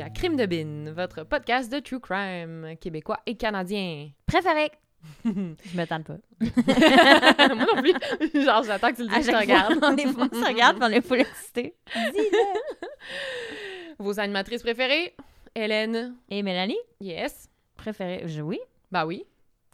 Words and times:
Bienvenue 0.00 0.02
à 0.02 0.10
Crime 0.10 0.36
de 0.36 0.46
Bin, 0.46 0.92
votre 0.92 1.24
podcast 1.24 1.70
de 1.70 1.78
true 1.78 2.00
crime 2.00 2.74
québécois 2.80 3.20
et 3.26 3.36
canadien. 3.36 4.10
Préféré. 4.26 4.70
je 5.24 5.30
me 5.30 5.84
tente 5.86 6.04
pas. 6.04 6.16
Moi 7.54 7.66
non 7.74 7.82
plus. 7.82 8.42
Genre, 8.44 8.62
j'attends 8.62 8.90
que 8.90 8.96
tu 8.96 9.02
le 9.02 9.08
dises, 9.08 9.26
je 9.26 9.30
te 9.30 9.36
regarde. 9.36 9.78
on, 9.82 9.96
est, 9.96 10.06
on 10.06 10.28
se 10.28 10.46
regarde, 10.46 10.76
puis 10.78 10.86
on 10.88 10.92
est 10.92 11.00
full 11.06 11.20
excité. 11.20 11.74
Dis-le. 11.94 13.96
Vos 13.98 14.18
animatrices 14.20 14.62
préférées? 14.62 15.14
Hélène. 15.54 16.16
Et 16.28 16.42
Mélanie? 16.42 16.78
Yes. 17.00 17.48
Préférée? 17.76 18.22
Je, 18.26 18.42
oui. 18.42 18.60
Bah 18.90 19.06
oui. 19.06 19.24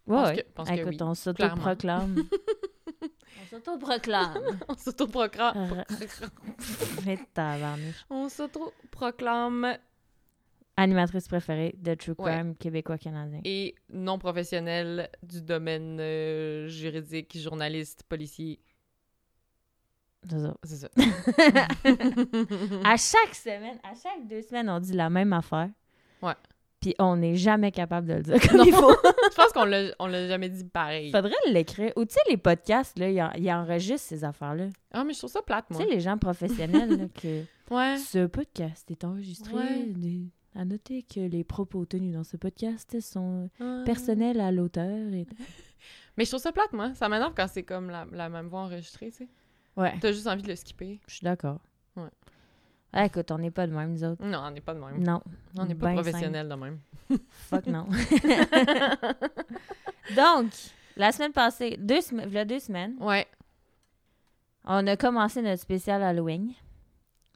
Ouais, 0.06 0.16
Pense 0.16 0.28
ouais. 0.28 0.36
que- 0.36 0.42
pense 0.54 0.68
que 0.68 0.74
Écoute, 0.74 0.88
oui, 0.92 0.98
on 1.02 1.14
s'autoproclame. 1.14 2.16
on 3.42 3.46
s'autoproclame. 3.50 4.58
On 4.68 4.74
s'autoproclame. 4.76 5.84
On 8.10 8.28
s'autoproclame 8.28 9.76
Animatrice 10.76 11.26
préférée 11.28 11.74
de 11.78 11.94
True 11.94 12.14
Ouais. 12.18 12.32
Crime 12.32 12.54
québécois-canadien. 12.56 13.40
et 13.44 13.74
non 13.92 14.18
professionnel 14.18 15.08
du 15.22 15.40
domaine 15.42 15.98
euh, 16.00 16.68
juridique, 16.68 17.38
journaliste, 17.38 18.02
policier. 18.08 18.60
C'est 20.28 20.38
ça. 20.40 20.56
C'est 20.64 20.76
ça. 20.76 20.88
À 22.84 22.96
chaque 22.96 23.34
semaine, 23.34 23.78
à 23.82 23.94
chaque 23.94 24.26
deux 24.28 24.42
semaines, 24.42 24.68
on 24.68 24.80
dit 24.80 24.92
la 24.92 25.08
même 25.10 25.32
affaire. 25.32 25.70
Ouais. 26.22 26.32
Puis 26.80 26.94
on 26.98 27.16
n'est 27.16 27.36
jamais 27.36 27.72
capable 27.72 28.06
de 28.08 28.14
le 28.14 28.22
dire 28.22 28.40
comme 28.48 28.60
il 28.66 28.72
faut. 28.72 28.90
Je 29.30 29.34
pense 29.36 29.52
qu'on 29.52 29.64
l'a, 29.64 29.90
on 29.98 30.06
l'a 30.06 30.28
jamais 30.28 30.48
dit 30.48 30.64
pareil. 30.64 31.10
Faudrait 31.10 31.32
l'écrire. 31.48 31.92
Ou 31.96 32.04
tu 32.04 32.12
sais, 32.14 32.20
les 32.28 32.36
podcasts, 32.36 32.98
là, 32.98 33.08
ils 33.08 33.22
en- 33.22 33.32
ils 33.36 33.50
enregistrent 33.50 34.08
ces 34.08 34.24
affaires-là. 34.24 34.66
Ah, 34.92 35.04
mais 35.04 35.12
je 35.14 35.18
trouve 35.18 35.30
ça 35.30 35.42
plate, 35.42 35.66
Tu 35.68 35.74
moi. 35.74 35.84
sais, 35.84 35.88
les 35.90 36.00
gens 36.00 36.18
professionnels, 36.18 36.90
là, 36.98 37.04
que 37.14 37.42
Ouais. 37.72 37.96
ce 37.98 38.26
podcast 38.26 38.90
est 38.90 39.04
enregistré. 39.04 39.54
Ouais. 39.54 39.84
des- 39.86 40.26
À 40.58 40.64
noter 40.64 41.02
que 41.02 41.20
les 41.20 41.44
propos 41.44 41.84
tenus 41.84 42.14
dans 42.14 42.24
ce 42.24 42.38
podcast 42.38 42.98
sont 43.00 43.50
Ouais. 43.60 43.84
personnels 43.84 44.40
à 44.40 44.50
l'auteur. 44.50 45.12
Et... 45.12 45.26
Mais 46.16 46.24
je 46.24 46.30
trouve 46.30 46.40
ça 46.40 46.50
plate, 46.52 46.72
moi. 46.72 46.94
Ça 46.94 47.10
m'énerve 47.10 47.34
quand 47.36 47.46
c'est 47.46 47.62
comme 47.62 47.90
la, 47.90 48.06
la 48.10 48.30
même 48.30 48.46
voix 48.48 48.60
enregistrée, 48.60 49.10
tu 49.10 49.18
sais. 49.18 49.28
Ouais, 49.76 49.92
T'as 50.00 50.12
juste 50.12 50.26
envie 50.26 50.40
de 50.42 50.48
le 50.48 50.56
skipper. 50.56 50.98
je 51.06 51.14
suis 51.16 51.24
d'accord. 51.24 51.60
Ouais. 51.96 52.08
Ah, 52.94 53.04
écoute, 53.04 53.30
on 53.30 53.36
n'est 53.36 53.50
pas 53.50 53.66
de 53.66 53.74
même, 53.74 53.92
nous 53.92 54.02
autres. 54.04 54.24
Non, 54.24 54.38
on 54.46 54.50
n'est 54.50 54.62
pas 54.62 54.72
de 54.72 54.80
même. 54.80 55.02
Non. 55.02 55.20
On 55.58 55.66
n'est 55.66 55.74
pas 55.74 55.88
Ben 55.88 55.94
professionnels 56.00 56.48
de 56.48 56.54
même. 56.54 56.78
Fuck 57.28 57.66
non. 57.66 57.86
Donc, 60.16 60.52
la 60.96 61.12
semaine 61.12 61.32
passée, 61.32 61.76
deux, 61.78 62.00
sem- 62.00 62.24
v'là 62.26 62.46
deux 62.46 62.60
semaines, 62.60 62.96
Ouais. 63.00 63.26
on 64.64 64.86
a 64.86 64.96
commencé 64.96 65.42
notre 65.42 65.60
spécial 65.60 66.02
Halloween. 66.02 66.52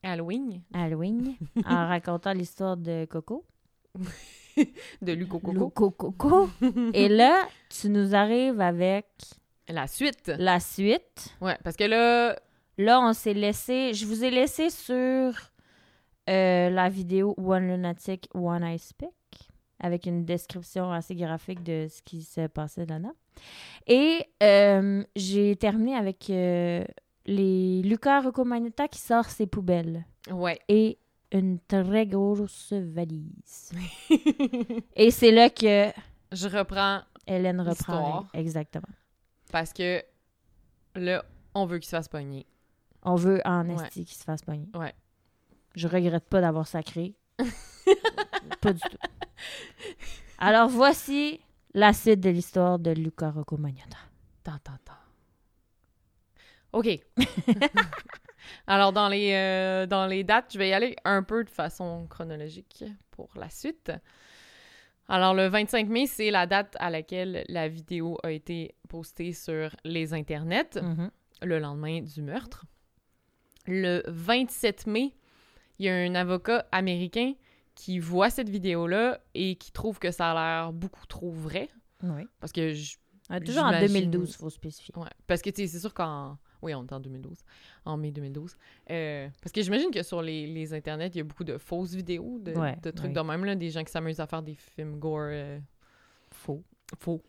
Halloween 0.02 0.62
Halloween, 0.72 1.36
en 1.66 1.88
racontant 1.88 2.32
l'histoire 2.32 2.76
de 2.76 3.04
Coco. 3.04 3.44
de 5.02 5.12
Luco 5.12 5.38
Coco. 5.38 5.90
Coco. 5.90 6.50
Et 6.94 7.08
là, 7.08 7.46
tu 7.68 7.88
nous 7.90 8.14
arrives 8.14 8.60
avec 8.60 9.06
La 9.68 9.86
suite. 9.86 10.32
la 10.38 10.60
suite. 10.60 11.36
Ouais, 11.40 11.58
parce 11.62 11.76
que 11.76 11.84
là, 11.84 12.36
Là, 12.80 12.98
on 13.02 13.12
s'est 13.12 13.34
laissé. 13.34 13.92
Je 13.92 14.06
vous 14.06 14.24
ai 14.24 14.30
laissé 14.30 14.70
sur 14.70 14.94
euh, 16.30 16.70
la 16.70 16.88
vidéo 16.88 17.34
One 17.36 17.68
Lunatic, 17.68 18.26
One 18.32 18.64
Ice 18.64 18.94
Pick, 18.94 19.10
avec 19.80 20.06
une 20.06 20.24
description 20.24 20.90
assez 20.90 21.14
graphique 21.14 21.62
de 21.62 21.88
ce 21.90 22.00
qui 22.00 22.22
se 22.22 22.46
passait 22.46 22.86
là-dedans. 22.86 23.12
Et 23.86 24.24
euh, 24.42 25.04
j'ai 25.14 25.56
terminé 25.56 25.94
avec 25.94 26.30
euh, 26.30 26.86
les 27.26 27.82
Lucas 27.82 28.20
Rocco 28.22 28.44
Magnotta 28.44 28.88
qui 28.88 28.98
sort 28.98 29.26
ses 29.26 29.46
poubelles 29.46 30.04
ouais. 30.30 30.58
et 30.68 30.98
une 31.32 31.58
très 31.60 32.06
grosse 32.06 32.72
valise. 32.72 33.72
et 34.96 35.10
c'est 35.10 35.30
là 35.30 35.48
que 35.50 35.90
Je 36.32 36.48
reprends 36.48 37.02
Hélène 37.26 37.60
reprend. 37.60 38.26
Exactement. 38.34 38.88
parce 39.52 39.72
que 39.72 40.02
là, 40.96 41.24
on 41.54 41.66
veut 41.66 41.78
qu'il 41.78 41.86
se 41.86 41.96
fasse 41.96 42.08
pogner. 42.08 42.46
On 43.02 43.14
veut 43.14 43.40
en 43.44 43.68
Ouais. 43.68 43.84
esti 43.84 44.04
qu'il 44.04 44.16
se 44.16 44.24
fasse 44.24 44.42
pogner. 44.42 44.68
Ouais. 44.74 44.94
Je 45.76 45.86
regrette 45.86 46.24
pas 46.28 46.40
d'avoir 46.40 46.66
sacré. 46.66 47.14
pas 48.60 48.72
du 48.72 48.80
tout. 48.80 48.96
Alors 50.38 50.68
voici 50.68 51.40
la 51.74 51.92
suite 51.92 52.20
de 52.20 52.30
l'histoire 52.30 52.78
de 52.78 52.90
Luca 52.90 53.30
Rocco 53.30 53.56
Magnotta. 53.56 53.98
Tant, 54.42 54.58
tant, 54.64 54.72
tant. 54.84 54.92
OK. 56.72 56.88
Alors, 58.66 58.92
dans 58.92 59.08
les, 59.08 59.32
euh, 59.34 59.86
dans 59.86 60.06
les 60.06 60.24
dates, 60.24 60.52
je 60.52 60.58
vais 60.58 60.70
y 60.70 60.72
aller 60.72 60.96
un 61.04 61.22
peu 61.22 61.44
de 61.44 61.50
façon 61.50 62.06
chronologique 62.08 62.84
pour 63.10 63.28
la 63.36 63.50
suite. 63.50 63.92
Alors, 65.08 65.34
le 65.34 65.48
25 65.48 65.88
mai, 65.88 66.06
c'est 66.06 66.30
la 66.30 66.46
date 66.46 66.76
à 66.78 66.90
laquelle 66.90 67.44
la 67.48 67.68
vidéo 67.68 68.16
a 68.22 68.30
été 68.30 68.74
postée 68.88 69.32
sur 69.32 69.74
les 69.84 70.14
internets, 70.14 70.76
Mhm. 70.80 71.10
le 71.42 71.58
lendemain 71.58 72.00
du 72.00 72.22
meurtre. 72.22 72.64
Le 73.66 74.02
27 74.06 74.86
mai, 74.86 75.14
il 75.78 75.86
y 75.86 75.88
a 75.88 75.94
un 75.94 76.14
avocat 76.14 76.66
américain 76.72 77.34
qui 77.74 77.98
voit 77.98 78.30
cette 78.30 78.48
vidéo-là 78.48 79.20
et 79.34 79.56
qui 79.56 79.72
trouve 79.72 79.98
que 79.98 80.10
ça 80.10 80.30
a 80.32 80.34
l'air 80.62 80.72
beaucoup 80.72 81.06
trop 81.06 81.30
vrai. 81.30 81.68
Oui. 82.02 82.26
Parce 82.40 82.52
que 82.52 82.72
je, 82.72 82.96
Ah, 83.28 83.38
toujours 83.40 83.62
en 83.64 83.68
J'imagine. 83.72 84.10
2012, 84.10 84.30
il 84.30 84.36
faut 84.36 84.50
spécifier. 84.50 84.92
Ouais, 84.96 85.06
parce 85.28 85.40
que 85.40 85.50
tu 85.50 85.62
sais, 85.62 85.68
c'est 85.68 85.78
sûr 85.80 85.94
qu'en. 85.94 86.36
Oui, 86.62 86.74
on 86.74 86.84
est 86.86 86.92
en 86.92 87.00
2012, 87.00 87.38
en 87.86 87.96
mai 87.96 88.10
2012. 88.10 88.56
Euh, 88.90 89.28
parce 89.40 89.52
que 89.52 89.62
j'imagine 89.62 89.90
que 89.90 90.02
sur 90.02 90.20
les, 90.22 90.46
les 90.46 90.74
internets, 90.74 91.08
il 91.08 91.16
y 91.16 91.20
a 91.20 91.24
beaucoup 91.24 91.44
de 91.44 91.56
fausses 91.58 91.94
vidéos, 91.94 92.38
de, 92.38 92.52
Ouais, 92.52 92.76
de 92.82 92.90
trucs 92.90 93.08
ouais. 93.08 93.14
de 93.14 93.20
même, 93.20 93.44
là, 93.44 93.54
des 93.54 93.70
gens 93.70 93.82
qui 93.84 93.90
s'amusent 93.92 94.20
à 94.20 94.26
faire 94.26 94.42
des 94.42 94.54
films 94.54 94.98
gore 94.98 95.20
euh, 95.30 95.58
Faux. 96.32 96.62
faux. 96.98 97.22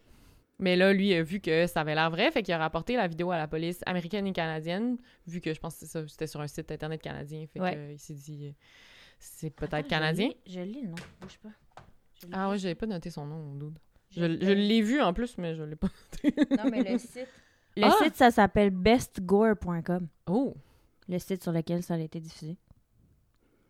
Mais 0.59 0.75
là, 0.75 0.94
lui 0.94 1.14
a 1.16 1.24
vu 1.24 1.40
que 1.40 1.66
ça 1.66 1.81
avait 1.81 1.96
l'air 1.96 2.12
vrai, 2.12 2.30
fait 2.30 2.44
qu'il 2.44 2.53
a 2.53 2.58
rapporté 2.59 2.96
la 2.96 3.08
vidéo 3.08 3.31
à 3.31 3.38
la 3.38 3.47
police 3.47 3.81
américaine 3.88 4.28
et 4.28 4.34
canadienne, 4.34 4.97
vu 5.25 5.41
que 5.41 5.53
je 5.53 5.59
pense 5.59 5.80
que 5.80 5.86
ça, 5.88 6.08
c'était 6.08 6.28
sur 6.28 6.40
un 6.41 6.47
site 6.47 6.72
internet 6.72 7.02
canadien, 7.02 7.46
fait 7.47 7.59
Ouais. 7.59 7.88
qu'il 7.91 8.00
s'est 8.00 8.14
dit 8.14 8.47
euh, 8.50 8.52
c'est 9.18 9.50
peut-être 9.50 9.74
Attends, 9.74 9.88
canadien. 9.88 10.30
Je 10.46 10.59
lis, 10.59 10.81
le 10.84 10.90
nom. 10.90 10.96
Bouge 11.20 11.40
pas. 11.40 11.50
Ah 12.31 12.50
ouais, 12.50 12.59
j'avais 12.59 12.75
pas 12.75 12.86
noté 12.86 13.09
son 13.09 13.25
nom, 13.25 13.56
dude. 13.56 13.80
Je- 14.12 14.22
Je, 14.22 14.46
je 14.46 14.52
l'ai 14.52 14.81
vu 14.81 15.02
en 15.02 15.14
plus, 15.14 15.36
mais 15.40 15.56
je 15.56 15.64
l'ai 15.64 15.75
pas. 15.75 15.90
Non, 16.58 16.70
mais 16.70 16.84
le 16.84 16.97
site. 17.00 17.28
Le 17.78 17.86
Ah! 17.86 17.96
site, 18.04 18.16
ça 18.16 18.32
s'appelle 18.32 18.70
bestgore.com. 18.72 20.08
Oh! 20.28 20.56
Le 21.08 21.20
site 21.20 21.44
sur 21.44 21.52
lequel 21.52 21.84
ça 21.84 21.96
a 21.96 21.98
été 22.00 22.20
diffusé. 22.20 22.58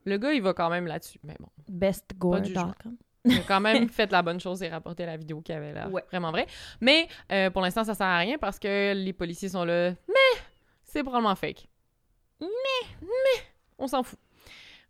Le 0.06 0.18
gars, 0.18 0.34
il 0.34 0.42
va 0.42 0.54
quand 0.54 0.70
même 0.70 0.88
là-dessus, 0.88 1.20
mais 1.24 1.36
bon. 1.40 1.48
Bestgore.com. 1.70 2.98
Il 3.26 3.38
a 3.38 3.44
quand 3.44 3.60
même 3.62 3.88
fait 3.90 4.12
la 4.12 4.24
bonne 4.24 4.40
chose 4.40 4.64
et 4.64 4.70
rapporté 4.70 5.06
la 5.06 5.16
vidéo 5.18 5.42
qui 5.42 5.54
avait 5.54 5.74
l'air 5.74 5.92
Ouais. 5.92 6.04
vraiment 6.10 6.32
vraie. 6.32 6.48
Mais 6.80 7.08
euh, 7.32 7.52
pour 7.52 7.62
l'instant, 7.62 7.84
ça 7.84 7.94
sert 7.94 8.08
à 8.08 8.18
rien 8.18 8.38
parce 8.40 8.58
que 8.58 8.94
les 8.94 9.14
policiers 9.14 9.50
sont 9.50 9.64
là. 9.64 9.92
Mais 10.08 10.42
c'est 10.84 11.04
probablement 11.04 11.36
fake. 11.36 11.68
Mais, 12.40 12.48
mais, 13.02 13.44
on 13.78 13.86
s'en 13.88 14.02
fout. 14.02 14.18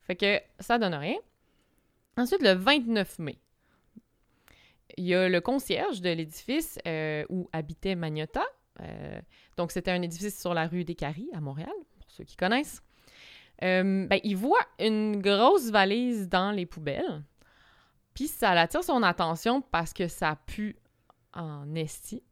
Fait 0.04 0.16
que 0.16 0.40
ça 0.60 0.78
donne 0.78 0.94
rien. 0.94 1.18
Ensuite, 2.18 2.42
le 2.42 2.54
29 2.54 3.20
mai, 3.20 3.38
il 4.98 5.06
y 5.06 5.16
a 5.16 5.28
le 5.28 5.42
concierge 5.42 6.00
de 6.02 6.10
l'édifice 6.10 6.80
euh, 6.88 7.26
où 7.30 7.50
habitait 7.52 7.96
Magnotta. 7.96 8.44
Euh, 8.82 9.22
donc, 9.58 9.72
c'était 9.72 9.92
un 9.92 10.02
édifice 10.02 10.40
sur 10.40 10.54
la 10.54 10.68
rue 10.68 10.84
des 10.84 10.96
Caries 10.96 11.30
à 11.34 11.40
Montréal, 11.42 11.72
pour 12.00 12.10
ceux 12.12 12.24
qui 12.24 12.36
connaissent. 12.36 12.82
Euh, 13.64 14.08
ben, 14.08 14.20
il 14.24 14.36
voit 14.36 14.66
une 14.80 15.22
grosse 15.22 15.70
valise 15.70 16.28
dans 16.28 16.52
les 16.52 16.66
poubelles. 16.66 17.24
Puis 18.14 18.28
ça 18.28 18.52
attire 18.52 18.84
son 18.84 19.04
attention 19.04 19.62
parce 19.62 19.94
que 19.94 20.08
ça 20.08 20.36
pue 20.48 20.76
en 21.34 21.74
esti. 21.76 22.24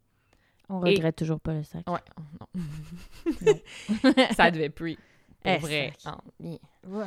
On 0.68 0.84
Et- 0.86 0.92
regrette 0.96 1.16
toujours 1.18 1.40
pas 1.40 1.54
le 1.54 1.64
sac. 1.64 1.88
Ouais, 1.90 2.00
oh, 2.20 2.22
non. 2.56 3.54
ça 4.36 4.52
devait 4.52 4.70
puer. 4.70 4.96
Pour 5.42 5.52
Eh, 5.52 5.58
vrai. 5.58 5.94
Ah. 6.06 6.18
Ouais. 6.88 7.06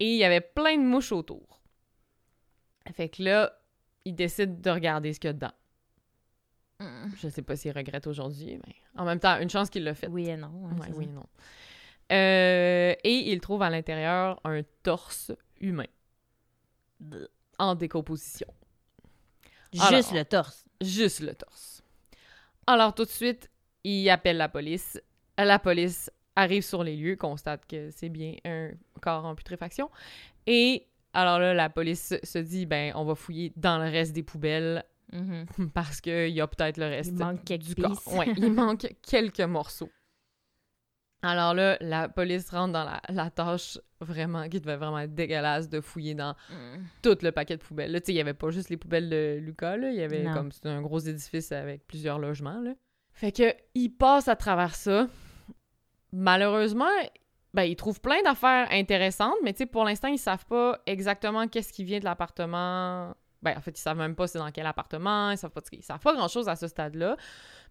Et 0.00 0.10
il 0.12 0.16
y 0.16 0.24
avait 0.24 0.40
plein 0.40 0.76
de 0.76 0.82
mouches 0.82 1.12
autour. 1.12 1.60
Fait 2.94 3.08
que 3.08 3.22
là, 3.22 3.52
il 4.04 4.14
décide 4.14 4.60
de 4.60 4.70
regarder 4.70 5.12
ce 5.12 5.20
qu'il 5.20 5.28
y 5.28 5.30
a 5.30 5.34
dedans. 5.34 5.52
Mm. 6.80 7.08
Je 7.16 7.28
sais 7.28 7.42
pas 7.42 7.56
s'il 7.56 7.72
regrette 7.72 8.06
aujourd'hui, 8.06 8.58
mais 8.66 8.74
en 8.96 9.04
même 9.04 9.20
temps, 9.20 9.38
une 9.40 9.50
chance 9.50 9.70
qu'il 9.70 9.84
l'a 9.84 9.94
fait. 9.94 10.08
Oui 10.08 10.28
et 10.28 10.36
non. 10.36 10.48
hein, 10.70 10.76
Ouais, 10.80 10.88
oui, 10.94 11.04
ça. 11.06 11.10
non. 11.12 11.26
Euh, 12.12 12.94
et 13.02 13.32
il 13.32 13.40
trouve 13.40 13.62
à 13.62 13.70
l'intérieur 13.70 14.40
un 14.44 14.62
torse 14.82 15.32
humain 15.60 15.86
en 17.58 17.74
décomposition. 17.74 18.46
Juste 19.72 19.88
Alors. 20.10 20.14
le 20.14 20.24
torse. 20.24 20.64
Juste 20.80 21.20
le 21.20 21.34
torse. 21.34 21.82
Alors, 22.66 22.94
tout 22.94 23.04
de 23.04 23.10
suite, 23.10 23.50
il 23.84 24.08
appelle 24.10 24.36
la 24.36 24.48
police. 24.48 25.00
La 25.38 25.58
police 25.58 26.10
arrive 26.36 26.62
sur 26.62 26.84
les 26.84 26.96
lieux, 26.96 27.16
constate 27.16 27.66
que 27.66 27.90
c'est 27.90 28.08
bien 28.08 28.34
un 28.44 28.70
corps 29.00 29.24
en 29.24 29.34
putréfaction. 29.34 29.90
Et 30.46 30.86
alors 31.12 31.38
là, 31.38 31.54
la 31.54 31.70
police 31.70 32.14
se 32.22 32.38
dit, 32.38 32.66
ben, 32.66 32.92
on 32.96 33.04
va 33.04 33.14
fouiller 33.14 33.52
dans 33.56 33.78
le 33.78 33.84
reste 33.90 34.12
des 34.12 34.22
poubelles 34.22 34.84
Mhm. 35.14 35.46
parce 35.74 36.00
qu'il 36.00 36.28
y 36.30 36.40
a 36.40 36.46
peut-être 36.46 36.76
le 36.76 36.86
reste 36.86 37.12
Il 37.12 37.18
manque 37.18 37.44
quelques 37.44 37.62
du 37.64 37.74
corps. 37.76 38.02
Ouais, 38.16 38.32
il 38.36 38.52
manque 38.52 38.86
quelques 39.02 39.40
morceaux. 39.40 39.90
Alors 41.22 41.54
là, 41.54 41.78
la 41.80 42.10
police 42.10 42.50
rentre 42.50 42.74
dans 42.74 42.84
la, 42.84 43.00
la 43.08 43.30
tâche 43.30 43.78
vraiment, 44.00 44.46
qui 44.48 44.60
devait 44.60 44.76
vraiment 44.76 44.98
être 44.98 45.14
dégueulasse 45.14 45.70
de 45.70 45.80
fouiller 45.80 46.14
dans 46.14 46.34
tout 47.02 47.16
le 47.22 47.32
paquet 47.32 47.56
de 47.56 47.62
poubelles. 47.62 47.92
Là, 47.92 48.00
tu 48.00 48.06
sais, 48.06 48.12
il 48.12 48.16
y 48.16 48.20
avait 48.20 48.34
pas 48.34 48.50
juste 48.50 48.68
les 48.68 48.76
poubelles 48.76 49.08
de 49.08 49.38
Lucas, 49.40 49.78
là. 49.78 49.88
Il 49.88 49.96
y 49.96 50.02
avait 50.02 50.22
Non. 50.22 50.34
comme, 50.34 50.52
c'était 50.52 50.68
un 50.68 50.82
gros 50.82 50.98
édifice 50.98 51.50
avec 51.52 51.86
plusieurs 51.86 52.18
logements, 52.18 52.60
là. 52.60 52.72
Fait 53.12 53.32
que, 53.32 53.54
il 53.74 53.88
passe 53.90 54.28
à 54.28 54.36
travers 54.36 54.74
ça. 54.74 55.06
Malheureusement, 56.12 56.90
ben, 57.54 57.62
ils 57.62 57.76
trouvent 57.76 58.00
plein 58.00 58.20
d'affaires 58.22 58.68
intéressantes, 58.70 59.36
mais 59.42 59.52
tu 59.52 59.58
sais, 59.58 59.66
pour 59.66 59.84
l'instant, 59.84 60.08
ils 60.08 60.18
savent 60.18 60.44
pas 60.46 60.78
exactement 60.86 61.48
qu'est-ce 61.48 61.72
qui 61.72 61.84
vient 61.84 62.00
de 62.00 62.04
l'appartement. 62.04 63.14
Ben, 63.44 63.56
en 63.56 63.60
fait, 63.60 63.78
ils 63.78 63.82
savent 63.82 63.98
même 63.98 64.14
pas 64.16 64.26
c'est 64.26 64.38
dans 64.38 64.50
quel 64.50 64.66
appartement, 64.66 65.30
ils 65.30 65.38
savent 65.38 65.50
pas, 65.50 65.60
ils 65.72 65.82
savent 65.82 66.00
pas 66.00 66.14
grand-chose 66.14 66.48
à 66.48 66.56
ce 66.56 66.66
stade-là. 66.66 67.16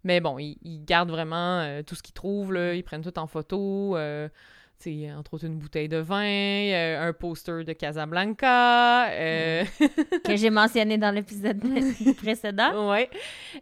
Mais 0.04 0.22
bon, 0.22 0.38
ils, 0.40 0.58
ils 0.64 0.84
gardent 0.86 1.12
vraiment 1.12 1.60
euh, 1.62 1.82
tout 1.82 1.96
ce 1.96 2.04
qu'ils 2.04 2.14
trouvent, 2.14 2.54
là. 2.54 2.74
Ils 2.74 2.84
prennent 2.84 3.04
tout 3.04 3.18
en 3.20 3.28
photo. 3.28 3.98
euh, 3.98 4.30
entre 5.18 5.36
autres, 5.36 5.46
une 5.46 5.58
bouteille 5.58 5.88
de 5.88 5.98
vin, 5.98 6.24
euh, 6.26 7.08
un 7.08 7.14
poster 7.14 7.64
de 7.64 7.74
Casablanca. 7.74 9.08
que 10.24 10.36
j'ai 10.36 10.50
mentionné 10.50 10.98
dans 10.98 11.12
l'épisode 11.12 11.62
précédent. 12.18 12.72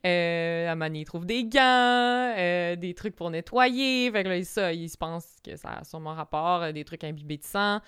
Euh, 0.05 0.75
Manny, 0.75 1.01
ils 1.01 1.05
trouvent 1.05 1.25
des 1.25 1.45
gants, 1.45 2.33
des 2.75 2.93
trucs 2.95 3.15
pour 3.15 3.29
nettoyer. 3.29 4.11
Fait 4.11 4.23
que 4.23 4.29
là, 4.29 4.43
ça, 4.43 4.73
ils 4.73 4.89
se 4.89 4.97
pensent 4.97 5.35
que 5.43 5.55
ça 5.55 5.69
a 5.69 5.83
sûrement 5.83 6.13
rapport, 6.13 6.73
des 6.73 6.83
trucs 6.83 7.03
imbibés 7.03 7.37
de 7.37 7.43
sang. 7.43 7.79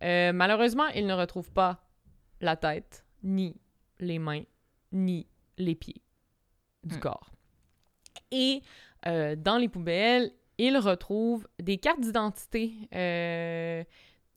Malheureusement, 0.00 0.86
ils 0.94 1.06
ne 1.06 1.14
retrouvent 1.14 1.52
pas 1.52 1.80
la 2.40 2.56
tête, 2.56 3.04
ni 3.22 3.56
les 4.00 4.18
mains, 4.18 4.42
ni 4.92 5.26
les 5.56 5.74
pieds 5.74 6.02
du 6.84 6.96
Hmm. 6.96 7.00
corps. 7.00 7.30
Et 8.30 8.62
euh, 9.06 9.36
dans 9.36 9.56
les 9.58 9.68
poubelles, 9.68 10.32
ils 10.58 10.76
retrouvent 10.78 11.46
des 11.60 11.78
cartes 11.78 12.00
d'identité 12.00 12.72
euh, 12.94 13.84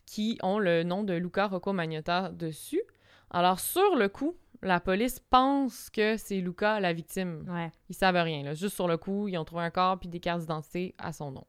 qui 0.06 0.38
ont 0.44 0.60
le 0.60 0.83
nom 0.83 1.04
de 1.04 1.13
Luca 1.13 1.48
Rocco 1.48 1.74
Magnotta 1.74 2.30
dessus. 2.31 2.81
Alors, 3.30 3.60
sur 3.60 3.95
le 3.95 4.10
coup, 4.10 4.36
la 4.62 4.80
police 4.80 5.19
pense 5.19 5.89
que 5.89 6.18
c'est 6.18 6.42
Luca 6.42 6.80
la 6.80 6.94
victime. 6.94 7.45
Ouais. 7.50 7.72
Ils 7.89 7.95
savent 7.95 8.16
rien. 8.16 8.44
Là. 8.44 8.54
Juste 8.54 8.75
sur 8.75 8.88
le 8.88 8.98
coup, 8.98 9.28
ils 9.28 9.38
ont 9.38 9.45
trouvé 9.45 9.63
un 9.63 9.72
corps 9.72 9.98
puis 10.00 10.10
des 10.10 10.19
cartes 10.19 10.42
d'identité 10.42 10.94
à 10.98 11.13
son 11.13 11.31
nom. 11.31 11.45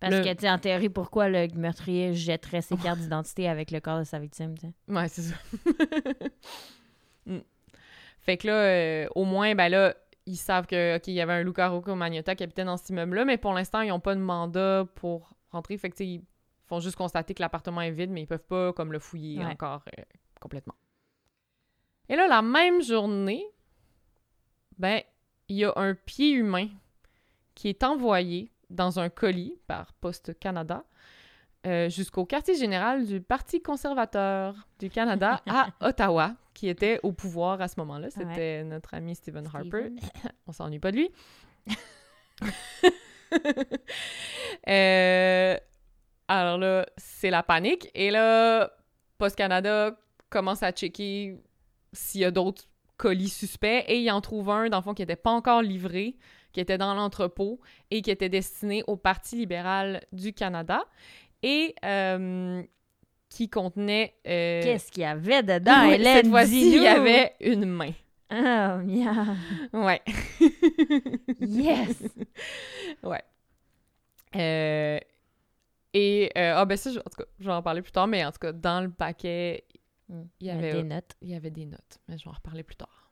Parce 0.00 0.14
Le- 0.14 0.24
que, 0.24 0.32
tu 0.32 0.40
sais, 0.40 0.50
en 0.50 0.58
théorie, 0.58 0.88
pourquoi 0.88 1.28
le 1.28 1.46
meurtrier 1.54 2.14
jetterait 2.14 2.62
ses 2.62 2.76
cartes 2.78 3.00
d'identité 3.00 3.48
avec 3.48 3.70
le 3.70 3.80
corps 3.80 3.98
de 3.98 4.04
sa 4.04 4.18
victime, 4.18 4.56
tu 4.58 4.66
sais? 4.66 4.72
Ouais, 4.88 5.08
c'est 5.08 5.22
ça. 5.22 5.34
Mm. 7.26 7.38
Fait 8.20 8.38
que 8.38 8.46
là, 8.46 8.54
euh, 8.54 9.08
au 9.14 9.24
moins, 9.24 9.54
ben 9.54 9.68
là, 9.68 9.94
ils 10.24 10.36
savent 10.36 10.66
que, 10.66 10.96
OK, 10.96 11.06
il 11.08 11.12
y 11.14 11.20
avait 11.20 11.34
un 11.34 11.42
Luca 11.42 11.68
Rocco 11.68 11.94
Magnotta 11.94 12.34
qui 12.34 12.42
habitait 12.42 12.64
dans 12.64 12.78
cet 12.78 12.88
immeuble-là, 12.90 13.26
mais 13.26 13.36
pour 13.36 13.52
l'instant, 13.52 13.82
ils 13.82 13.88
n'ont 13.88 14.00
pas 14.00 14.14
de 14.14 14.20
mandat 14.20 14.86
pour 14.94 15.34
rentrer. 15.50 15.76
Fait 15.76 15.90
que, 15.90 15.96
tu 15.96 16.04
ils 16.04 16.24
font 16.66 16.80
juste 16.80 16.96
constater 16.96 17.34
que 17.34 17.42
l'appartement 17.42 17.82
est 17.82 17.90
vide, 17.90 18.10
mais 18.10 18.22
ils 18.22 18.26
peuvent 18.26 18.38
pas, 18.46 18.72
comme, 18.72 18.90
le 18.92 18.98
fouiller 18.98 19.38
Ouais. 19.40 19.44
encore 19.52 19.82
euh, 19.98 20.02
complètement. 20.40 20.74
Et 22.08 22.16
là, 22.16 22.26
la 22.26 22.40
même 22.42 22.82
journée, 22.82 23.44
ben, 24.78 25.02
il 25.48 25.56
y 25.56 25.64
a 25.64 25.72
un 25.76 25.94
pied 25.94 26.30
humain 26.30 26.68
qui 27.54 27.68
est 27.68 27.84
envoyé 27.84 28.50
dans 28.70 28.98
un 28.98 29.08
colis 29.08 29.58
par 29.66 29.92
Poste 29.94 30.38
Canada 30.38 30.84
euh, 31.66 31.90
jusqu'au 31.90 32.24
quartier 32.24 32.56
général 32.56 33.04
du 33.04 33.20
Parti 33.20 33.60
conservateur 33.60 34.54
du 34.78 34.88
Canada 34.88 35.42
à 35.46 35.68
Ottawa, 35.86 36.34
qui 36.54 36.68
était 36.68 36.98
au 37.02 37.12
pouvoir 37.12 37.60
à 37.60 37.68
ce 37.68 37.78
moment-là. 37.80 38.08
C'était 38.10 38.64
notre 38.64 38.94
ami 38.94 39.14
Stephen 39.14 39.46
Harper. 39.52 39.90
On 40.46 40.52
s'ennuie 40.52 40.78
pas 40.78 40.92
de 40.92 40.96
lui. 40.96 41.10
Euh, 44.68 45.56
alors 46.26 46.58
là, 46.58 46.84
c'est 46.96 47.30
la 47.30 47.44
panique. 47.44 47.88
Et 47.94 48.10
là, 48.10 48.72
Post 49.18 49.36
Canada 49.36 49.96
commence 50.28 50.64
à 50.64 50.72
checker 50.72 51.40
s'il 51.92 52.22
y 52.22 52.24
a 52.24 52.32
d'autres 52.32 52.64
colis 52.96 53.28
suspects 53.28 53.84
et 53.86 54.00
il 54.00 54.10
en 54.10 54.20
trouve 54.20 54.50
un, 54.50 54.68
dans 54.68 54.78
le 54.78 54.82
fond, 54.82 54.94
qui 54.94 55.02
n'était 55.02 55.14
pas 55.14 55.30
encore 55.30 55.62
livré, 55.62 56.16
qui 56.52 56.60
était 56.60 56.78
dans 56.78 56.94
l'entrepôt 56.94 57.60
et 57.90 58.02
qui 58.02 58.10
était 58.10 58.28
destiné 58.28 58.82
au 58.86 58.96
Parti 58.96 59.36
libéral 59.36 60.04
du 60.12 60.32
Canada 60.32 60.84
et 61.42 61.74
euh, 61.84 62.62
qui 63.28 63.48
contenait... 63.48 64.14
euh, 64.26 64.62
Qu'est-ce 64.62 64.90
qu'il 64.90 65.02
y 65.02 65.06
avait 65.06 65.42
dedans, 65.42 65.86
oui, 65.88 65.94
Hélène? 65.94 66.16
Cette 66.16 66.28
fois-ci, 66.28 66.72
il 66.76 66.82
y 66.82 66.86
avait 66.86 67.34
une 67.40 67.64
main. 67.64 67.92
Oh, 68.32 68.34
miam. 68.84 69.36
Ouais. 69.72 70.00
Yes! 71.40 72.02
Ouais. 73.02 73.22
Euh, 74.36 74.98
et, 75.94 76.30
euh, 76.36 76.54
ah 76.56 76.64
ben 76.64 76.76
ça, 76.76 76.92
je- 76.92 76.98
en 76.98 77.02
tout 77.02 77.16
cas, 77.18 77.24
je 77.38 77.46
vais 77.46 77.52
en 77.52 77.62
parler 77.62 77.82
plus 77.82 77.92
tard, 77.92 78.06
mais 78.06 78.24
en 78.24 78.30
tout 78.30 78.38
cas, 78.38 78.52
dans 78.52 78.80
le 78.82 78.90
paquet, 78.90 79.64
il 80.08 80.46
y 80.46 80.50
avait, 80.50 80.72
des 80.72 80.82
notes. 80.84 81.12
il 81.22 81.30
y 81.30 81.34
avait 81.34 81.50
des 81.50 81.66
notes, 81.66 81.98
mais 82.08 82.18
je 82.18 82.24
vais 82.24 82.30
en 82.30 82.34
reparler 82.34 82.62
plus 82.62 82.76
tard. 82.76 83.09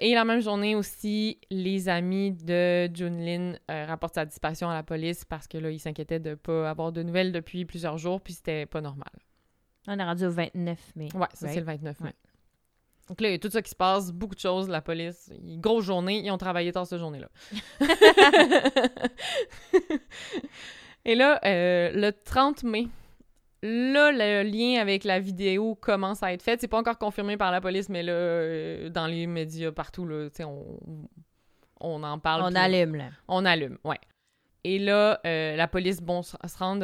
Et 0.00 0.14
la 0.14 0.24
même 0.24 0.40
journée 0.40 0.74
aussi, 0.76 1.38
les 1.50 1.88
amis 1.88 2.32
de 2.32 2.86
Junlin 2.94 3.54
euh, 3.70 3.86
rapportent 3.86 4.14
sa 4.14 4.24
disparition 4.24 4.70
à 4.70 4.74
la 4.74 4.82
police 4.82 5.24
parce 5.24 5.48
que 5.48 5.58
là, 5.58 5.70
ils 5.70 5.80
s'inquiétaient 5.80 6.20
de 6.20 6.34
pas 6.34 6.70
avoir 6.70 6.92
de 6.92 7.02
nouvelles 7.02 7.32
depuis 7.32 7.64
plusieurs 7.64 7.98
jours, 7.98 8.20
puis 8.20 8.32
c'était 8.34 8.66
pas 8.66 8.80
normal. 8.80 9.10
On 9.88 9.98
est 9.98 10.04
rendu 10.04 10.24
au 10.26 10.30
29 10.30 10.78
mai. 10.96 11.08
Ouais, 11.14 11.26
ça 11.34 11.46
Right. 11.46 11.54
c'est 11.54 11.60
le 11.60 11.66
29 11.66 12.00
mai. 12.00 12.06
Ouais. 12.08 12.14
Donc 13.08 13.20
là, 13.22 13.28
il 13.28 13.32
y 13.32 13.34
a 13.34 13.38
tout 13.38 13.50
ça 13.50 13.62
qui 13.62 13.70
se 13.70 13.74
passe, 13.74 14.12
beaucoup 14.12 14.34
de 14.34 14.40
choses, 14.40 14.68
la 14.68 14.82
police, 14.82 15.32
grosse 15.40 15.84
journée, 15.86 16.20
ils 16.24 16.30
ont 16.30 16.36
travaillé 16.38 16.70
tard 16.72 16.86
cette 16.86 16.98
journée-là. 16.98 17.28
Et 21.04 21.14
là, 21.14 21.40
euh, 21.44 21.90
le 21.94 22.10
30 22.12 22.64
mai, 22.64 22.88
là, 23.62 24.12
le 24.12 24.42
lien 24.42 24.80
avec 24.80 25.04
la 25.04 25.20
vidéo 25.20 25.74
commence 25.74 26.22
à 26.22 26.32
être 26.32 26.42
fait. 26.42 26.60
C'est 26.60 26.68
pas 26.68 26.78
encore 26.78 26.98
confirmé 26.98 27.36
par 27.36 27.50
la 27.50 27.60
police, 27.60 27.88
mais 27.88 28.02
là, 28.02 28.12
euh, 28.12 28.88
dans 28.88 29.06
les 29.06 29.26
médias 29.26 29.72
partout, 29.72 30.06
là, 30.06 30.28
tu 30.30 30.36
sais, 30.36 30.44
on, 30.44 30.80
on 31.80 32.02
en 32.02 32.18
parle. 32.18 32.42
On 32.44 32.54
allume, 32.54 32.96
là. 32.96 33.10
on 33.26 33.44
allume, 33.44 33.78
ouais. 33.84 34.00
Et 34.64 34.78
là, 34.78 35.20
euh, 35.24 35.56
la 35.56 35.68
police, 35.68 36.00
bon, 36.00 36.22
se 36.22 36.36
se 36.46 36.58
rend 36.58 36.76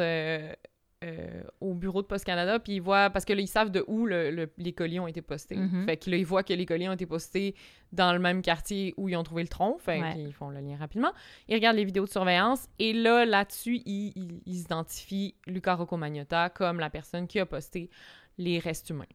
euh, 1.05 1.43
au 1.61 1.73
bureau 1.75 2.01
de 2.01 2.07
Post 2.07 2.25
Canada, 2.25 2.57
puis 2.59 2.73
ils 2.73 2.81
voient, 2.81 3.09
parce 3.11 3.23
que 3.25 3.33
là, 3.33 3.39
ils 3.41 3.47
savent 3.47 3.69
de 3.69 3.83
où 3.87 4.05
le- 4.07 4.31
le- 4.31 4.51
les 4.57 4.73
colis 4.73 4.99
ont 4.99 5.05
été 5.07 5.21
postés. 5.21 5.55
Mhm. 5.55 5.85
Fait 5.85 5.97
que 5.97 6.09
là, 6.09 6.17
ils 6.17 6.25
voient 6.25 6.41
que 6.43 6.53
les 6.53 6.65
colis 6.65 6.89
ont 6.89 6.93
été 6.93 7.05
postés 7.05 7.53
dans 7.91 8.11
le 8.11 8.19
même 8.19 8.41
quartier 8.41 8.93
où 8.97 9.07
ils 9.07 9.15
ont 9.15 9.23
trouvé 9.23 9.43
le 9.43 9.47
tronc. 9.49 9.77
Fait 9.77 10.01
Ouais. 10.01 10.13
qu'ils 10.13 10.33
font 10.33 10.49
le 10.49 10.59
lien 10.61 10.77
rapidement. 10.77 11.11
Ils 11.47 11.53
regardent 11.55 11.77
les 11.77 11.85
vidéos 11.85 12.05
de 12.05 12.09
surveillance, 12.09 12.67
et 12.79 12.91
là, 12.93 13.23
là-dessus, 13.25 13.81
ils, 13.85 14.13
ils- 14.15 14.41
ils 14.45 14.61
identifient 14.61 15.35
Luca 15.47 15.75
Rocco 15.75 15.95
Magnotta 15.95 16.49
comme 16.49 16.79
la 16.79 16.89
personne 16.89 17.27
qui 17.27 17.39
a 17.39 17.45
posté 17.45 17.89
les 18.37 18.57
restes 18.59 18.89
humains. 18.89 19.05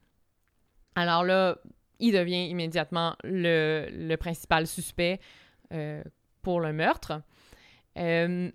Alors 0.95 1.25
là, 1.25 1.59
il 1.99 2.13
devient 2.13 2.47
immédiatement 2.49 3.17
le, 3.25 3.89
le 3.91 4.17
principal 4.17 4.67
suspect 4.67 5.21
euh, 5.73 6.03
pour 6.43 6.61
le 6.61 6.73
meurtre. 6.73 7.23
Euh, 7.99 8.51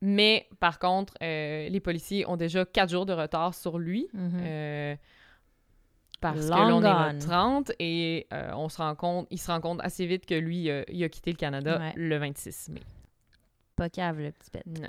mais 0.00 0.48
par 0.60 0.78
contre, 0.78 1.14
euh, 1.22 1.68
les 1.68 1.80
policiers 1.80 2.26
ont 2.28 2.36
déjà 2.36 2.64
quatre 2.64 2.90
jours 2.90 3.06
de 3.06 3.12
retard 3.12 3.54
sur 3.54 3.78
lui. 3.78 4.08
Mhm. 4.12 4.40
euh, 4.42 4.96
parce 6.20 6.46
que 6.46 6.50
Long 6.50 6.80
là, 6.80 7.06
on 7.06 7.10
est 7.10 7.12
le 7.14 7.18
30 7.18 7.72
et 7.78 8.26
euh, 8.34 8.50
on 8.54 8.68
se 8.68 8.76
rend 8.76 8.94
compte, 8.94 9.26
il 9.30 9.38
se 9.38 9.50
rend 9.50 9.60
compte 9.62 9.80
assez 9.82 10.04
vite 10.06 10.26
que 10.26 10.34
lui, 10.34 10.68
il 10.88 11.04
a 11.04 11.08
quitté 11.08 11.30
le 11.32 11.36
Canada 11.38 11.78
Ouais. 11.78 11.92
le 11.96 12.16
26 12.18 12.68
mai. 12.70 12.80
Pas 13.76 13.88
cave, 13.88 14.20
le 14.20 14.30
petit 14.32 14.50
pet. 14.50 14.62
Non. 14.66 14.88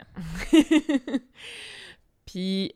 Puis 2.26 2.74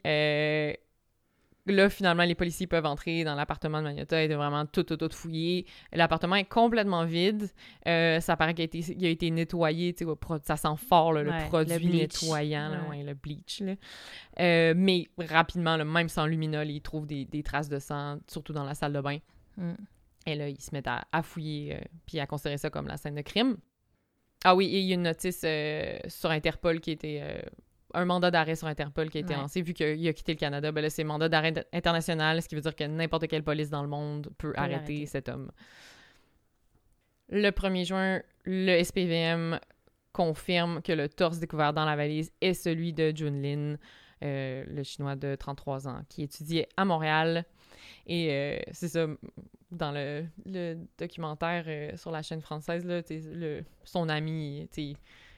là, 1.68 1.90
finalement, 1.90 2.24
les 2.24 2.36
policiers 2.36 2.68
peuvent 2.68 2.86
entrer 2.86 3.24
dans 3.24 3.36
l'appartement 3.36 3.80
de 3.80 3.84
Magnotta 3.84 4.22
et 4.24 4.28
de 4.28 4.36
vraiment 4.36 4.66
tout, 4.66 4.84
tout, 4.84 4.98
tout 4.98 5.10
fouiller. 5.12 5.66
L'appartement 5.94 6.36
est 6.36 6.46
complètement 6.46 7.06
vide. 7.06 7.50
Euh, 7.88 8.20
ça 8.20 8.38
paraît 8.38 8.54
qu'il 8.54 8.62
a 8.62 8.66
été, 8.66 8.80
il 8.80 9.06
a 9.06 9.10
été 9.10 9.32
nettoyé. 9.32 9.96
Ça 10.44 10.58
sent 10.58 10.68
fort, 10.88 11.14
là, 11.14 11.24
Ouais, 11.24 11.42
le 11.44 11.48
produit 11.48 11.88
le 11.88 11.98
nettoyant, 11.98 12.70
là, 12.70 12.82
Ouais. 12.90 12.98
ouais, 12.98 13.04
le 13.04 13.14
bleach. 13.14 13.62
là. 13.62 13.74
Euh, 14.40 14.74
mais 14.76 15.08
rapidement, 15.18 15.78
même 15.84 16.10
sans 16.10 16.26
luminol, 16.26 16.70
ils 16.70 16.82
trouvent 16.82 17.08
des, 17.08 17.26
des 17.26 17.42
traces 17.44 17.70
de 17.70 17.80
sang, 17.80 18.20
surtout 18.28 18.54
dans 18.54 18.64
la 18.64 18.76
salle 18.76 18.94
de 18.94 19.02
bain. 19.02 19.18
Mm. 19.58 19.74
Et 20.28 20.36
là, 20.36 20.50
ils 20.50 20.60
se 20.62 20.70
mettent 20.74 20.88
à, 20.88 21.04
à 21.12 21.22
fouiller, 21.24 21.76
euh, 21.76 21.80
puis 22.06 22.20
à 22.20 22.28
considérer 22.28 22.58
ça 22.58 22.70
comme 22.70 22.88
la 22.88 22.98
scène 22.98 23.16
de 23.16 23.22
crime. 23.22 23.58
Ah 24.44 24.56
oui, 24.56 24.66
et 24.68 24.80
il 24.80 24.86
y 24.86 24.92
a 24.92 24.96
une 24.96 25.04
notice 25.04 25.42
euh, 25.44 25.98
sur 26.08 26.30
Interpol 26.30 26.80
qui 26.80 26.92
était... 26.92 27.20
euh, 27.22 27.42
un 27.96 28.06
mandat 28.06 28.32
d'arrêt 28.32 28.56
sur 28.56 28.68
Interpol 28.68 29.10
qui 29.10 29.18
a 29.18 29.22
été 29.22 29.34
Ouais. 29.34 29.40
lancé. 29.40 29.62
Vu 29.62 29.74
qu'il 29.74 30.08
a 30.08 30.14
quitté 30.14 30.34
le 30.34 30.38
Canada, 30.40 30.72
ben 30.72 30.82
là, 30.82 30.90
c'est 30.90 31.04
mandat 31.04 31.30
d'arrêt 31.30 31.54
international, 31.74 32.42
ce 32.42 32.48
qui 32.48 32.56
veut 32.56 32.62
dire 32.62 32.76
que 32.76 32.84
n'importe 32.84 33.28
quelle 33.28 33.44
police 33.44 33.70
dans 33.70 33.82
le 33.82 33.90
monde 33.90 34.30
peut 34.38 34.54
arrêter 34.56 35.06
cet 35.06 35.30
homme. 35.30 35.52
Le 37.30 37.50
1er 37.50 37.86
juin, 37.86 38.22
le 38.44 38.84
SPVM 38.84 39.60
confirme 40.14 40.82
que 40.82 40.92
le 40.92 41.10
torse 41.10 41.40
découvert 41.40 41.74
dans 41.74 41.86
la 41.86 41.96
valise 41.96 42.32
est 42.42 42.54
celui 42.54 42.94
de 42.94 43.12
Junlin, 43.16 43.78
euh, 44.24 44.64
le 44.68 44.84
chinois 44.84 45.16
de 45.16 45.36
33 45.36 45.88
ans, 45.88 46.02
qui 46.08 46.24
étudiait 46.24 46.70
à 46.78 46.86
Montréal. 46.86 47.46
Et 48.08 48.32
euh, 48.32 48.60
c'est 48.72 48.88
ça, 48.90 49.08
dans 49.72 49.92
le, 49.92 50.26
le 50.46 50.78
documentaire 50.98 51.66
euh, 51.68 51.98
sur 51.98 52.12
la 52.12 52.22
chaîne 52.22 52.42
française, 52.42 52.86
là, 52.86 53.02
le, 53.10 53.64
son 53.84 54.08
ami, 54.08 54.70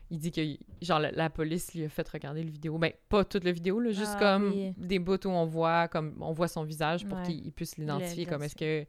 il 0.10 0.20
dit 0.20 0.32
que, 0.32 0.42
genre, 0.82 1.00
la, 1.00 1.12
la 1.12 1.30
police 1.30 1.74
lui 1.74 1.84
a 1.84 1.90
fait 1.90 2.08
regarder 2.08 2.42
le 2.44 2.50
vidéo. 2.50 2.78
Ben, 2.78 2.92
pas 3.10 3.26
toute 3.26 3.44
la 3.44 3.52
vidéo, 3.52 3.80
là, 3.80 3.92
juste 3.92 4.14
Ah, 4.16 4.20
comme 4.20 4.52
oui. 4.52 4.74
des 4.78 5.00
bouts 5.00 5.26
où 5.26 5.30
on 5.30 5.46
voit, 5.46 5.88
comme, 5.90 6.16
on 6.22 6.32
voit 6.32 6.48
son 6.48 6.64
visage 6.64 7.06
pour 7.06 7.18
Ouais. 7.18 7.24
qu'il 7.26 7.52
puisse 7.52 7.78
l'identifier. 7.78 8.26
Comme, 8.26 8.44
est-ce 8.44 8.56
que, 8.56 8.86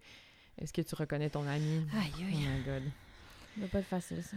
est-ce 0.59 0.73
que 0.73 0.83
tu 0.83 0.95
reconnais 0.95 1.29
ton 1.31 1.47
ami? 1.47 1.85
Aïe, 1.95 2.13
Oh 2.19 2.23
aïe. 2.23 2.37
my 2.37 2.63
god. 2.65 2.83
Ça 3.55 3.61
doit 3.61 3.69
pas 3.71 3.79
être 3.81 3.87
facile, 3.87 4.23
ça. 4.23 4.37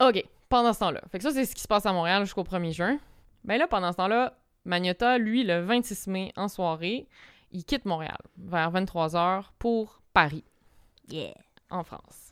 OK, 0.00 0.24
pendant 0.48 0.72
ce 0.72 0.80
temps-là. 0.80 1.00
Fait 1.10 1.18
que 1.18 1.24
ça, 1.24 1.30
c'est 1.30 1.44
ce 1.44 1.54
qui 1.54 1.60
se 1.62 1.68
passe 1.68 1.86
à 1.86 1.92
Montréal 1.92 2.24
jusqu'au 2.24 2.42
1er 2.44 2.72
juin. 2.72 2.98
Ben 3.44 3.56
là, 3.58 3.66
pendant 3.68 3.92
ce 3.92 3.96
temps-là, 3.98 4.36
Magnota, 4.64 5.18
lui, 5.18 5.44
le 5.44 5.60
26 5.60 6.06
mai, 6.08 6.32
en 6.36 6.48
soirée, 6.48 7.06
il 7.52 7.64
quitte 7.64 7.84
Montréal 7.84 8.18
vers 8.36 8.70
23h 8.72 9.44
pour 9.58 10.00
Paris, 10.12 10.44
Yeah. 11.08 11.34
En 11.72 11.82
France. 11.84 12.28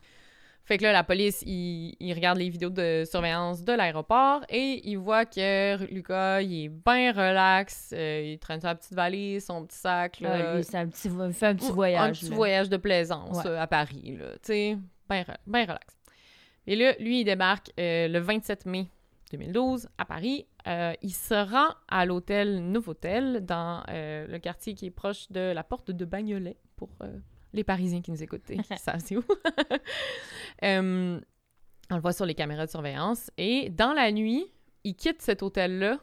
Fait 0.64 0.78
que 0.78 0.84
là, 0.84 0.92
la 0.92 1.02
police, 1.02 1.42
il, 1.46 1.96
il 1.98 2.12
regarde 2.14 2.38
les 2.38 2.48
vidéos 2.48 2.70
de 2.70 3.02
surveillance 3.04 3.64
de 3.64 3.72
l'aéroport 3.72 4.42
et 4.48 4.80
il 4.88 4.96
voit 4.98 5.24
que 5.24 5.82
Lucas, 5.92 6.42
il 6.42 6.64
est 6.64 6.68
bien 6.68 7.10
relax. 7.12 7.92
euh, 7.92 8.32
il 8.34 8.38
traîne 8.38 8.60
sa 8.60 8.76
petite 8.76 8.92
valise, 8.92 9.46
son 9.46 9.64
petit 9.66 9.78
sac. 9.78 10.20
Là, 10.20 10.30
Ah, 10.52 10.54
lui, 10.56 10.62
c'est 10.62 10.76
un 10.76 10.86
petit, 10.86 11.08
vo- 11.08 11.26
il 11.26 11.32
fait 11.32 11.46
un 11.46 11.56
petit 11.56 11.72
voyage. 11.72 12.08
Un 12.08 12.12
petit 12.12 12.28
là. 12.30 12.36
voyage 12.36 12.68
de 12.68 12.76
plaisance 12.76 13.38
Ouais. 13.38 13.46
euh, 13.50 13.60
à 13.60 13.66
Paris, 13.66 14.16
là. 14.16 14.32
Tu 14.34 14.38
sais, 14.44 14.78
bien 15.08 15.24
ben 15.46 15.62
relax. 15.62 15.96
Et 16.68 16.76
là, 16.76 16.94
lui, 17.00 17.22
il 17.22 17.24
débarque 17.24 17.72
euh, 17.80 18.06
le 18.06 18.20
27 18.20 18.66
mai 18.66 18.86
2012 19.32 19.88
à 19.98 20.04
Paris. 20.04 20.46
Euh, 20.68 20.92
il 21.02 21.12
se 21.12 21.34
rend 21.34 21.74
à 21.88 22.04
l'hôtel 22.06 22.60
Novotel 22.70 23.44
dans 23.44 23.82
le 23.88 24.38
quartier 24.38 24.74
qui 24.74 24.86
est 24.86 24.90
proche 24.90 25.32
de 25.32 25.52
la 25.52 25.64
porte 25.64 25.90
de 25.90 26.04
Bagnolet 26.04 26.58
pour 26.76 26.90
les 27.52 27.64
Parisiens 27.64 28.00
qui 28.00 28.10
nous 28.10 28.22
écoutent 28.22 28.44
qui 28.44 28.62
savent 28.76 29.00
c'est 29.04 29.16
où? 29.16 29.24
Euh, 30.62 31.18
on 31.90 31.94
le 31.94 32.02
voit 32.02 32.12
sur 32.12 32.26
les 32.26 32.34
caméras 32.34 32.66
de 32.66 32.70
surveillance. 32.70 33.30
Et 33.38 33.70
dans 33.70 33.94
la 33.94 34.12
nuit, 34.12 34.44
il 34.84 34.94
quitte 34.94 35.22
cet 35.22 35.42
hôtel-là 35.42 35.98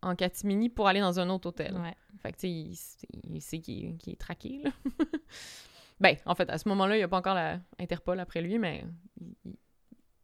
en 0.00 0.14
catimini 0.14 0.70
pour 0.70 0.88
aller 0.88 1.00
dans 1.00 1.20
un 1.20 1.28
autre 1.28 1.48
hôtel. 1.48 1.74
Ouais. 1.74 1.94
Fait 2.22 2.32
que, 2.32 2.36
tu 2.38 2.40
sais, 2.40 3.08
il, 3.24 3.42
sait 3.42 3.58
qu'il 3.58 3.98
est- 4.06 4.18
traqué, 4.18 4.62
là. 4.64 4.70
ben, 6.00 6.16
en 6.24 6.34
fait, 6.34 6.48
à 6.48 6.56
ce 6.56 6.68
moment-là, 6.70 6.94
il 6.96 7.00
n'y 7.00 7.04
a 7.04 7.08
pas 7.08 7.18
encore 7.18 7.34
la 7.34 7.60
Interpol 7.78 8.18
après 8.18 8.40
lui, 8.40 8.58
mais 8.58 8.84
il, 9.44 9.56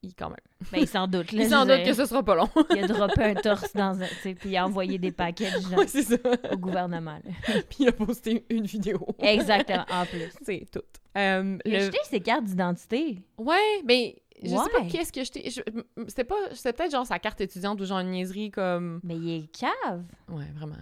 il- 0.05 0.15
quand 0.15 0.29
même. 0.29 0.37
Ben, 0.73 0.79
il 0.81 0.89
s'en 0.89 1.07
doute. 1.07 1.33
Là, 1.33 1.43
il 1.43 1.49
s'en 1.51 1.67
doute 1.67 1.83
que 1.85 1.93
ce 1.93 2.05
sera 2.07 2.23
pas 2.23 2.35
long. 2.35 2.49
Il 2.71 2.85
a 2.85 2.87
droppé 2.87 3.23
un 3.25 3.35
torse 3.35 3.73
dans 3.75 4.01
un. 4.03 4.07
tu 4.07 4.15
sais, 4.23 4.35
Puis 4.35 4.51
il 4.51 4.57
a 4.57 4.67
envoyé 4.67 4.99
des 4.99 5.11
genre, 5.71 5.81
Ouais, 5.89 6.19
au 6.53 6.57
gouvernement. 6.57 7.19
Puis 7.69 7.79
il 7.81 7.89
a 7.89 7.93
posté 7.93 8.45
une 8.51 8.65
vidéo. 8.67 9.07
Exactement, 9.19 9.85
en 9.91 10.07
plus. 10.07 10.31
C'est 10.43 10.67
tout. 10.71 10.81
Euh, 11.17 11.59
Il 11.65 11.77
a 11.77 11.81
jeté 11.81 11.99
ses 12.05 12.21
cartes 12.21 12.45
d'identité. 12.45 13.21
Ouais, 13.39 13.83
mais 13.85 14.17
je 14.43 14.49
sais 14.49 14.71
pas 14.71 14.85
qu'est-ce 14.91 15.13
que 15.13 15.23
j'étais... 15.25 15.49
je- 15.51 15.63
C'était 16.09 16.25
pas... 16.25 16.35
C'était 16.53 16.73
peut-être 16.73 16.91
genre 16.93 17.07
sa 17.07 17.19
carte 17.19 17.41
étudiante 17.41 17.81
ou 17.81 17.85
genre 17.85 18.01
une 18.01 18.11
niaiserie 18.11 18.51
comme... 18.51 19.01
Mais 19.05 19.15
il 19.17 19.31
est 19.45 19.47
cave. 19.53 20.03
Ouais, 20.29 20.47
vraiment. 20.55 20.75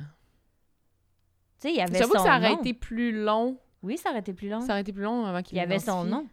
Tu 1.61 1.69
sais, 1.69 1.71
il 1.71 1.77
y 1.77 1.81
avait 1.81 1.99
J'avoue 1.99 2.15
que 2.15 2.19
ça 2.21 2.37
aurait 2.39 2.51
nom. 2.51 2.59
été 2.61 2.73
plus 2.75 3.13
long. 3.23 3.57
Oui, 3.83 3.99
ça 3.99 4.11
aurait 4.11 4.21
été 4.21 4.33
plus 4.33 4.49
long. 4.49 4.61
Ça 4.61 4.73
aurait 4.73 4.81
été 4.81 4.93
plus 4.93 5.03
long 5.03 5.25
avant 5.27 5.43
qu'il 5.43 5.57
Il 5.57 5.61
y 5.61 5.63
avait 5.63 5.79
son 5.79 6.05
nom. 6.05 6.27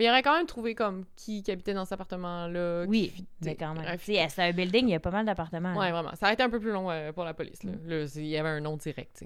Mais 0.00 0.06
il 0.06 0.08
aurait 0.08 0.22
quand 0.22 0.34
même 0.34 0.46
trouvé 0.46 0.74
comme 0.74 1.04
qui, 1.14 1.42
qui 1.42 1.50
habitait 1.50 1.74
dans 1.74 1.84
cet 1.84 1.92
appartement-là. 1.92 2.86
Oui, 2.88 3.12
qui- 3.14 3.26
mais 3.42 3.54
quand 3.54 3.74
même. 3.74 3.98
c'est 3.98 4.38
un 4.38 4.50
building, 4.52 4.88
il 4.88 4.92
y 4.92 4.94
a 4.94 5.00
pas 5.00 5.10
mal 5.10 5.26
d'appartements. 5.26 5.76
Ouais, 5.76 5.90
vraiment. 5.90 6.14
Ça 6.14 6.28
a 6.28 6.32
été 6.32 6.42
un 6.42 6.48
peu 6.48 6.58
plus 6.58 6.72
long 6.72 6.90
euh, 6.90 7.12
pour 7.12 7.24
la 7.24 7.34
police. 7.34 7.62
Là. 7.64 7.72
Mm. 7.72 8.06
C'est- 8.06 8.20
il 8.20 8.28
y 8.28 8.38
avait 8.38 8.48
un 8.48 8.60
nom 8.60 8.78
direct. 8.78 9.20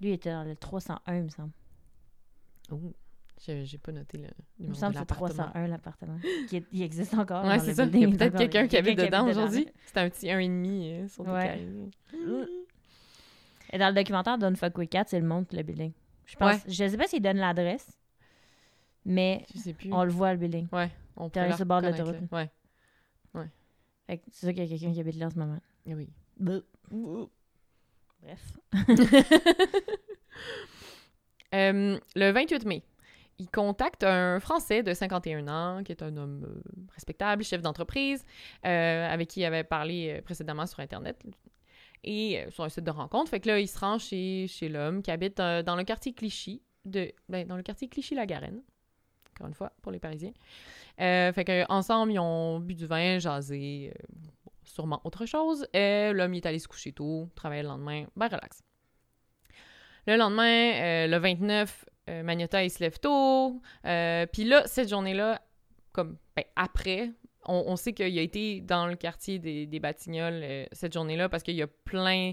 Lui, 0.00 0.08
il 0.08 0.12
était 0.14 0.32
dans 0.32 0.42
le 0.42 0.56
301, 0.56 1.14
il 1.14 1.22
me 1.22 1.28
semble. 1.28 1.52
Ouh. 2.72 2.92
J'ai 3.46 3.78
pas 3.78 3.92
noté 3.92 4.18
le 4.18 4.26
Il 4.58 4.70
me 4.70 4.74
semble 4.74 4.94
que 4.94 4.98
c'est 4.98 5.00
l'appartement. 5.02 5.28
301, 5.28 5.66
l'appartement. 5.68 6.18
il 6.72 6.82
existe 6.82 7.14
encore. 7.14 7.44
Ouais, 7.44 7.58
dans 7.58 7.62
c'est 7.62 7.68
le 7.68 7.74
ça. 7.74 7.84
Il 7.84 8.00
y 8.00 8.04
a 8.04 8.08
peut-être 8.08 8.36
quelqu'un 8.36 8.66
qui 8.66 8.76
habite 8.78 8.98
dedans 8.98 9.28
aujourd'hui. 9.28 9.68
C'est 9.84 9.98
un 9.98 10.10
petit 10.10 10.26
1,5 10.26 11.04
euh, 11.04 11.08
sur 11.08 11.24
Ouais. 11.24 11.60
Et 13.72 13.78
dans 13.78 13.90
le 13.90 13.94
documentaire 13.94 14.38
Don't 14.38 14.56
Fuck 14.56 14.76
With 14.76 14.90
Cats, 14.90 15.04
il 15.12 15.22
montre 15.22 15.54
le 15.54 15.62
building. 15.62 15.92
Je 16.24 16.34
pense. 16.34 16.54
Ouais. 16.54 16.60
Je 16.66 16.88
sais 16.88 16.96
pas 16.96 17.06
s'il 17.06 17.22
donne 17.22 17.36
l'adresse, 17.36 17.96
mais 19.06 19.44
plus. 19.78 19.92
on 19.92 20.04
le 20.04 20.10
voit, 20.10 20.32
le 20.32 20.38
building. 20.38 20.68
Ouais, 20.72 20.90
on 21.16 21.30
peut 21.30 21.40
le 21.40 21.64
bord 21.64 21.80
de 21.80 21.88
l'autoroute. 21.88 22.16
là. 22.30 22.48
Ouais, 23.34 23.48
Fait 24.06 24.22
c'est 24.30 24.46
sûr 24.46 24.54
qu'il 24.54 24.64
y 24.64 24.66
a 24.66 24.68
quelqu'un 24.68 24.92
qui 24.92 25.00
habite 25.00 25.16
là 25.16 25.26
en 25.26 25.30
ce 25.30 25.38
moment. 25.38 25.58
eh 25.86 25.94
oui. 25.94 26.10
Bref. 26.38 26.62
Euh, 31.54 31.98
le 32.16 32.30
28 32.32 32.64
mai, 32.66 32.82
il 33.38 33.48
contacte 33.48 34.02
un 34.02 34.40
Français 34.40 34.82
de 34.82 34.92
51 34.92 35.46
ans, 35.48 35.82
qui 35.84 35.92
est 35.92 36.02
un 36.02 36.14
homme 36.16 36.44
euh, 36.44 36.60
respectable, 36.92 37.44
chef 37.44 37.62
d'entreprise, 37.62 38.24
euh, 38.66 39.08
avec 39.08 39.28
qui 39.28 39.40
il 39.40 39.44
avait 39.44 39.64
parlé 39.64 40.20
précédemment 40.22 40.66
sur 40.66 40.80
Internet 40.80 41.22
et 42.04 42.44
sur 42.50 42.64
un 42.64 42.68
site 42.68 42.84
de 42.84 42.90
rencontre. 42.90 43.30
Fait 43.30 43.40
que 43.40 43.48
là, 43.48 43.60
il 43.60 43.68
se 43.68 43.78
rend 43.78 43.98
chez, 43.98 44.46
chez 44.48 44.68
l'homme 44.68 45.02
qui 45.02 45.10
habite 45.10 45.40
euh, 45.40 45.62
dans 45.62 45.76
le 45.76 45.84
quartier 45.84 46.12
Clichy, 46.12 46.62
de, 46.84 47.12
ben, 47.28 47.46
dans 47.46 47.56
le 47.56 47.62
quartier 47.62 47.88
Clichy-la-Garenne, 47.88 48.62
encore 49.36 49.48
une 49.48 49.54
fois, 49.54 49.72
pour 49.82 49.92
les 49.92 49.98
Parisiens. 49.98 50.32
Euh, 51.00 51.32
fait 51.32 51.44
que 51.44 51.70
ensemble, 51.70 52.12
ils 52.12 52.18
ont 52.18 52.58
bu 52.58 52.74
du 52.74 52.86
vin, 52.86 53.18
jasé, 53.18 53.92
euh, 53.94 54.04
sûrement 54.64 55.00
autre 55.04 55.26
chose. 55.26 55.66
Euh, 55.76 56.12
l'homme, 56.12 56.34
est 56.34 56.46
allé 56.46 56.58
se 56.58 56.68
coucher 56.68 56.92
tôt, 56.92 57.28
travailler 57.34 57.62
le 57.62 57.68
lendemain, 57.68 58.06
ben 58.16 58.26
relax. 58.26 58.62
Le 60.06 60.16
lendemain, 60.16 61.06
le 61.08 61.16
29, 61.18 61.84
euh, 62.08 62.22
Magnota, 62.22 62.62
il 62.62 62.70
se 62.70 62.78
lève 62.78 62.98
tôt. 62.98 63.60
Puis 63.82 64.44
là, 64.44 64.66
cette 64.66 64.88
journée-là, 64.88 65.42
comme 65.92 66.16
ben, 66.36 66.44
après, 66.54 67.10
on, 67.44 67.76
sait 67.76 67.92
qu'il 67.92 68.18
a 68.18 68.22
été 68.22 68.60
dans 68.60 68.86
le 68.86 68.96
quartier 68.96 69.38
des, 69.38 69.66
des 69.66 69.80
Batignolles 69.80 70.66
cette 70.72 70.92
journée-là 70.92 71.28
parce 71.28 71.42
qu'il 71.42 71.54
y 71.54 71.62
a 71.62 71.66
plein 71.66 72.32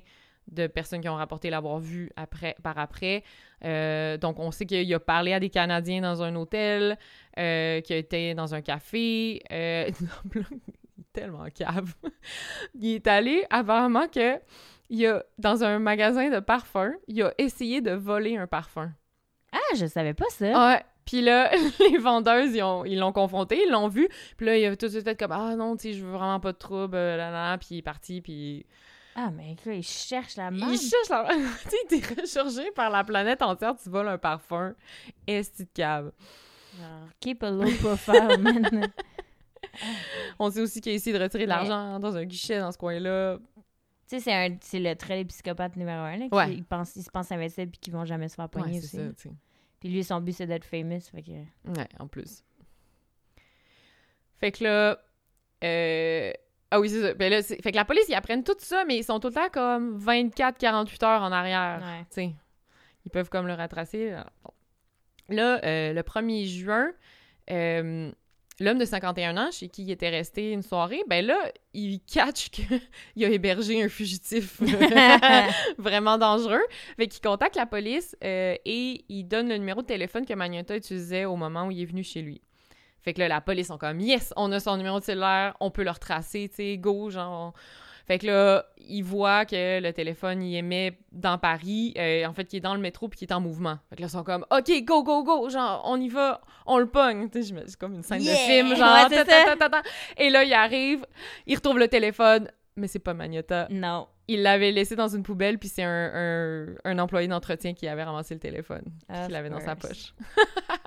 de 0.51 0.67
personnes 0.67 1.01
qui 1.01 1.09
ont 1.09 1.15
rapporté 1.15 1.50
l'avoir 1.50 1.79
vu 1.79 2.12
après, 2.15 2.55
par 2.63 2.77
après. 2.77 3.23
Euh, 3.63 4.17
donc, 4.17 4.39
on 4.39 4.51
sait 4.51 4.65
qu'il 4.65 4.93
a 4.93 5.00
parlé 5.00 5.33
à 5.33 5.39
des 5.39 5.50
Canadiens 5.50 6.01
dans 6.01 6.21
un 6.21 6.35
hôtel, 6.35 6.97
euh, 7.39 7.81
qu'il 7.81 7.95
été 7.95 8.33
dans 8.33 8.53
un 8.53 8.62
café. 8.62 9.41
Euh, 9.51 9.89
il 10.35 10.41
est 10.41 11.13
tellement 11.13 11.45
cave. 11.53 11.93
il 12.75 12.95
est 12.95 13.07
allé, 13.07 13.45
apparemment, 13.50 14.07
que 14.07 14.39
il 14.89 15.05
a, 15.07 15.23
dans 15.39 15.63
un 15.63 15.79
magasin 15.79 16.29
de 16.29 16.39
parfums, 16.39 16.93
il 17.07 17.23
a 17.23 17.33
essayé 17.38 17.81
de 17.81 17.91
voler 17.91 18.38
un 18.38 18.47
parfum. 18.47 18.91
Ah, 19.51 19.75
je 19.75 19.85
savais 19.85 20.13
pas 20.13 20.25
ça. 20.29 20.45
Ouais. 20.73 20.81
Puis 21.05 21.21
là, 21.21 21.51
les 21.91 21.97
vendeuses, 21.97 22.55
ils 22.55 22.63
ont- 22.63 22.85
ils 22.85 23.00
l'ont 23.00 23.12
confronté, 23.12 23.62
ils 23.65 23.71
l'ont 23.71 23.88
vu. 23.88 24.07
Puis 24.38 24.45
là, 24.45 24.57
il 24.57 24.65
a 24.65 24.75
tout 24.75 24.85
de 24.85 24.91
suite 24.91 25.03
fait 25.03 25.17
comme 25.17 25.31
Ah 25.31 25.55
non, 25.55 25.75
tu 25.75 25.83
sais, 25.83 25.93
je 25.93 26.05
veux 26.05 26.12
vraiment 26.12 26.39
pas 26.39 26.51
de 26.51 26.57
trouble, 26.57 26.95
euh, 26.95 27.17
là, 27.17 27.31
là, 27.31 27.51
là. 27.51 27.57
Puis 27.57 27.69
il 27.71 27.77
est 27.79 27.81
parti, 27.81 28.21
puis. 28.21 28.65
Ah, 29.15 29.29
mais 29.32 29.55
là, 29.65 29.74
il 29.74 29.84
cherche 29.84 30.36
la 30.38 30.50
marde. 30.51 30.74
Il 30.74 30.79
cherche 30.79 31.10
la. 31.10 31.27
tu 31.63 31.70
sais, 31.70 31.77
t'es 31.88 32.22
recherché 32.22 32.72
par 32.72 32.89
la 32.89 33.03
planète 33.03 33.41
entière, 33.41 33.75
tu 33.82 33.89
voles 33.89 34.08
un 34.08 34.17
parfum. 34.17 34.74
De 35.27 35.63
cave. 35.74 36.12
Genre, 36.77 37.08
keep 37.20 37.43
a 37.43 37.51
low 37.51 37.70
profile, 37.79 38.38
man. 38.39 38.91
On 40.39 40.50
sait 40.51 40.62
aussi 40.62 40.82
qu'il 40.82 40.91
a 40.91 40.96
essayé 40.96 41.17
de 41.17 41.22
retirer 41.24 41.43
de 41.43 41.50
l'argent 41.50 42.00
dans 42.00 42.15
un 42.15 42.25
guichet 42.25 42.60
dans 42.60 42.72
ce 42.72 42.77
coin-là. 42.77 43.38
Tu 44.10 44.20
sais, 44.20 44.58
c'est 44.62 44.79
le 44.79 44.96
trait 44.96 45.17
des 45.17 45.25
psychopathes 45.25 45.75
numéro 45.75 46.00
un, 46.01 46.17
là. 46.17 46.25
Ouais. 46.32 46.53
ils, 46.53 46.63
pensent, 46.63 46.96
ils 46.96 47.03
se 47.03 47.10
pensent 47.10 47.32
invincibles 47.32 47.72
puis 47.72 47.79
qu'ils 47.79 47.93
vont 47.93 48.05
jamais 48.05 48.27
se 48.27 48.36
faire 48.36 48.50
Ouais, 48.55 48.74
c'est 48.74 48.77
aussi. 48.77 49.13
ça. 49.15 49.29
Puis 49.79 49.89
lui, 49.89 50.03
son 50.03 50.20
but, 50.22 50.34
c'est 50.34 50.48
d'être 50.48 50.65
famous. 50.65 51.00
Fait 51.12 51.22
que... 51.24 51.32
Ouais, 51.32 51.88
en 52.00 52.08
plus. 52.08 52.43
Fait 54.39 54.51
que 54.51 54.63
là. 54.63 55.00
euh, 55.63 56.34
Ah 56.74 56.80
oui, 56.80 56.89
c'est 56.89 57.01
ça. 57.01 57.13
Ben 57.13 57.30
là, 57.32 57.44
fait 57.44 57.72
que 57.72 57.75
la 57.75 57.86
police, 57.86 58.06
ils 58.10 58.15
apprennent 58.15 58.44
tout 58.44 58.56
ça, 58.58 58.84
mais 58.84 58.98
ils 58.98 59.03
sont 59.03 59.20
tout 59.20 59.27
le 59.27 59.34
temps 59.36 59.50
comme 59.51 60.00
24-48 60.00 61.06
heures 61.06 61.22
en 61.22 61.32
arrière. 61.32 61.84
Ouais. 62.18 62.34
Ils 63.06 63.12
peuvent 63.12 63.30
comme 63.30 63.46
le 63.46 63.53
retracer. 63.53 64.15
Bon. 64.44 64.50
Là, 65.30 65.63
euh, 65.63 65.94
le 65.94 66.01
1er 66.01 66.46
juin, 66.48 66.92
euh, 67.51 68.12
l'homme 68.60 68.80
de 68.80 68.86
51 68.86 69.38
ans, 69.38 69.51
chez 69.51 69.70
qui 69.70 69.84
il 69.84 69.92
était 69.92 70.10
resté 70.10 70.51
une 70.51 70.63
soirée, 70.63 71.03
ben 71.08 71.24
là, 71.24 71.38
il 71.75 72.00
catch 72.01 72.50
qu'il 72.50 72.65
a 73.24 73.30
hébergé 73.30 73.84
un 73.84 73.89
fugitif 73.89 74.60
vraiment 75.77 76.18
dangereux. 76.18 76.63
Fait 76.98 77.08
qu'il 77.08 77.22
contacte 77.22 77.56
la 77.56 77.68
police 77.68 78.18
euh, 78.24 78.56
et 78.65 79.06
il 79.10 79.25
donne 79.25 79.48
le 79.48 79.58
numéro 79.58 79.84
de 79.84 79.88
téléphone 79.88 80.25
que 80.25 80.34
Magnota 80.34 80.75
utilisait 80.75 81.25
au 81.25 81.36
moment 81.36 81.68
où 81.68 81.72
il 81.72 81.84
est 81.84 81.86
venu 81.86 82.03
chez 82.03 82.24
lui. 82.24 82.42
Fait 83.03 83.13
que 83.13 83.19
là, 83.19 83.27
la 83.27 83.41
police 83.41 83.67
sont 83.67 83.77
comme 83.77 84.00
«Yes, 84.01 84.33
on 84.38 84.51
a 84.51 84.60
son 84.60 84.77
numéro 84.77 85.00
de 85.00 85.03
cellulaire, 85.03 85.55
on 85.60 85.69
peut 85.72 85.83
le 85.83 85.91
retracer, 85.91 86.48
tu 86.50 86.55
sais, 86.55 86.77
go, 86.77 87.10
genre...» 87.10 87.53
Fait 88.05 88.19
que 88.19 88.27
là, 88.27 88.65
il 88.79 89.01
voit 89.01 89.45
que 89.45 89.79
le 89.79 89.93
téléphone, 89.93 90.43
il 90.43 90.57
émet 90.57 91.00
dans 91.13 91.38
Paris, 91.38 91.93
euh, 91.98 92.25
en 92.25 92.33
fait, 92.33 92.43
qu'il 92.43 92.57
est 92.57 92.60
dans 92.62 92.75
le 92.75 92.81
métro 92.81 93.07
puis 93.07 93.17
qu'il 93.17 93.29
est 93.29 93.33
en 93.33 93.39
mouvement. 93.39 93.77
Fait 93.89 93.95
que 93.95 94.01
là, 94.01 94.07
ils 94.07 94.12
sont 94.12 94.25
comme 94.25 94.45
«OK, 94.51 94.83
go, 94.83 95.03
go, 95.03 95.24
go!» 95.24 95.50
Genre, 95.51 95.81
on 95.86 96.00
y 96.01 96.10
va, 96.10 96.41
on 96.65 96.79
le 96.79 96.86
pogne. 96.88 97.29
Tu 97.29 97.41
sais, 97.43 97.48
je 97.50 97.53
me- 97.53 97.65
c'est 97.65 97.77
comme 97.79 97.93
une 97.93 98.03
scène 98.03 98.22
Yeah! 98.22 98.33
de 98.33 98.38
film, 98.39 98.75
genre... 98.75 99.07
Ouais, 99.10 99.24
ta, 99.24 99.55
ta, 99.55 99.69
ta. 99.69 99.81
Et 100.17 100.29
là, 100.29 100.43
il 100.43 100.51
arrive, 100.53 101.05
il 101.48 101.55
retrouve 101.55 101.79
le 101.79 101.88
téléphone, 101.88 102.50
mais 102.75 102.88
c'est 102.88 103.00
pas 103.00 103.13
Magnota 103.13 103.67
Non. 103.69 104.07
il 104.27 104.41
l'avait 104.41 104.72
laissé 104.72 104.98
dans 104.98 105.07
une 105.07 105.24
poubelle, 105.24 105.57
puis 105.57 105.69
c'est 105.69 105.83
un, 105.83 106.12
un, 106.13 106.65
un 106.83 107.00
employé 107.00 107.29
d'entretien 107.29 107.74
qui 107.74 107.88
avait 107.88 108.03
ramassé 108.03 108.33
le 108.33 108.39
téléphone, 108.41 108.83
Of 109.10 109.27
qui 109.27 109.31
l'avait 109.31 109.50
dans 109.50 109.62
sa 109.62 109.77
poche. 109.77 110.13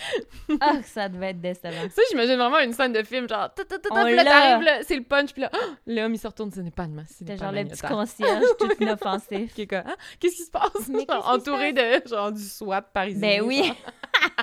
Ah, 0.60 0.82
ça 0.82 1.08
devait 1.08 1.30
être 1.30 1.40
décevant. 1.40 1.88
Ça, 1.90 2.02
j'imagine 2.10 2.36
vraiment 2.36 2.58
une 2.60 2.72
scène 2.72 2.92
de 2.92 3.02
film, 3.02 3.28
genre, 3.28 3.52
ta, 3.52 3.64
ta, 3.64 3.78
ta, 3.78 3.88
ta, 3.90 4.00
On 4.00 4.04
puis 4.04 4.16
là, 4.16 4.24
l'a. 4.24 4.30
t'arrives, 4.30 4.64
là, 4.64 4.82
c'est 4.82 4.96
le 4.96 5.02
punch, 5.02 5.32
puis 5.32 5.42
là, 5.42 5.50
oh, 5.54 5.66
l'homme, 5.86 6.14
il 6.14 6.18
se 6.18 6.26
retourne, 6.26 6.50
ce 6.50 6.60
n'est 6.60 6.70
pas 6.70 6.86
de 6.86 6.92
masse, 6.92 7.16
ce 7.18 7.24
n'est 7.24 7.32
C'était 7.32 7.44
genre 7.44 7.52
le 7.52 7.64
petit 7.64 7.80
concierge 7.82 8.44
tout 8.58 8.70
inoffensif. 8.80 9.54
Qui 9.54 9.62
est 9.62 9.66
comme, 9.66 9.82
Ah, 9.86 9.96
qu'est-ce 10.18 10.36
qui 10.36 10.42
se 10.44 10.50
passe? 10.50 10.88
Mais 10.88 11.04
Genre, 11.08 11.28
entouré 11.28 11.72
de, 11.72 12.08
genre, 12.08 12.32
du 12.32 12.42
SWAT 12.42 12.82
parisien. 12.82 13.20
Ben 13.20 13.42
oui. 13.42 13.72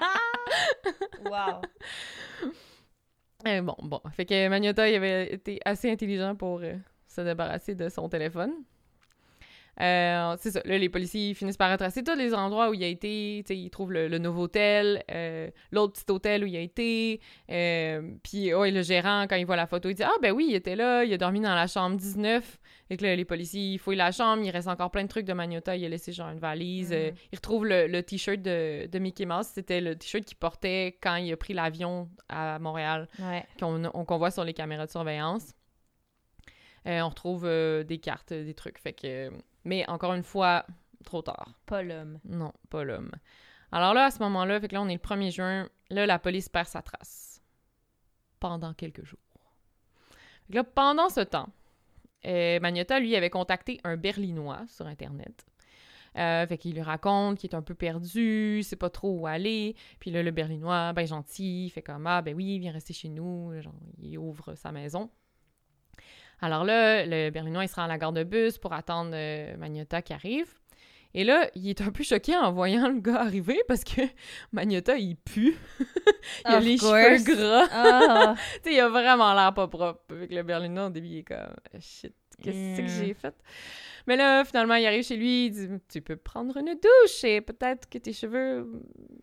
wow. 1.25 1.61
Euh, 3.47 3.61
bon, 3.61 3.75
bon. 3.79 4.01
Fait 4.15 4.25
que 4.25 4.47
Magnota, 4.47 4.89
il 4.89 4.95
avait 4.95 5.33
été 5.33 5.59
assez 5.65 5.91
intelligent 5.91 6.35
pour 6.35 6.59
euh, 6.61 6.73
se 7.07 7.21
débarrasser 7.21 7.75
de 7.75 7.89
son 7.89 8.09
téléphone. 8.09 8.53
Euh, 9.81 10.35
c'est 10.39 10.51
ça. 10.51 10.61
Là, 10.63 10.77
les 10.77 10.87
policiers 10.89 11.33
finissent 11.33 11.57
par 11.57 11.69
retracer 11.71 12.01
tous 12.03 12.15
les 12.15 12.33
endroits 12.33 12.69
où 12.69 12.73
il 12.73 12.83
a 12.83 12.87
été. 12.87 13.43
Ils 13.49 13.69
trouvent 13.69 13.91
le, 13.91 14.07
le 14.07 14.17
nouveau 14.19 14.43
hôtel, 14.43 15.03
euh, 15.11 15.49
l'autre 15.71 15.93
petit 16.01 16.11
hôtel 16.11 16.43
où 16.43 16.47
il 16.47 16.55
a 16.55 16.61
été. 16.61 17.19
Euh, 17.51 18.01
Puis, 18.23 18.53
ouais, 18.53 18.71
le 18.71 18.81
gérant, 18.83 19.25
quand 19.29 19.35
il 19.35 19.45
voit 19.45 19.57
la 19.57 19.67
photo, 19.67 19.89
il 19.89 19.95
dit 19.95 20.03
Ah, 20.03 20.13
ben 20.21 20.31
oui, 20.31 20.47
il 20.49 20.55
était 20.55 20.75
là, 20.77 21.03
il 21.03 21.13
a 21.13 21.17
dormi 21.17 21.41
dans 21.41 21.53
la 21.55 21.67
chambre 21.67 21.97
19. 21.97 22.57
Et 22.89 22.97
que 22.97 23.03
là, 23.03 23.15
les 23.15 23.25
policiers, 23.25 23.73
ils 23.73 23.77
fouillent 23.79 23.95
la 23.97 24.11
chambre, 24.11 24.43
il 24.43 24.49
reste 24.51 24.67
encore 24.67 24.91
plein 24.91 25.03
de 25.03 25.09
trucs 25.09 25.25
de 25.25 25.33
Magnota. 25.33 25.75
Il 25.75 25.83
a 25.83 25.89
laissé 25.89 26.11
genre 26.13 26.29
une 26.29 26.39
valise. 26.39 26.91
Euh, 26.93 27.11
ils 27.31 27.35
retrouvent 27.35 27.65
le, 27.65 27.87
le 27.87 28.03
t-shirt 28.03 28.41
de, 28.41 28.85
de 28.85 28.99
Mickey 28.99 29.25
Mouse. 29.25 29.47
C'était 29.47 29.81
le 29.81 29.95
t-shirt 29.95 30.23
qu'il 30.23 30.37
portait 30.37 30.97
quand 31.01 31.15
il 31.15 31.33
a 31.33 31.37
pris 31.37 31.53
l'avion 31.53 32.09
à 32.29 32.59
Montréal 32.59 33.07
Ouais. 33.19 33.43
qu'on 33.59 33.83
on- 33.85 34.05
qu'on 34.05 34.17
voit 34.17 34.31
sur 34.31 34.43
les 34.43 34.53
caméras 34.53 34.85
de 34.85 34.91
surveillance. 34.91 35.51
On 36.85 37.09
retrouve 37.09 37.43
des 37.83 37.97
cartes, 37.97 38.31
des 38.31 38.53
trucs. 38.53 38.77
Fait 38.79 38.93
que, 38.93 39.31
mais 39.65 39.87
encore 39.89 40.13
une 40.13 40.23
fois, 40.23 40.65
trop 41.03 41.21
tard. 41.21 41.59
Pas 41.65 41.81
l'homme. 41.81 42.19
Non, 42.23 42.53
pas 42.69 42.83
l'homme. 42.83 43.11
Alors 43.71 43.93
là, 43.93 44.05
à 44.05 44.11
ce 44.11 44.19
moment-là, 44.19 44.59
fait 44.59 44.67
que 44.67 44.73
là, 44.73 44.81
on 44.81 44.87
est 44.87 44.93
le 44.93 44.99
1er 44.99 45.31
juin. 45.31 45.69
Là, 45.89 46.05
la 46.05 46.19
police 46.19 46.47
perd 46.49 46.67
sa 46.67 46.81
trace. 46.81 47.41
Pendant 48.39 48.73
quelques 48.73 49.03
jours. 49.03 49.19
Fait 50.47 50.53
que 50.53 50.57
là, 50.57 50.63
pendant 50.63 51.09
ce 51.09 51.21
temps, 51.21 51.49
euh, 52.25 52.59
Magnota, 52.59 52.99
lui, 52.99 53.15
avait 53.15 53.29
contacté 53.29 53.79
un 53.83 53.97
Berlinois 53.97 54.63
sur 54.67 54.87
Internet. 54.87 55.45
Euh, 56.17 56.47
fait 56.47 56.57
qu'il 56.57 56.73
lui 56.73 56.81
raconte 56.81 57.39
qu'il 57.39 57.49
est 57.49 57.55
un 57.55 57.61
peu 57.61 57.75
perdu, 57.75 58.63
sait 58.63 58.77
pas 58.77 58.89
trop 58.89 59.11
où 59.19 59.27
aller. 59.27 59.75
Puis 59.99 60.11
là, 60.11 60.23
le 60.23 60.31
Berlinois, 60.31 60.93
ben 60.93 61.05
gentil, 61.05 61.65
il 61.65 61.69
fait 61.69 61.81
comme 61.81 62.07
Ah, 62.07 62.21
ben 62.21 62.33
oui, 62.33 62.57
viens 62.59 62.71
rester 62.71 62.93
chez 62.93 63.09
nous. 63.09 63.59
Genre, 63.61 63.73
il 64.01 64.17
ouvre 64.17 64.55
sa 64.55 64.71
maison. 64.71 65.09
Alors 66.41 66.63
là, 66.63 67.05
le 67.05 67.29
Berlinois, 67.29 67.63
il 67.63 67.69
se 67.69 67.75
rend 67.75 67.83
à 67.83 67.87
la 67.87 67.97
gare 67.97 68.13
de 68.13 68.23
bus 68.23 68.57
pour 68.57 68.73
attendre 68.73 69.11
euh, 69.13 69.55
Magnota 69.57 70.01
qui 70.01 70.13
arrive. 70.13 70.53
Et 71.17 71.23
là, 71.23 71.49
il 71.55 71.69
est 71.69 71.79
un 71.79 71.91
peu 71.91 72.03
choqué 72.03 72.35
en 72.35 72.51
voyant 72.51 72.89
le 72.89 72.99
gars 72.99 73.21
arriver 73.21 73.61
parce 73.69 73.85
que 73.85 74.01
Magnota, 74.51 74.97
il 74.97 75.15
pue. 75.15 75.55
il 76.45 76.51
a 76.51 76.57
Of 76.57 76.63
les 76.65 76.77
course. 76.77 76.91
cheveux 76.91 77.35
gras. 77.35 77.67
Ah! 77.71 78.35
tu 78.63 78.69
sais, 78.69 78.75
il 78.75 78.79
a 78.81 78.89
vraiment 78.89 79.33
l'air 79.33 79.53
pas 79.53 79.67
propre. 79.67 80.01
Avec 80.09 80.31
le 80.33 80.43
Berlinois, 80.43 80.87
au 80.87 80.89
début, 80.89 81.07
il 81.07 81.17
est 81.19 81.23
comme 81.23 81.47
shit, 81.79 82.13
qu'est-ce 82.43 82.77
que 82.77 82.81
Mm. 82.83 82.87
j'ai 83.05 83.13
fait? 83.13 83.33
Mais 84.07 84.17
là, 84.17 84.43
finalement, 84.43 84.75
il 84.75 84.85
arrive 84.85 85.03
chez 85.03 85.15
lui, 85.15 85.45
il 85.45 85.51
dit 85.51 85.69
Tu 85.87 86.01
peux 86.01 86.17
prendre 86.17 86.57
une 86.57 86.73
douche 86.75 87.23
et 87.23 87.39
peut-être 87.41 87.89
que 87.89 87.97
tes 87.97 88.11
cheveux 88.13 88.69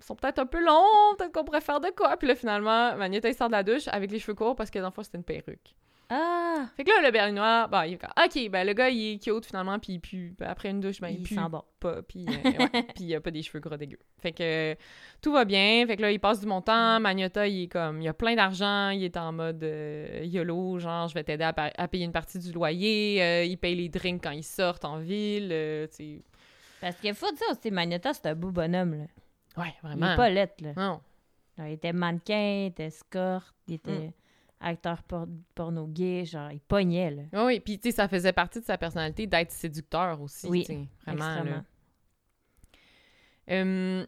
sont 0.01 0.17
peut-être 0.17 0.39
un 0.41 0.47
peu 0.47 0.65
longs, 0.65 1.15
peut-être 1.19 1.31
qu'on 1.33 1.45
pourrait 1.45 1.61
faire 1.61 1.79
de 1.81 1.91
quoi? 1.95 2.17
Puis 2.17 2.27
là, 2.27 2.35
finalement, 2.35 2.97
Magneta, 2.97 3.29
il 3.29 3.35
sort 3.35 3.49
de 3.49 3.53
la 3.53 3.63
douche 3.63 3.87
avec 3.89 4.11
les 4.11 4.19
cheveux 4.19 4.35
courts 4.35 4.57
parce 4.57 4.71
que 4.71 4.79
dans 4.79 4.89
le 4.89 4.93
fond, 4.93 5.03
c'était 5.03 5.19
une 5.19 5.25
perruque. 5.25 5.77
Ah! 6.13 6.67
Fait 6.77 6.85
que 6.85 6.91
là, 6.91 7.01
le 7.07 7.11
Berlinois, 7.11 7.67
bah, 7.69 7.87
il 7.87 7.95
est 7.95 7.99
comme 7.99 8.11
Ok, 8.25 8.51
ben 8.51 8.67
le 8.67 8.73
gars, 8.73 8.89
il 8.91 9.15
est 9.15 9.19
cute 9.23 9.47
finalement, 9.47 9.79
puis 9.79 9.95
il 9.95 10.01
pue. 10.01 10.35
Ben, 10.39 10.49
après 10.49 10.71
une 10.71 10.81
douche, 10.81 11.01
ben, 11.01 11.09
il, 11.09 11.21
il 11.21 11.23
pue 11.23 11.35
sent 11.35 11.49
bon. 11.51 11.63
pas, 11.81 12.03
puis 12.03 12.27
euh, 12.29 12.51
ouais, 12.59 12.83
puis 12.95 13.05
il 13.05 13.15
a 13.15 13.21
pas 13.21 13.31
des 13.31 13.43
cheveux 13.43 13.61
gras 13.61 13.77
dégueux. 13.77 13.99
Fait 14.21 14.33
que 14.33 14.73
euh, 14.73 14.75
tout 15.21 15.33
va 15.33 15.45
bien, 15.45 15.85
fait 15.87 15.97
que 15.97 16.03
là, 16.03 16.11
il 16.13 16.21
passe 16.21 16.41
du 16.41 16.47
montant, 16.47 17.01
Magnota, 17.01 17.47
il 17.49 17.65
est 17.65 17.69
comme, 17.69 18.01
il 18.03 18.09
a 18.09 18.15
plein 18.15 18.35
d'argent, 18.35 18.91
il 18.91 19.03
est 19.05 19.17
en 19.17 19.33
mode 19.33 19.63
euh, 19.65 20.21
YOLO, 20.25 20.79
genre, 20.79 21.09
je 21.09 21.15
vais 21.15 21.25
t'aider 21.25 21.45
à, 21.45 21.53
pa- 21.53 21.73
à 21.77 21.89
payer 21.89 22.05
une 22.05 22.13
partie 22.13 22.39
du 22.39 22.53
loyer, 22.53 23.23
euh, 23.23 23.45
il 23.45 23.57
paye 23.57 23.75
les 23.75 23.89
drinks 23.89 24.23
quand 24.23 24.31
ils 24.31 24.45
sortent 24.45 24.85
en 24.85 24.99
ville, 24.99 25.49
euh, 25.53 25.87
tu 25.89 25.95
sais. 25.97 26.23
Parce 26.81 26.97
qu'il 26.97 27.15
faut 27.15 27.31
dire 27.33 27.47
aussi, 27.51 27.71
Magnota, 27.71 28.13
c'est 28.13 28.27
un 28.27 28.35
beau 28.35 28.51
bonhomme, 28.51 28.95
là. 28.95 29.05
Ouais, 29.63 29.73
Il 29.83 29.87
vraiment. 29.89 30.13
est 30.15 30.17
pas 30.17 30.31
lettre, 30.31 30.55
là. 30.63 30.73
Non. 30.77 31.01
Alors, 31.59 31.69
il 31.69 31.75
était 31.75 31.93
mannequin, 31.93 32.63
il 32.63 32.67
était 32.69 32.85
escorte, 32.87 33.55
il 33.69 33.75
était 33.75 33.91
Mm. 34.09 34.13
Acteur 34.63 35.03
por- 35.03 35.27
porno 35.55 35.87
gay, 35.87 36.25
genre, 36.25 36.51
il 36.53 36.61
pognait, 36.61 37.11
là. 37.11 37.23
Oui, 37.33 37.41
oui, 37.45 37.61
puis 37.61 37.79
tu 37.79 37.91
sais, 37.91 37.97
ça 37.97 38.09
faisait 38.09 38.33
partie 38.33 38.61
de 38.61 38.65
sa 38.65 38.79
personnalité 38.79 39.27
d'être 39.27 39.51
séducteur 39.51 40.21
aussi, 40.21 40.47
Oui, 40.47 40.67
vraiment, 41.07 41.43
là. 41.45 41.65
Euh, 43.51 44.07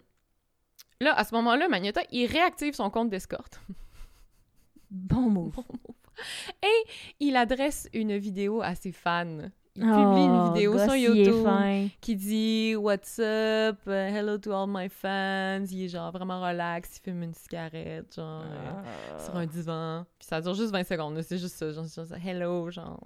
là, 1.01 1.15
à 1.15 1.25
ce 1.25 1.35
moment-là, 1.35 1.69
Magnota, 1.69 2.03
il 2.11 2.27
réactive 2.27 2.75
son 2.75 2.91
compte 2.91 3.11
d'escorte. 3.11 3.61
Bon 4.91 5.29
move. 5.29 5.55
Bon 5.57 5.65
move. 5.69 5.97
Et 6.63 6.91
il 7.19 7.35
adresse 7.37 7.89
une 7.93 8.17
vidéo 8.17 8.63
à 8.63 8.75
ses 8.77 8.93
fans. 8.93 9.49
Il 9.77 9.83
publie 9.83 9.93
Oh, 9.97 10.47
une 10.49 10.53
vidéo 10.55 10.73
gosse, 10.75 10.85
sur 10.85 10.95
YouTube 10.95 11.47
qui 12.01 12.15
dit 12.15 12.77
What's 12.77 13.19
up? 13.19 13.79
Hello 13.87 14.39
to 14.39 14.53
all 14.53 14.67
my 14.69 14.89
fans. 14.89 15.65
Il 15.69 15.85
est 15.85 15.89
genre 15.89 16.13
vraiment 16.13 16.41
relax, 16.41 16.97
il 16.99 17.01
fume 17.03 17.23
une 17.25 17.35
cigarette, 17.35 18.15
genre 18.15 18.45
euh, 18.47 19.19
sur 19.25 19.35
un 19.37 19.47
divan. 19.47 20.07
Puis 20.19 20.29
ça 20.29 20.41
dure 20.41 20.55
juste 20.55 20.71
20 20.71 20.85
secondes, 20.85 21.21
c'est 21.23 21.39
juste 21.39 21.57
ça. 21.57 21.73
Genre, 21.73 21.87
genre, 21.87 22.07
hello, 22.25 22.71
genre. 22.71 23.01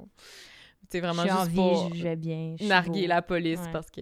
C'est 0.91 1.01
vraiment 1.01 1.23
juste 1.23 1.49
vie, 1.49 1.57
pour 1.57 1.95
je 1.95 2.15
bien. 2.15 2.57
je 2.61 2.67
narguer 2.67 3.03
beau. 3.03 3.09
la 3.09 3.23
police 3.23 3.61
Ouais. 3.61 3.73
parce 3.73 3.91
que. 3.91 4.01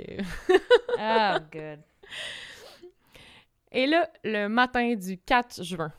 Oh, 0.98 1.36
good. 1.52 1.80
Et 3.72 3.86
là, 3.86 4.08
le 4.24 4.48
matin 4.48 4.94
du 4.94 5.18
4 5.18 5.62
juin 5.62 5.92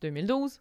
2012, 0.00 0.60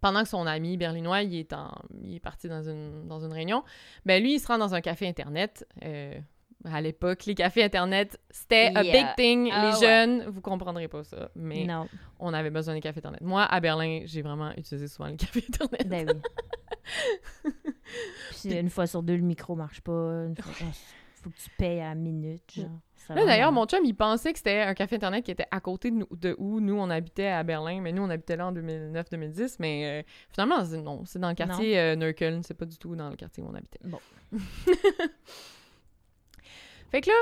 pendant 0.00 0.22
que 0.22 0.28
son 0.28 0.46
ami 0.46 0.76
berlinois 0.76 1.22
il 1.22 1.34
est, 1.36 1.52
en, 1.52 1.70
il 2.02 2.14
est 2.16 2.20
parti 2.20 2.48
dans 2.48 2.62
une, 2.62 3.06
dans 3.08 3.20
une 3.24 3.32
réunion, 3.32 3.64
ben 4.06 4.22
lui, 4.22 4.34
il 4.34 4.40
se 4.40 4.46
rend 4.46 4.58
dans 4.58 4.74
un 4.74 4.80
café 4.80 5.06
Internet. 5.08 5.66
Euh, 5.84 6.14
à 6.64 6.80
l'époque, 6.80 7.24
les 7.26 7.36
cafés 7.36 7.62
Internet, 7.62 8.18
c'était 8.30 8.72
a 8.74 8.82
Yeah. 8.82 8.92
big 8.92 9.06
thing. 9.16 9.50
Ah 9.52 9.68
les 9.70 9.74
ouais. 9.76 9.80
jeunes, 9.86 10.24
vous 10.28 10.40
comprendrez 10.40 10.88
pas 10.88 11.04
ça, 11.04 11.30
mais 11.36 11.64
Non, 11.64 11.86
on 12.18 12.34
avait 12.34 12.50
besoin 12.50 12.74
des 12.74 12.80
cafés 12.80 12.98
Internet. 12.98 13.20
Moi, 13.20 13.44
à 13.44 13.60
Berlin, 13.60 14.02
j'ai 14.06 14.22
vraiment 14.22 14.50
utilisé 14.56 14.88
souvent 14.88 15.08
les 15.08 15.16
cafés 15.18 15.44
Internet. 15.48 15.88
ben 15.88 16.08
oui. 17.44 17.52
Puis 18.42 18.52
une 18.58 18.70
fois 18.70 18.86
sur 18.86 19.02
deux, 19.02 19.16
le 19.16 19.22
micro 19.22 19.54
marche 19.54 19.80
pas. 19.82 19.92
Une 20.26 20.36
fois... 20.36 20.52
faut 21.22 21.30
que 21.30 21.36
tu 21.36 21.50
payes 21.58 21.80
à 21.80 21.90
la 21.90 21.94
minute, 21.94 22.42
genre. 22.56 22.66
Là, 23.14 23.24
d'ailleurs, 23.26 23.52
mon 23.52 23.64
chum, 23.66 23.80
il 23.84 23.94
pensait 23.94 24.32
que 24.32 24.38
c'était 24.38 24.60
un 24.60 24.74
café 24.74 24.96
Internet 24.96 25.24
qui 25.24 25.30
était 25.30 25.46
à 25.50 25.60
côté 25.60 25.90
de, 25.90 25.96
nous- 25.96 26.08
de 26.10 26.34
où 26.38 26.60
nous, 26.60 26.78
on 26.78 26.90
habitait 26.90 27.28
à 27.28 27.42
Berlin. 27.42 27.80
Mais 27.80 27.92
nous, 27.92 28.02
on 28.02 28.10
habitait 28.10 28.36
là 28.36 28.46
en 28.48 28.52
2009-2010. 28.52 29.56
Mais 29.60 30.00
euh, 30.00 30.02
finalement, 30.30 30.64
c'est- 30.64 30.76
non, 30.82 31.04
c'est 31.06 31.18
dans 31.18 31.28
le 31.30 31.34
quartier 31.34 31.78
euh, 31.78 31.96
Neukölln. 31.96 32.42
C'est 32.42 32.54
pas 32.54 32.66
du 32.66 32.76
tout 32.78 32.94
dans 32.96 33.08
le 33.10 33.16
quartier 33.16 33.42
où 33.42 33.46
on 33.48 33.54
habitait. 33.54 33.80
Bon. 33.84 33.98
fait 36.90 37.00
que 37.00 37.08
là, 37.08 37.16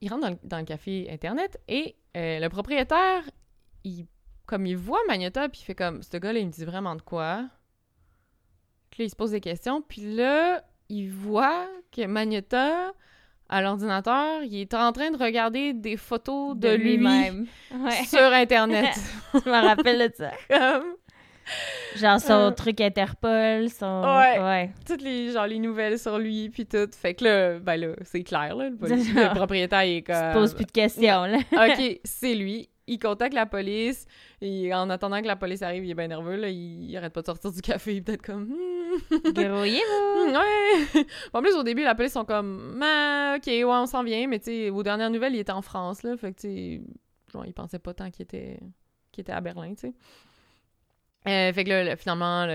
il 0.00 0.08
rentre 0.10 0.22
dans 0.22 0.30
le, 0.30 0.38
dans 0.44 0.58
le 0.58 0.64
café 0.64 1.08
Internet 1.10 1.60
et 1.68 1.96
euh, 2.16 2.38
le 2.40 2.48
propriétaire, 2.48 3.22
il, 3.84 4.06
comme 4.46 4.66
il 4.66 4.76
voit 4.76 5.00
Magnota, 5.08 5.48
puis 5.48 5.60
il 5.62 5.64
fait 5.64 5.74
comme, 5.74 6.02
ce 6.02 6.16
gars-là, 6.16 6.38
il 6.40 6.46
me 6.46 6.52
dit 6.52 6.64
vraiment 6.64 6.96
de 6.96 7.02
quoi? 7.02 7.48
Puis 8.90 9.02
là, 9.02 9.06
il 9.06 9.10
se 9.10 9.16
pose 9.16 9.30
des 9.32 9.40
questions. 9.40 9.82
Puis 9.82 10.14
là, 10.14 10.64
il 10.88 11.10
voit 11.10 11.68
que 11.92 12.04
Magnota, 12.06 12.92
à 13.50 13.60
l'ordinateur, 13.60 14.42
il 14.44 14.60
est 14.60 14.74
en 14.74 14.92
train 14.92 15.10
de 15.10 15.18
regarder 15.18 15.72
des 15.72 15.96
photos 15.96 16.56
de, 16.56 16.68
lui 16.68 16.96
lui-même. 16.96 17.46
Ouais. 17.74 18.04
sur 18.06 18.32
Internet. 18.32 18.94
je 19.34 19.50
me 19.50 19.66
rappelle 19.66 19.98
de 19.98 20.14
ça. 20.16 20.30
Comme 20.48 20.94
Genre 21.96 22.20
son 22.20 22.32
Euh. 22.32 22.50
truc 22.52 22.80
Interpol, 22.80 23.68
son... 23.68 24.02
Ouais. 24.04 24.38
ouais. 24.40 24.70
toutes 24.86 25.02
les, 25.02 25.32
genre, 25.32 25.48
les 25.48 25.58
nouvelles 25.58 25.98
sur 25.98 26.16
lui, 26.16 26.48
puis 26.48 26.64
tout. 26.64 26.88
Fait 26.96 27.14
que 27.14 27.24
là, 27.24 27.58
ben 27.58 27.76
là, 27.76 27.88
c'est 28.02 28.22
clair, 28.22 28.54
là. 28.54 28.68
Le, 28.70 29.34
propriétaire, 29.34 29.82
il 29.82 29.96
est 29.96 30.06
Tu 30.06 30.12
comme... 30.12 30.32
poses 30.32 30.54
plus 30.54 30.66
de 30.66 30.70
questions, 30.70 31.24
là. 31.24 31.38
OK, 31.52 32.00
c'est 32.04 32.34
lui. 32.34 32.68
Il 32.90 32.98
contacte 32.98 33.34
la 33.34 33.46
police. 33.46 34.04
Et 34.40 34.74
en 34.74 34.90
attendant 34.90 35.22
que 35.22 35.26
la 35.28 35.36
police 35.36 35.62
arrive, 35.62 35.84
il 35.84 35.90
est 35.92 35.94
bien 35.94 36.08
nerveux. 36.08 36.34
Là. 36.34 36.48
Il, 36.48 36.90
il 36.90 36.96
arrête 36.96 37.12
pas 37.12 37.20
de 37.20 37.26
sortir 37.26 37.52
du 37.52 37.62
café. 37.62 37.92
Il 37.94 37.98
est 37.98 38.00
peut-être 38.00 38.22
comme... 38.22 38.48
Grouillez-vous. 39.10 40.26
hmm, 40.26 40.34
ouais. 40.96 41.06
en 41.32 41.40
plus, 41.40 41.54
au 41.54 41.62
début, 41.62 41.84
la 41.84 41.94
police 41.94 42.12
sont 42.12 42.24
comme... 42.24 42.76
Mais, 42.76 43.36
OK, 43.36 43.46
ouais, 43.46 43.64
on 43.64 43.86
s'en 43.86 44.02
vient. 44.02 44.26
Mais 44.26 44.40
tu 44.40 44.46
sais, 44.46 44.70
aux 44.70 44.82
dernières 44.82 45.10
nouvelles, 45.10 45.36
il 45.36 45.38
était 45.38 45.52
en 45.52 45.62
France. 45.62 46.02
Là. 46.02 46.16
Fait 46.16 46.32
que 46.32 46.40
tu. 46.40 46.82
Genre, 47.32 47.46
il 47.46 47.54
pensait 47.54 47.78
pas 47.78 47.94
tant 47.94 48.10
qu'il 48.10 48.24
était, 48.24 48.58
qu'il 49.12 49.22
était 49.22 49.32
à 49.32 49.40
Berlin, 49.40 49.72
tu 49.74 49.82
sais. 49.82 49.94
Euh, 51.28 51.52
fait 51.52 51.62
que 51.62 51.68
là, 51.68 51.84
là, 51.84 51.96
finalement, 51.96 52.46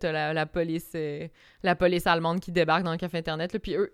t'as 0.00 0.12
la, 0.12 0.32
la 0.32 0.46
police 0.46 0.92
euh, 0.94 1.28
la 1.62 1.76
police 1.76 2.06
allemande 2.06 2.40
qui 2.40 2.50
débarque 2.50 2.82
dans 2.82 2.90
le 2.90 2.96
café 2.96 3.18
Internet. 3.18 3.52
Là, 3.52 3.58
puis 3.60 3.76
eux, 3.76 3.92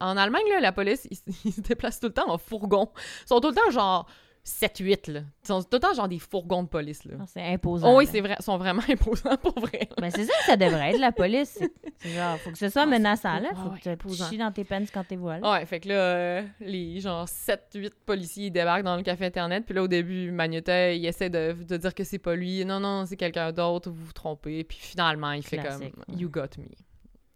en 0.00 0.16
Allemagne, 0.16 0.48
là, 0.48 0.60
la 0.60 0.72
police, 0.72 1.06
ils, 1.10 1.18
ils 1.44 1.52
se 1.52 1.60
déplacent 1.60 2.00
tout 2.00 2.08
le 2.08 2.14
temps 2.14 2.30
en 2.30 2.38
fourgon. 2.38 2.90
Ils 3.24 3.28
sont 3.28 3.38
tout 3.38 3.50
le 3.50 3.54
temps, 3.54 3.70
genre, 3.70 4.10
7-8, 4.44 5.12
là. 5.12 5.20
Ils 5.44 5.46
sont 5.46 5.62
tout 5.62 5.68
le 5.74 5.78
temps 5.80 5.92
genre 5.94 6.08
des 6.08 6.18
fourgons 6.18 6.62
de 6.62 6.68
police, 6.68 7.04
là. 7.04 7.14
C'est 7.26 7.42
imposant. 7.42 7.92
Oh 7.92 7.98
oui, 7.98 8.06
c'est 8.06 8.20
vrai, 8.20 8.36
ils 8.38 8.42
sont 8.42 8.56
vraiment 8.58 8.82
imposants 8.88 9.36
pour 9.36 9.58
vrai. 9.60 9.80
là. 9.90 9.96
Ben, 10.00 10.10
c'est 10.10 10.24
ça 10.24 10.32
que 10.38 10.44
ça 10.44 10.56
devrait 10.56 10.90
être, 10.92 10.98
la 10.98 11.12
police. 11.12 11.58
C'est- 11.98 12.08
genre, 12.10 12.38
faut 12.38 12.50
que 12.50 12.58
ce 12.58 12.68
soit 12.70 12.82
Ah, 12.82 12.86
menaçant, 12.86 13.38
là. 13.38 13.50
Faut 13.54 13.60
ah 13.66 13.68
ouais, 13.68 13.70
que 13.72 13.76
tu- 13.76 13.82
tu 13.82 13.88
imposant. 13.90 14.28
chies 14.28 14.38
dans 14.38 14.50
tes 14.50 14.64
pants 14.64 14.82
quand 14.92 15.04
t'es 15.04 15.16
voiles. 15.16 15.44
Ouais, 15.44 15.66
fait 15.66 15.80
que 15.80 15.88
là, 15.88 15.94
euh, 15.94 16.42
les 16.60 17.00
genre 17.00 17.26
7-8 17.28 17.92
policiers 18.06 18.46
ils 18.46 18.50
débarquent 18.50 18.82
dans 18.84 18.96
le 18.96 19.02
café 19.02 19.26
Internet, 19.26 19.64
puis 19.66 19.74
là, 19.74 19.82
au 19.82 19.88
début, 19.88 20.30
Magnota, 20.32 20.92
il 20.92 21.04
essaie 21.04 21.30
de, 21.30 21.52
de 21.52 21.76
dire 21.76 21.94
que 21.94 22.02
c'est 22.04 22.18
pas 22.18 22.34
lui. 22.34 22.64
Non, 22.64 22.80
non, 22.80 23.04
c'est 23.06 23.16
quelqu'un 23.16 23.52
d'autre, 23.52 23.90
vous 23.90 24.04
vous 24.06 24.12
trompez. 24.12 24.64
Puis 24.64 24.78
finalement, 24.80 25.32
il 25.32 25.42
fait 25.42 25.58
comme 25.58 25.80
ouais. 25.80 25.92
You 26.16 26.28
got 26.30 26.48
me. 26.58 26.64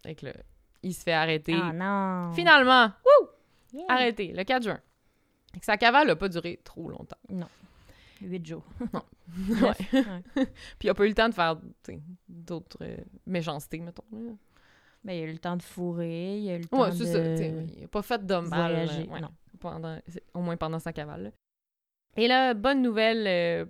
Fait 0.02 0.14
que 0.14 0.26
là, 0.26 0.32
il 0.82 0.94
se 0.94 1.02
fait 1.02 1.12
arrêter. 1.12 1.54
Ah 1.62 1.72
non. 1.72 2.32
Finalement, 2.34 2.86
wouh, 3.04 3.28
Yeah. 3.72 3.84
arrêté, 3.88 4.32
le 4.36 4.44
4 4.44 4.62
juin. 4.62 4.78
Sa 5.62 5.76
cavale 5.76 6.10
a 6.10 6.16
pas 6.16 6.28
duré 6.28 6.60
trop 6.64 6.88
longtemps. 6.88 7.18
Huit 8.20 8.46
jours. 8.46 8.64
Neuf. 8.80 9.02
Ouais. 9.62 10.02
Puis 10.78 10.84
il 10.84 10.90
a 10.90 10.94
pas 10.94 11.04
eu 11.06 11.08
le 11.08 11.14
temps 11.14 11.28
de 11.30 11.34
faire 11.34 11.56
d'autres 12.28 12.78
euh, 12.82 12.96
méchancetés, 13.26 13.78
mettons. 13.78 14.04
là. 14.12 14.32
Ben, 15.02 15.12
il 15.14 15.18
y 15.18 15.22
a 15.22 15.26
eu 15.26 15.32
le 15.32 15.38
temps 15.38 15.56
de 15.56 15.62
fourrer, 15.62 16.36
il 16.38 16.44
y 16.44 16.50
a 16.50 16.56
eu 16.56 16.58
le 16.60 16.64
temps 16.66 16.82
Ouais, 16.82 16.90
de... 16.90 16.94
c'est 16.96 17.06
ça. 17.06 17.18
Il 17.78 17.84
a 17.84 17.88
pas 17.88 18.02
fait 18.02 18.24
d'homme 18.24 18.48
mal, 18.48 18.72
euh, 18.74 19.04
ouais, 19.10 19.20
Non. 19.20 19.30
pendant, 19.60 19.98
au 20.34 20.40
moins 20.40 20.56
pendant 20.58 20.78
sa 20.78 20.92
cavale. 20.92 21.22
là. 21.24 21.30
Et 22.16 22.28
là, 22.28 22.52
bonne 22.54 22.82
nouvelle 22.82 23.26
euh, 23.26 23.64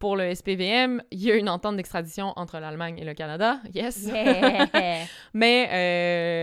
pour 0.00 0.16
le 0.16 0.34
SPVM, 0.34 1.00
il 1.12 1.22
y 1.22 1.30
a 1.30 1.36
une 1.36 1.48
entente 1.48 1.76
d'extradition 1.76 2.32
entre 2.36 2.58
l'Allemagne 2.58 2.98
et 2.98 3.04
le 3.04 3.14
Canada. 3.14 3.60
Yes! 3.72 4.04
Yeah. 4.06 5.06
Mais, 5.32 5.68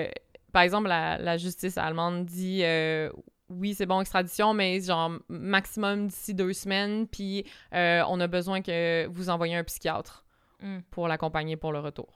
euh, 0.10 0.12
par 0.54 0.62
exemple, 0.64 0.88
la, 0.88 1.18
la 1.18 1.38
justice 1.38 1.78
allemande 1.78 2.26
dit 2.26 2.62
oui, 3.50 3.74
c'est 3.74 3.86
bon, 3.86 4.02
extradition, 4.02 4.54
mais 4.54 4.80
genre 4.82 5.12
maximum 5.28 6.08
d'ici 6.08 6.34
deux 6.34 6.54
semaines, 6.54 7.08
puis 7.08 7.46
euh, 7.74 8.04
on 8.08 8.20
a 8.20 8.28
besoin 8.28 8.62
que 8.62 9.08
vous 9.08 9.30
envoyiez 9.30 9.56
un 9.56 9.64
psychiatre 9.64 10.24
Mm. 10.62 10.80
pour 10.92 11.08
l'accompagner 11.08 11.56
pour 11.56 11.72
le 11.72 11.80
retour. 11.80 12.16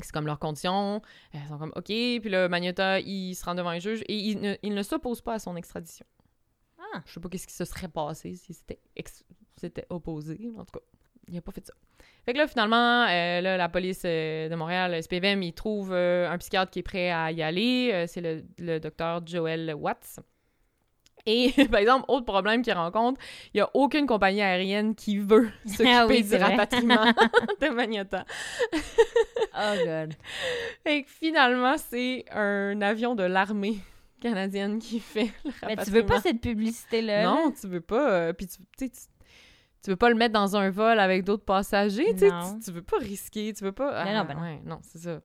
C'est 0.00 0.12
comme 0.12 0.26
leurs 0.26 0.38
conditions. 0.38 1.02
Elles 1.32 1.48
sont 1.48 1.58
comme 1.58 1.72
OK. 1.74 1.86
Puis 1.86 2.28
là, 2.28 2.48
Magnota, 2.48 3.00
il 3.00 3.34
se 3.34 3.44
rend 3.44 3.54
devant 3.54 3.70
un 3.70 3.80
juge 3.80 4.02
et 4.06 4.14
il 4.16 4.40
ne, 4.40 4.54
il 4.62 4.74
ne 4.74 4.82
s'oppose 4.82 5.20
pas 5.22 5.34
à 5.34 5.38
son 5.40 5.56
extradition. 5.56 6.06
Ah. 6.78 7.02
Je 7.04 7.12
sais 7.12 7.20
pas 7.20 7.28
qu'est-ce 7.28 7.46
qui 7.46 7.54
se 7.54 7.64
serait 7.64 7.88
passé 7.88 8.34
si 8.36 8.54
c'était 8.54 8.78
c'était 9.56 9.86
opposé. 9.90 10.38
En 10.56 10.64
tout 10.64 10.78
cas, 10.78 10.84
il 11.26 11.36
a 11.36 11.40
pas 11.40 11.50
fait 11.50 11.66
ça. 11.66 11.72
Fait 12.24 12.32
que 12.32 12.38
là, 12.38 12.46
finalement, 12.46 13.06
euh, 13.08 13.40
là, 13.40 13.56
la 13.56 13.68
police 13.68 14.02
euh, 14.04 14.48
de 14.48 14.54
Montréal, 14.54 14.92
le 14.92 15.02
SPVM, 15.02 15.42
il 15.42 15.52
trouve 15.52 15.92
euh, 15.92 16.30
un 16.30 16.38
psychiatre 16.38 16.70
qui 16.70 16.78
est 16.78 16.84
prêt 16.84 17.10
à 17.10 17.32
y 17.32 17.42
aller. 17.42 18.04
C'est 18.06 18.20
le, 18.20 18.44
le 18.58 18.78
docteur 18.78 19.26
Joel 19.26 19.74
Watts. 19.74 20.20
Et, 21.26 21.52
par 21.70 21.80
exemple, 21.80 22.04
autre 22.08 22.24
problème 22.24 22.62
qu'il 22.62 22.72
rencontre, 22.74 23.20
il 23.52 23.58
n'y 23.58 23.60
a 23.60 23.70
aucune 23.74 24.06
compagnie 24.06 24.42
aérienne 24.42 24.94
qui 24.94 25.18
veut 25.18 25.50
s'occuper 25.66 25.92
Ah 25.92 26.06
oui, 26.06 26.22
du 26.22 26.36
rapatriement 26.36 27.04
de 27.60 27.68
Magnota. 27.68 28.24
Oh 29.54 29.74
god. 29.84 30.14
Fait 30.84 31.02
que 31.02 31.10
finalement, 31.10 31.76
c'est 31.78 32.24
un 32.32 32.80
avion 32.80 33.14
de 33.14 33.24
l'armée 33.24 33.78
canadienne 34.20 34.78
qui 34.78 35.00
fait 35.00 35.30
le 35.44 35.50
Mais 35.66 35.76
tu 35.76 35.90
veux 35.90 36.04
pas 36.04 36.14
rapatriement. 36.16 36.20
cette 36.22 36.40
publicité-là? 36.40 37.22
là? 37.22 37.28
Non, 37.28 37.52
tu 37.52 37.66
veux 37.68 37.80
pas. 37.80 38.10
euh, 38.10 38.32
Puis 38.32 38.46
tu, 38.48 38.90
tu 38.90 39.90
veux 39.90 39.96
pas 39.96 40.08
le 40.08 40.16
mettre 40.16 40.32
dans 40.34 40.56
un 40.56 40.70
vol 40.70 40.98
avec 40.98 41.24
d'autres 41.24 41.44
passagers. 41.44 42.14
Tu, 42.14 42.28
tu, 42.64 42.70
veux 42.72 42.82
pas 42.82 42.98
risquer. 42.98 43.52
Tu 43.52 43.64
veux 43.64 43.72
pas. 43.72 43.90
Ah, 43.96 44.12
non, 44.14 44.24
ben 44.24 44.34
non. 44.34 44.42
ouais, 44.42 44.60
non, 44.64 44.78
c'est 44.82 44.98
ça. 44.98 45.20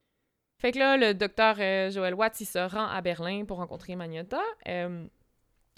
Fait 0.59 0.71
que 0.71 0.79
là, 0.79 0.95
le 0.95 1.13
docteur 1.13 1.55
euh, 1.59 1.89
Joël 1.89 2.13
Watts, 2.13 2.39
il 2.39 2.45
se 2.45 2.59
rend 2.59 2.87
à 2.87 3.01
Berlin 3.01 3.43
pour 3.45 3.57
rencontrer 3.57 3.95
Magnota. 3.95 4.39
Euh, 4.67 5.05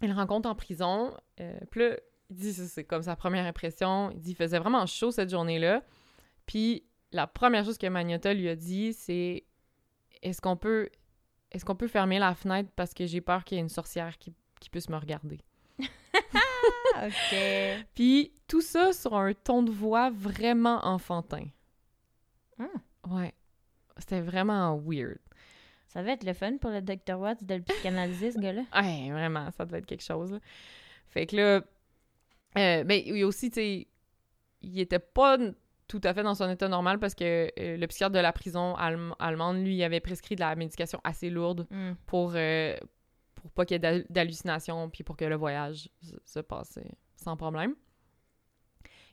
il 0.02 0.10
le 0.10 0.16
rencontre 0.16 0.50
en 0.50 0.56
prison. 0.56 1.16
Euh, 1.40 1.60
puis 1.72 1.82
là, 1.82 1.98
il 2.30 2.36
dit, 2.36 2.54
c'est 2.54 2.84
comme 2.84 3.04
sa 3.04 3.16
première 3.16 3.46
impression. 3.46 4.12
Il 4.12 4.20
dit, 4.20 4.32
il 4.32 4.36
faisait 4.36 4.60
vraiment 4.60 4.86
chaud 4.86 5.12
cette 5.12 5.30
journée-là. 5.30 5.84
Puis 6.46 6.84
la 7.12 7.28
première 7.28 7.64
chose 7.66 7.78
que 7.78 7.88
Magnota 7.88 8.34
lui 8.34 8.50
a 8.50 8.56
dit, 8.56 8.94
c'est 8.94 9.46
est-ce 10.22 10.42
qu'on 10.42 10.58
peut, 10.58 10.90
est-ce 11.52 11.66
qu'on 11.66 11.76
peut 11.76 11.88
fermer 11.88 12.20
la 12.20 12.36
fenêtre 12.36 12.70
parce 12.76 12.94
que 12.94 13.06
j'ai 13.06 13.22
peur 13.22 13.44
qu'il 13.44 13.56
y 13.56 13.60
ait 13.60 13.64
une 13.64 13.70
sorcière 13.70 14.18
qui, 14.18 14.34
qui 14.60 14.70
puisse 14.70 14.90
me 14.90 14.98
regarder? 14.98 15.40
OK. 15.80 17.36
Puis 17.94 18.34
tout 18.48 18.62
ça 18.62 18.94
sur 18.94 19.16
un 19.16 19.34
ton 19.34 19.64
de 19.64 19.72
voix 19.72 20.10
vraiment 20.10 20.86
enfantin. 20.86 21.46
Ah. 22.60 22.66
Ouais. 23.08 23.34
C'était 23.98 24.22
vraiment 24.22 24.78
weird. 24.78 25.20
Ça 25.96 26.04
va 26.04 26.12
être 26.12 26.26
le 26.26 26.34
fun 26.34 26.58
pour 26.58 26.70
le 26.72 26.82
Dr. 26.82 27.18
Watts 27.18 27.44
de 27.46 27.56
le 27.56 27.62
psychanalyser, 27.62 28.32
ce 28.34 28.38
gars-là. 28.40 28.64
Ouais, 28.76 29.10
vraiment, 29.12 29.50
ça 29.52 29.66
devait 29.66 29.78
être 29.80 29.86
quelque 29.86 30.04
chose. 30.04 30.34
là. 30.34 30.40
Fait 31.08 31.26
que 31.26 31.36
là, 31.38 31.62
euh, 32.58 32.84
ben, 32.84 33.02
il 33.06 33.18
y 33.18 33.22
a 33.24 33.26
aussi, 33.28 33.50
tu 33.50 33.56
sais, 33.56 33.88
il 34.62 34.80
était 34.80 35.00
pas 35.00 35.38
tout 35.88 36.02
à 36.04 36.14
fait 36.14 36.24
dans 36.24 36.36
son 36.36 36.50
état 36.50 36.68
normal 36.68 37.00
parce 37.00 37.16
que 37.16 37.50
euh, 37.60 37.78
le 37.78 37.88
psychiatre 37.88 38.14
de 38.14 38.20
la 38.20 38.34
prison 38.34 38.76
allem- 38.76 39.14
allemande, 39.20 39.64
lui, 39.64 39.76
il 39.78 39.84
avait 39.84 40.02
prescrit 40.02 40.36
de 40.36 40.42
la 40.42 40.54
médication 40.56 41.00
assez 41.06 41.30
lourde 41.30 41.66
Mm. 41.72 41.92
pour, 42.08 42.34
euh, 42.36 42.76
pour 43.36 43.50
pas 43.52 43.66
qu'il 43.66 43.76
y 43.76 43.78
ait 43.78 43.80
d'hal- 43.80 44.06
d'hallucinations 44.10 44.90
puis 44.90 45.04
pour 45.06 45.16
que 45.16 45.24
le 45.26 45.36
voyage 45.36 45.88
se, 46.02 46.16
se 46.26 46.40
passe 46.40 46.78
sans 47.16 47.38
problème. 47.38 47.74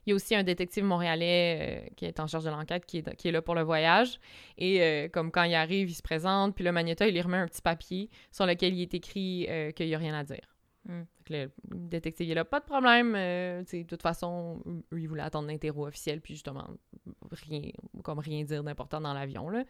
Il 0.05 0.09
y 0.09 0.13
a 0.13 0.15
aussi 0.15 0.35
un 0.35 0.43
détective 0.43 0.83
montréalais 0.83 1.85
euh, 1.87 1.93
qui 1.95 2.05
est 2.05 2.19
en 2.19 2.27
charge 2.27 2.43
de 2.43 2.49
l'enquête 2.49 2.85
qui 2.85 2.97
est, 2.97 3.15
qui 3.15 3.27
est 3.27 3.31
là 3.31 3.41
pour 3.41 3.55
le 3.55 3.61
voyage. 3.61 4.19
Et 4.57 4.81
euh, 4.81 5.09
comme 5.09 5.31
quand 5.31 5.43
il 5.43 5.55
arrive, 5.55 5.89
il 5.89 5.93
se 5.93 6.01
présente, 6.01 6.55
puis 6.55 6.63
le 6.63 6.71
Magneta, 6.71 7.07
il 7.07 7.13
lui 7.13 7.21
remet 7.21 7.37
un 7.37 7.47
petit 7.47 7.61
papier 7.61 8.09
sur 8.31 8.45
lequel 8.45 8.73
il 8.73 8.81
est 8.81 8.93
écrit 8.93 9.47
euh, 9.49 9.71
qu'il 9.71 9.87
n'y 9.87 9.95
a 9.95 9.97
rien 9.97 10.13
à 10.13 10.23
dire. 10.23 10.55
Mm. 10.85 11.01
Que 11.25 11.33
le 11.33 11.51
détective, 11.73 12.27
il 12.27 12.37
a 12.37 12.45
pas 12.45 12.59
de 12.59 12.65
problème. 12.65 13.13
de 13.13 13.83
toute 13.83 14.01
façon, 14.01 14.61
eux, 14.91 14.99
ils 14.99 15.07
voulaient 15.07 15.23
attendre 15.23 15.47
l'interro 15.47 15.87
officiel, 15.87 16.19
puis 16.19 16.33
justement, 16.33 16.67
rien, 17.31 17.61
comme 18.03 18.19
rien 18.19 18.43
dire 18.43 18.63
d'important 18.63 18.99
dans 18.99 19.13
l'avion, 19.13 19.49
là. 19.49 19.63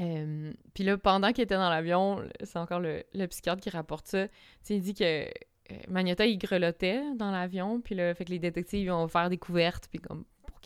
Euh, 0.00 0.52
puis 0.74 0.84
là, 0.84 0.96
pendant 0.96 1.32
qu'il 1.32 1.44
était 1.44 1.56
dans 1.56 1.70
l'avion, 1.70 2.22
c'est 2.42 2.58
encore 2.58 2.80
le, 2.80 3.04
le 3.14 3.26
psychiatre 3.26 3.60
qui 3.60 3.70
rapporte 3.70 4.06
ça. 4.06 4.26
Il 4.68 4.80
dit 4.80 4.94
que 4.94 5.28
euh, 5.72 5.76
Magnota, 5.88 6.26
il 6.26 6.38
grelottait 6.38 7.02
dans 7.14 7.30
l'avion, 7.30 7.80
puis 7.80 7.94
là, 7.94 8.14
fait 8.14 8.24
que 8.24 8.30
les 8.30 8.38
détectives, 8.38 8.80
ils 8.86 8.90
vont 8.90 9.08
faire 9.08 9.28
des 9.30 9.38
couvertes, 9.38 9.88
puis 9.88 9.98
comme 9.98 10.24
pour, 10.42 10.60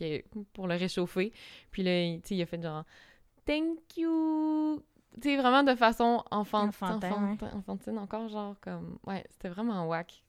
pour 0.53 0.67
le 0.67 0.75
réchauffer. 0.75 1.33
Puis 1.71 1.83
là, 1.83 2.03
il- 2.03 2.23
il 2.31 2.43
a 2.43 2.47
fait 2.47 2.63
genre 2.63 2.85
«Thank 3.45 3.97
you!» 3.97 4.83
Tu 5.21 5.29
sais, 5.29 5.37
vraiment 5.37 5.63
de 5.63 5.75
façon 5.75 6.25
enfant- 6.31 6.69
Enfantin, 6.69 7.13
enfant- 7.13 7.55
enfantine, 7.55 7.99
encore 7.99 8.29
genre 8.29 8.59
comme... 8.61 8.99
Ouais, 9.07 9.23
c'était 9.31 9.51
vraiment 9.51 9.87
whack. 9.87 10.25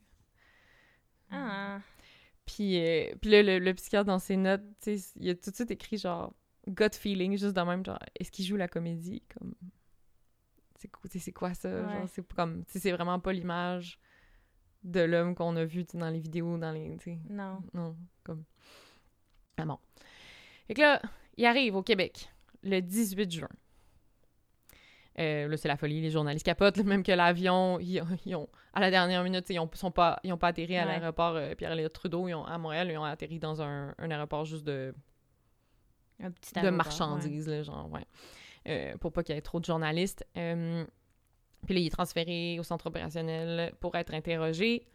Ah. 1.31 1.79
Puis, 2.45 2.77
euh, 2.77 3.15
puis 3.21 3.29
là, 3.31 3.41
le, 3.43 3.59
le 3.59 3.73
psychiatre, 3.73 4.05
dans 4.05 4.19
ses 4.19 4.35
notes, 4.35 4.61
tu 4.81 4.97
sais, 4.97 5.13
il 5.15 5.29
a 5.29 5.35
tout 5.35 5.49
de 5.51 5.55
suite 5.55 5.71
écrit 5.71 5.97
genre 5.97 6.33
gut 6.67 6.89
feeling, 6.93 7.37
juste 7.37 7.55
de 7.55 7.61
même, 7.61 7.85
genre, 7.85 7.99
est-ce 8.19 8.29
qu'il 8.29 8.43
joue 8.45 8.57
la 8.57 8.67
comédie? 8.67 9.23
Comme, 9.37 9.53
c'est 10.75 11.31
quoi, 11.31 11.53
ça? 11.53 11.69
Ouais. 11.69 11.93
Genre, 11.93 12.09
c'est 12.09 12.33
comme, 12.33 12.65
tu 12.65 12.73
sais, 12.73 12.79
c'est 12.79 12.91
vraiment 12.91 13.19
pas 13.19 13.31
l'image 13.31 13.97
de 14.83 15.01
l'homme 15.01 15.35
qu'on 15.35 15.55
a 15.55 15.65
vu 15.65 15.85
dans 15.93 16.09
les 16.09 16.19
vidéos, 16.19 16.57
dans 16.57 16.71
les, 16.71 16.97
Non. 17.29 17.61
non, 17.73 17.95
comme... 18.23 18.43
Ah 19.57 19.65
bon. 19.65 19.77
Fait 20.67 20.73
que 20.73 20.81
là, 20.81 21.01
il 21.37 21.45
arrive 21.45 21.75
au 21.75 21.83
Québec 21.83 22.29
le 22.63 22.79
18 22.81 23.31
juin. 23.31 23.49
Euh, 25.19 25.47
là, 25.47 25.57
c'est 25.57 25.67
la 25.67 25.77
folie, 25.77 26.01
les 26.01 26.09
journalistes 26.09 26.45
capotent, 26.45 26.77
là, 26.77 26.83
même 26.83 27.03
que 27.03 27.11
l'avion, 27.11 27.79
ils, 27.79 28.01
ont- 28.01 28.07
ils 28.25 28.35
ont, 28.35 28.49
à 28.73 28.79
la 28.81 28.89
dernière 28.89 29.23
minute, 29.23 29.47
ils 29.49 29.59
ont, 29.59 29.69
sont 29.73 29.91
pas, 29.91 30.19
ils 30.23 30.33
ont 30.33 30.37
pas 30.39 30.47
atterri 30.47 30.75
à 30.75 30.85
l'aéroport 30.85 31.35
euh, 31.35 31.53
Pierre-Éliott 31.53 31.93
Trudeau, 31.93 32.27
ils 32.27 32.33
ont, 32.33 32.45
à 32.45 32.57
Montréal, 32.57 32.89
ils 32.91 32.97
ont 32.97 33.03
atterri 33.03 33.37
dans 33.37 33.61
un, 33.61 33.93
un 33.99 34.09
aéroport 34.11 34.45
juste 34.45 34.63
de, 34.63 34.95
Un 36.19 36.31
petit 36.31 36.53
de 36.55 36.69
marchandises, 36.71 37.47
là, 37.47 37.61
genre, 37.61 37.91
ouais. 37.91 38.05
Euh, 38.67 38.97
pour 38.97 39.11
pas 39.13 39.21
qu'il 39.23 39.35
y 39.35 39.37
ait 39.37 39.41
trop 39.41 39.59
de 39.59 39.65
journalistes. 39.65 40.25
Puis 41.65 41.73
là, 41.75 41.79
il 41.81 41.87
est 41.87 41.89
transféré 41.89 42.57
au 42.59 42.63
centre 42.63 42.87
opérationnel 42.87 43.73
pour 43.79 43.95
être 43.95 44.13
interrogé. 44.13 44.85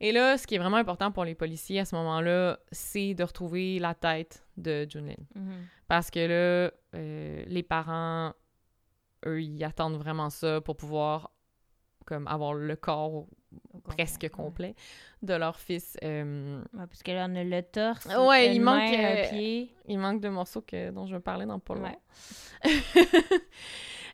Et 0.00 0.12
là, 0.12 0.36
ce 0.36 0.46
qui 0.46 0.56
est 0.56 0.58
vraiment 0.58 0.76
important 0.76 1.12
pour 1.12 1.24
les 1.24 1.34
policiers 1.34 1.80
à 1.80 1.84
ce 1.84 1.94
moment-là, 1.94 2.58
c'est 2.72 3.14
de 3.14 3.22
retrouver 3.24 3.78
la 3.78 3.94
tête 3.94 4.44
de 4.56 4.86
Junlin. 4.90 5.14
Mhm. 5.34 5.66
Parce 5.88 6.10
que 6.10 6.18
là, 6.18 6.70
euh, 6.94 7.44
les 7.46 7.62
parents, 7.62 8.32
eux, 9.26 9.42
ils 9.42 9.62
attendent 9.64 9.96
vraiment 9.96 10.30
ça 10.30 10.60
pour 10.60 10.76
pouvoir 10.76 11.30
comme 12.06 12.26
avoir 12.26 12.52
le 12.54 12.76
corps 12.76 13.26
complet, 13.72 13.94
presque 13.96 14.22
ouais. 14.24 14.28
complet 14.28 14.74
de 15.22 15.32
leur 15.34 15.58
fils. 15.58 15.96
Euh, 16.02 16.60
Ouais, 16.74 16.86
parce 16.86 17.02
que 17.02 17.12
là, 17.12 17.26
on 17.30 17.34
a 17.36 17.44
le 17.44 17.62
torse, 17.62 18.06
Ouais, 18.06 18.54
il 18.54 18.60
main, 18.60 18.80
manque, 18.84 18.98
euh, 18.98 19.24
un 19.24 19.28
pied. 19.28 19.74
il 19.86 19.98
manque 19.98 20.20
de 20.20 20.28
morceaux 20.28 20.60
que, 20.60 20.90
dont 20.90 21.06
je 21.06 21.14
vais 21.14 21.20
parler 21.22 21.46
dans 21.46 21.60
pas. 21.60 21.74
Ouais. 21.74 21.98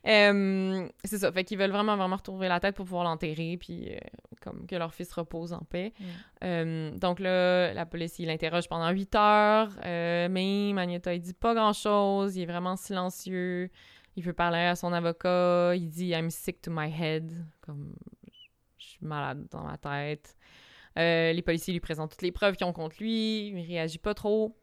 Euh, 0.07 0.89
c'est 1.05 1.19
ça. 1.19 1.31
Fait 1.31 1.45
qu'ils 1.45 1.59
veulent 1.59 1.71
vraiment, 1.71 1.97
vraiment 1.97 2.17
retrouver 2.17 2.49
la 2.49 2.61
tête 2.61 2.75
pour 2.75 2.87
pouvoir 2.87 3.05
l'enterrer, 3.05 3.57
puis 3.59 3.93
euh, 3.93 3.99
comme 4.41 4.67
que 4.67 4.77
leur 4.77 4.95
fils 4.95 5.13
repose 5.13 5.53
en 5.53 5.61
paix. 5.61 5.93
Mm. 5.99 6.05
Euh, 6.45 6.91
donc 6.97 7.21
là, 7.21 7.73
la 7.75 7.87
police, 7.87 8.19
il 8.19 8.27
l'interroge 8.27 8.69
pendant 8.69 8.91
8 8.91 9.15
heures, 9.15 9.71
mais 9.85 10.73
Magneta, 10.73 11.15
il 11.15 11.21
dit 11.21 11.35
pas 11.35 11.55
grand-chose, 11.55 12.37
il 12.37 12.43
est 12.43 12.47
vraiment 12.47 12.77
silencieux. 12.77 13.71
Il 14.17 14.25
veut 14.25 14.33
parler 14.33 14.59
à 14.59 14.75
son 14.75 14.93
avocat, 14.93 15.75
il 15.77 15.89
dit 15.89 16.09
«I'm 16.11 16.31
sick 16.31 16.61
to 16.63 16.71
my 16.71 16.91
head», 16.91 17.33
comme 17.61 17.95
«je 18.79 18.87
suis 18.87 19.07
malade 19.07 19.47
dans 19.51 19.63
ma 19.63 19.77
tête». 19.77 20.37
Les 20.97 21.43
policiers 21.43 21.73
lui 21.73 21.81
présentent 21.81 22.11
toutes 22.11 22.23
les 22.23 22.33
preuves 22.33 22.57
qu'ils 22.57 22.67
ont 22.67 22.73
contre 22.73 22.97
lui. 22.99 23.49
Il 23.49 23.65
réagit 23.67 23.99
pas 23.99 24.15
trop. 24.15 24.60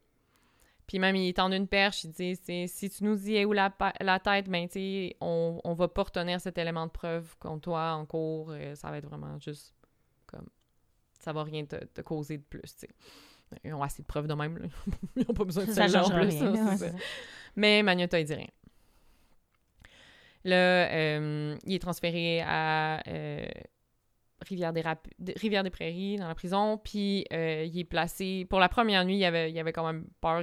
Puis 0.88 1.00
même, 1.00 1.16
il 1.18 1.34
tend 1.34 1.52
une 1.52 1.68
perche. 1.68 2.06
Il 2.06 2.12
dit 2.12 2.68
si 2.68 2.90
tu 2.90 3.04
nous 3.04 3.16
dis 3.16 3.44
où 3.44 3.52
la, 3.52 3.72
la 4.00 4.20
tête, 4.20 4.50
ben, 4.50 4.68
tu 4.70 5.12
on, 5.20 5.60
on 5.64 5.74
va 5.74 5.88
pas 5.90 6.04
retenir 6.04 6.40
cet 6.40 6.58
élément 6.58 6.86
de 6.86 6.92
preuve 6.92 7.36
contre 7.40 7.62
toi 7.62 7.92
en 7.92 8.06
cours. 8.06 8.52
Euh, 8.52 8.74
ça 8.76 8.90
va 8.90 8.98
être 8.98 9.06
vraiment 9.08 9.38
juste 9.40 9.76
comme. 10.26 10.48
Ça 11.20 11.34
va 11.34 11.44
rien 11.44 11.66
te, 11.66 11.76
te 11.76 12.02
causer 12.02 12.38
de 12.38 12.44
plus, 12.44 12.62
tu 12.62 12.88
sais. 12.88 12.90
Ils 13.64 13.74
ont 13.74 13.82
assez 13.84 14.02
de 14.02 14.08
preuves 14.08 14.28
de 14.28 14.34
même, 14.34 14.58
là. 14.58 14.68
Ils 15.18 15.26
ont 15.28 15.34
pas 15.34 15.44
besoin 15.46 15.66
de 15.66 15.72
Ça 15.72 15.86
en 16.06 16.10
plus. 16.10 16.28
rien. 16.28 16.52
là, 16.52 16.64
ouais, 16.64 16.78
ça. 16.78 16.90
ça. 16.92 16.98
Mais 17.56 17.84
Magnota, 17.84 18.20
il 18.20 18.26
dit 18.26 18.34
rien. 18.36 18.48
Là, 20.44 20.90
euh, 20.90 21.58
il 21.66 21.74
est 21.76 21.80
transféré 21.80 22.42
à 22.42 23.02
euh, 23.08 23.46
Rivière, 24.42 24.72
des 24.74 24.82
Rap- 24.82 25.08
de- 25.20 25.34
Rivière 25.38 25.64
des 25.64 25.70
Prairies, 25.70 26.18
dans 26.18 26.28
la 26.28 26.36
prison. 26.36 26.78
Puis 26.78 27.26
euh, 27.34 27.64
il 27.66 27.78
est 27.80 27.84
placé. 27.84 28.46
Pour 28.50 28.60
la 28.60 28.70
première 28.70 29.04
nuit, 29.06 29.18
il 29.18 29.26
avait, 29.26 29.52
il 29.52 29.60
avait 29.60 29.74
quand 29.74 29.86
même 29.86 30.06
peur. 30.22 30.42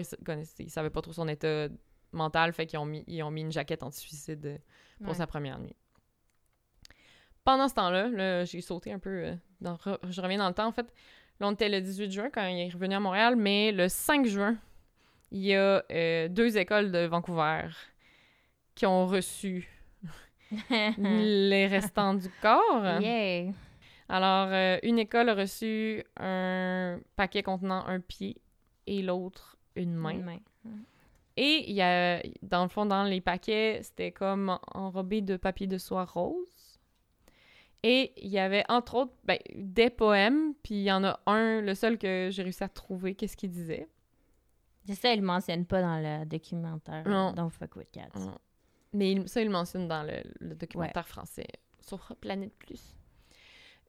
Il, 0.58 0.70
savait 0.70 0.90
pas 0.90 1.00
trop 1.02 1.12
son 1.12 1.28
état 1.28 1.68
mental. 2.12 2.52
Fait 2.52 2.66
qu'ils 2.66 2.78
ont 2.78 2.84
mis, 2.86 3.04
ils 3.06 3.22
ont 3.22 3.30
mis 3.30 3.42
une 3.42 3.52
jaquette 3.52 3.82
anti-suicide 3.82 4.46
euh, 4.46 4.58
pour 4.98 5.08
Ouais. 5.10 5.14
sa 5.14 5.26
première 5.26 5.58
nuit. 5.58 5.76
Pendant 7.44 7.68
ce 7.68 7.74
temps-là, 7.74 8.08
là, 8.08 8.44
j'ai 8.44 8.60
sauté 8.62 8.92
un 8.92 8.98
peu. 8.98 9.10
euh, 9.10 9.34
dans- 9.60 9.78
je 10.08 10.20
reviens 10.20 10.38
dans 10.38 10.48
le 10.48 10.54
temps, 10.54 10.66
en 10.66 10.72
fait. 10.72 10.92
Là, 11.40 11.48
on 11.48 11.52
était 11.52 11.68
le 11.68 11.80
18 11.80 12.10
juin 12.10 12.30
quand 12.32 12.46
il 12.46 12.58
est 12.60 12.70
revenu 12.72 12.94
à 12.94 13.00
Montréal, 13.00 13.36
mais 13.36 13.70
le 13.72 13.88
5 13.88 14.24
juin, 14.26 14.56
il 15.30 15.40
y 15.40 15.54
a 15.54 15.84
euh, 15.90 16.28
deux 16.28 16.56
écoles 16.56 16.90
de 16.92 17.06
Vancouver 17.06 17.66
qui 18.74 18.86
ont 18.86 19.06
reçu 19.06 19.68
les 20.98 21.66
restants 21.66 22.14
du 22.14 22.28
corps. 22.40 23.00
Yeah. 23.00 23.52
Alors, 24.08 24.48
euh, 24.52 24.78
une 24.82 24.98
école 24.98 25.28
a 25.30 25.34
reçu 25.34 26.04
un 26.18 27.00
paquet 27.16 27.42
contenant 27.42 27.84
un 27.86 28.00
pied 28.00 28.36
et 28.86 29.02
l'autre 29.02 29.56
une 29.76 29.94
main. 29.94 30.10
Une 30.10 30.22
main. 30.24 30.38
Et 31.36 31.68
il 31.68 31.74
y 31.74 31.82
a, 31.82 32.22
dans 32.42 32.62
le 32.62 32.68
fond, 32.68 32.86
dans 32.86 33.02
les 33.04 33.20
paquets, 33.20 33.80
c'était 33.82 34.12
comme 34.12 34.56
enrobé 34.72 35.20
de 35.20 35.36
papier 35.36 35.66
de 35.66 35.78
soie 35.78 36.04
rose. 36.04 36.78
Et 37.82 38.12
il 38.16 38.28
y 38.30 38.38
avait, 38.38 38.64
entre 38.68 38.94
autres, 38.94 39.12
ben, 39.24 39.38
des 39.54 39.90
poèmes, 39.90 40.54
puis 40.62 40.74
il 40.76 40.82
y 40.84 40.92
en 40.92 41.02
a 41.04 41.20
un, 41.26 41.60
le 41.60 41.74
seul 41.74 41.98
que 41.98 42.28
j'ai 42.30 42.42
réussi 42.42 42.62
à 42.64 42.68
trouver, 42.68 43.14
qu'est-ce 43.14 43.36
qu'il 43.36 43.50
disait? 43.50 43.88
C'est 44.86 44.94
ça, 44.94 45.12
il 45.12 45.20
ne 45.22 45.26
mentionne 45.26 45.66
pas 45.66 45.82
dans 45.82 45.98
le 45.98 46.24
documentaire. 46.24 47.06
Non. 47.08 47.32
Don't 47.32 47.50
fuck 47.50 47.74
with 47.76 47.90
cats. 47.90 48.08
Mm. 48.14 48.34
Mais 48.92 49.12
il- 49.12 49.28
ça, 49.28 49.40
il 49.40 49.46
le 49.46 49.50
mentionne 49.52 49.88
dans 49.88 50.02
le, 50.02 50.22
le 50.40 50.54
documentaire 50.54 51.08
français 51.08 51.46
sur 51.80 51.98
Planète 52.20 52.54
Plus. 52.58 52.94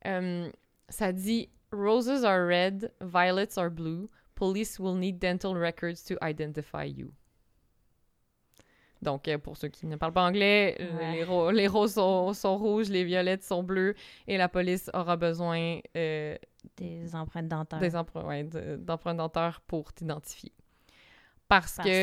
Euh, 0.05 0.49
ça 0.89 1.11
dit 1.11 1.49
Roses 1.71 2.23
are 2.23 2.45
red, 2.47 2.91
violets 3.01 3.57
are 3.57 3.69
blue. 3.69 4.07
Police 4.35 4.79
will 4.79 4.95
need 4.97 5.17
dental 5.19 5.53
records 5.57 6.03
to 6.07 6.15
identify 6.21 6.85
you. 6.85 7.11
Donc, 9.01 9.27
euh, 9.27 9.37
pour 9.37 9.55
ceux 9.57 9.67
qui 9.67 9.85
ne 9.85 9.97
parlent 9.97 10.13
pas 10.13 10.25
anglais, 10.25 10.75
euh, 10.79 10.97
Ouais. 10.97 11.11
les, 11.13 11.23
ro- 11.23 11.51
les 11.51 11.67
roses 11.67 11.93
sont, 11.93 12.33
sont 12.33 12.57
rouges, 12.57 12.89
les 12.89 13.03
violettes 13.03 13.43
sont 13.43 13.61
bleues, 13.61 13.93
et 14.25 14.37
la 14.37 14.49
police 14.49 14.89
aura 14.93 15.15
besoin 15.15 15.79
euh, 15.95 16.35
Des 16.77 17.13
empreintes 17.15 17.47
dentaires. 17.47 17.79
des 17.79 17.95
ouais, 18.25 18.43
d'empreintes 18.77 19.17
dentaires 19.17 19.61
pour 19.67 19.93
t'identifier. 19.93 20.51
Parce, 21.47 21.75
Parce 21.75 21.87
que, 21.87 21.93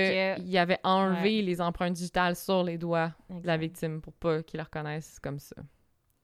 avait 0.58 0.78
enlevé 0.84 1.38
Ouais. 1.38 1.42
les 1.42 1.60
empreintes 1.60 1.94
digitales 1.94 2.36
sur 2.36 2.62
les 2.62 2.78
doigts 2.78 3.12
de 3.28 3.46
la 3.46 3.56
victime 3.56 4.00
pour 4.00 4.12
pas 4.12 4.42
qu'ils 4.44 4.58
la 4.58 4.64
reconnaissent 4.64 5.18
comme 5.18 5.40
ça. 5.40 5.56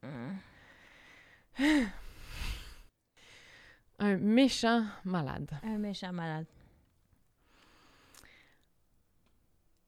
Mm. 0.04 0.08
Un 4.00 4.16
méchant 4.16 4.84
malade. 5.04 5.50
Un 5.64 5.78
méchant 5.78 6.12
malade. 6.12 6.46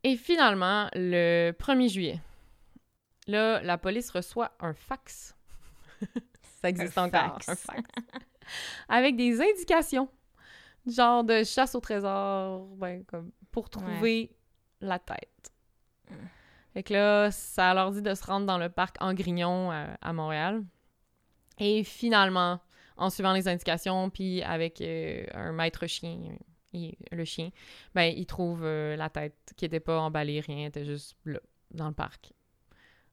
Et 0.03 0.17
finalement, 0.17 0.89
le 0.95 1.53
1er 1.53 1.89
juillet, 1.89 2.21
là, 3.27 3.63
la 3.63 3.79
police 3.79 4.11
reçoit 4.11 4.51
un 4.59 4.73
fax. 4.75 5.37
ça 6.61 6.69
existe 6.71 6.99
Un 6.99 7.05
encore, 7.05 7.35
fax. 7.43 7.49
un 7.49 7.55
fax. 7.55 7.83
Avec 8.89 9.17
des 9.17 9.41
indications, 9.41 10.09
genre 10.87 11.23
de 11.23 11.45
chasse 11.45 11.75
au 11.75 11.81
trésor, 11.81 12.67
ben, 12.77 13.05
comme 13.05 13.31
pour 13.53 13.69
trouver 13.71 14.35
la 14.81 14.99
tête. 14.99 15.53
Fait 16.73 16.83
que 16.83 16.95
là, 16.95 17.31
ça 17.31 17.75
leur 17.75 17.93
dit 17.93 18.03
de 18.03 18.15
se 18.15 18.25
rendre 18.25 18.47
dans 18.47 18.59
le 18.59 18.69
parc 18.71 18.97
Angrignon 19.01 19.71
à, 19.71 19.97
à 20.01 20.13
Montréal. 20.13 20.65
Et 21.61 21.85
finalement, 21.85 22.59
en 22.97 23.09
suivant 23.11 23.33
les 23.33 23.47
indications, 23.49 24.11
puis 24.11 24.43
avec 24.43 24.81
euh, 24.81 25.25
un 25.35 25.53
maître 25.53 25.87
chien, 25.87 26.19
il- 26.73 26.97
le 27.13 27.25
chien, 27.25 27.51
ben, 27.95 28.13
il 28.17 28.27
trouve 28.27 28.63
euh, 28.65 28.97
la 28.97 29.09
tête 29.11 29.53
qui 29.57 29.65
était 29.67 29.81
pas 29.81 29.99
emballée, 30.01 30.41
rien, 30.41 30.67
était 30.67 30.85
juste 30.85 31.17
là, 31.25 31.39
dans 31.71 31.89
le 31.89 31.95
parc. 31.95 32.33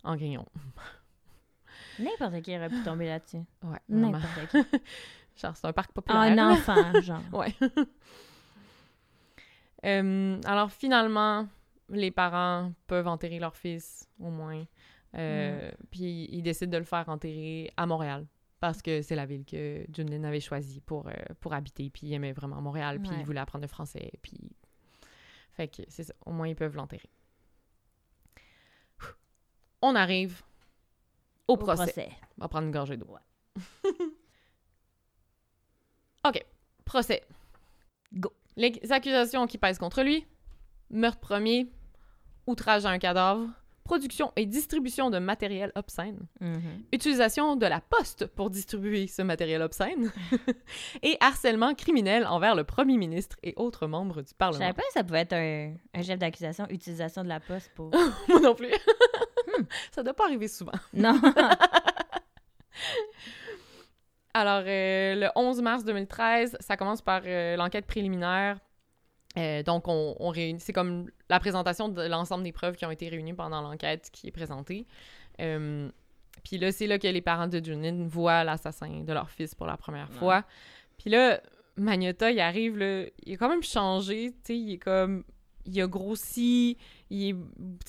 Angrignon. 0.04 0.46
N'importe 2.00 2.42
qui 2.42 2.56
aurait 2.56 2.70
pu 2.70 2.82
tomber 2.84 3.08
là-dessus. 3.08 3.42
Ouais. 3.64 3.80
N'importe 3.90 4.48
qui. 4.52 4.58
Genre, 5.42 5.56
c'est 5.56 5.68
un 5.68 5.74
parc 5.74 5.92
populaire. 5.92 6.22
Un 6.22 6.52
enfant, 6.54 7.00
genre. 7.02 7.22
Ouais. 7.32 7.54
Euh, 9.86 10.42
alors 10.46 10.72
finalement, 10.72 11.48
les 11.90 12.10
parents 12.12 12.72
peuvent 12.88 13.08
enterrer 13.08 13.38
leur 13.40 13.56
fils, 13.56 14.08
au 14.20 14.30
moins. 14.30 14.66
Euh, 15.16 15.72
Puis 15.92 16.28
ils 16.32 16.42
décident 16.42 16.72
de 16.72 16.78
le 16.78 16.84
faire 16.84 17.08
enterrer 17.10 17.72
à 17.78 17.86
Montréal. 17.86 18.26
Parce 18.60 18.82
que 18.82 19.02
c'est 19.04 19.16
la 19.16 19.26
ville 19.28 19.46
que 19.46 19.86
Junlin 19.94 20.24
avait 20.24 20.40
choisie 20.40 20.82
pour, 20.82 21.08
euh, 21.08 21.12
pour 21.40 21.54
habiter. 21.54 21.90
Puis 21.92 22.08
il 22.08 22.14
aimait 22.14 22.34
vraiment 22.34 22.60
Montréal. 22.62 23.00
Puis 23.00 23.12
Ouais. 23.12 23.18
il 23.20 23.26
voulait 23.26 23.40
apprendre 23.40 23.62
le 23.64 23.68
français. 23.68 24.12
Puis. 24.22 24.38
Fait 25.54 25.68
que 25.68 25.84
c'est 25.88 26.04
ça. 26.04 26.14
Au 26.26 26.32
moins, 26.32 26.48
ils 26.48 26.56
peuvent 26.56 26.76
l'enterrer. 26.76 27.10
On 29.82 29.94
arrive 29.96 30.42
au, 31.48 31.54
Au 31.54 31.58
procès. 31.58 31.84
procès. 31.84 32.10
On 32.38 32.42
va 32.42 32.48
prendre 32.48 32.66
une 32.66 32.72
gorgée 32.74 32.98
d'eau. 32.98 33.16
OK. 36.26 36.46
Procès. 36.86 37.24
Go. 38.14 38.34
Les 38.56 38.80
accusations 38.92 39.46
qui 39.46 39.58
pèsent 39.58 39.78
contre 39.78 40.02
lui. 40.04 40.26
Meurtre 40.90 41.20
premier. 41.20 41.72
Outrage 42.48 42.86
à 42.86 42.90
un 42.90 42.98
cadavre. 43.00 43.48
Production 43.88 44.34
et 44.36 44.46
distribution 44.46 45.10
de 45.10 45.18
matériel 45.18 45.72
obscène. 45.76 46.20
Mhm. 46.42 46.84
Utilisation 46.92 47.56
de 47.56 47.66
la 47.66 47.80
poste 47.80 48.26
pour 48.28 48.50
distribuer 48.50 49.08
ce 49.08 49.22
matériel 49.22 49.62
obscène. 49.62 50.12
et 51.04 51.16
harcèlement 51.22 51.74
criminel 51.74 52.28
envers 52.28 52.54
le 52.54 52.66
premier 52.66 52.98
ministre 52.98 53.38
et 53.44 53.54
autres 53.56 53.88
membres 53.88 54.22
du 54.22 54.30
Je 54.32 54.36
Parlement. 54.36 54.60
savais 54.60 54.74
pas 54.74 54.82
que 54.82 54.94
ça 54.94 55.04
pouvait 55.06 55.22
être 55.22 55.32
un, 55.34 55.74
un 55.94 56.02
chef 56.04 56.20
d'accusation, 56.20 56.68
utilisation 56.70 57.24
de 57.24 57.30
la 57.30 57.40
poste 57.40 57.72
pour... 57.76 57.90
Moi 58.28 58.40
non 58.42 58.54
plus. 58.56 58.74
Ça 59.92 60.04
doit 60.04 60.14
pas 60.14 60.26
arriver 60.26 60.50
souvent. 60.50 60.74
non. 60.94 61.20
Alors, 64.34 64.64
euh, 64.68 65.16
le 65.16 65.30
11 65.36 65.62
mars 65.62 65.84
2013, 65.84 66.58
ça 66.60 66.78
commence 66.78 67.02
par 67.02 67.22
euh, 67.26 67.56
l'enquête 67.56 67.88
préliminaire. 67.88 68.60
Euh, 69.38 69.64
donc, 69.64 69.88
on, 69.88 70.16
on 70.20 70.30
réunit, 70.30 70.60
c'est 70.60 70.74
comme 70.74 71.10
la 71.30 71.40
présentation 71.40 71.90
de 71.90 72.02
l'ensemble 72.08 72.44
des 72.44 72.52
preuves 72.52 72.76
qui 72.76 72.86
ont 72.86 72.92
été 72.92 73.08
réunies 73.10 73.34
pendant 73.34 73.62
l'enquête 73.62 74.10
qui 74.12 74.28
est 74.28 74.32
présentée. 74.32 74.86
Euh, 75.40 75.90
Puis 76.44 76.58
là, 76.58 76.72
c'est 76.72 76.88
là 76.88 76.98
que 76.98 77.08
les 77.08 77.22
parents 77.22 77.48
de 77.48 77.64
Junin 77.64 78.08
voient 78.08 78.44
l'assassin 78.44 79.04
de 79.04 79.14
leur 79.14 79.30
fils 79.30 79.54
pour 79.56 79.68
la 79.68 79.78
première 79.78 80.10
Ouais. 80.12 80.18
fois. 80.18 80.44
Puis 80.98 81.10
là, 81.12 81.40
Magnota, 81.76 82.32
il 82.32 82.40
arrive, 82.40 82.78
là, 82.78 83.04
il 83.26 83.34
a 83.34 83.38
quand 83.38 83.50
même 83.50 83.64
changé, 83.64 84.32
tu 84.32 84.38
sais, 84.46 84.58
il 84.58 84.74
est 84.74 84.78
comme... 84.78 85.24
Il 85.70 85.82
a 85.82 85.88
grossi, 85.88 86.78
il 87.10 87.30
est, 87.30 87.36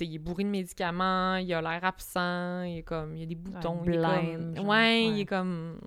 il 0.00 0.14
est 0.16 0.18
bourré 0.18 0.42
de 0.42 0.48
médicaments, 0.48 1.36
il 1.36 1.54
a 1.54 1.62
l'air 1.62 1.84
absent, 1.84 2.64
il 2.64 2.78
est 2.78 2.82
comme... 2.82 3.14
Il 3.14 3.20
y 3.20 3.22
a 3.22 3.26
des 3.26 3.36
boutons, 3.36 3.80
il 3.86 3.94
est 3.94 3.98
comme... 4.56 4.66
ouais, 4.68 5.04
il 5.04 5.20
est 5.20 5.24
comme... 5.26 5.80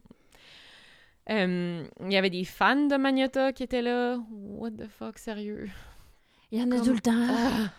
Euh, 1.32 1.86
il 2.02 2.12
y 2.12 2.17
avait 2.17 2.30
des 2.30 2.44
fans 2.44 2.88
de 2.88 2.98
Magnota 2.98 3.54
qui 3.54 3.63
étaient 3.63 3.82
là. 3.82 4.17
What 4.32 4.72
the 4.72 4.88
fuck, 4.88 5.17
sérieux? 5.17 5.70
Il 6.52 6.60
y 6.60 6.63
en 6.63 6.70
a 6.72 6.76
Comme- 6.78 6.86
tout 6.88 6.94
le 6.94 7.00
temps. 7.00 7.12
Ah. 7.13 7.70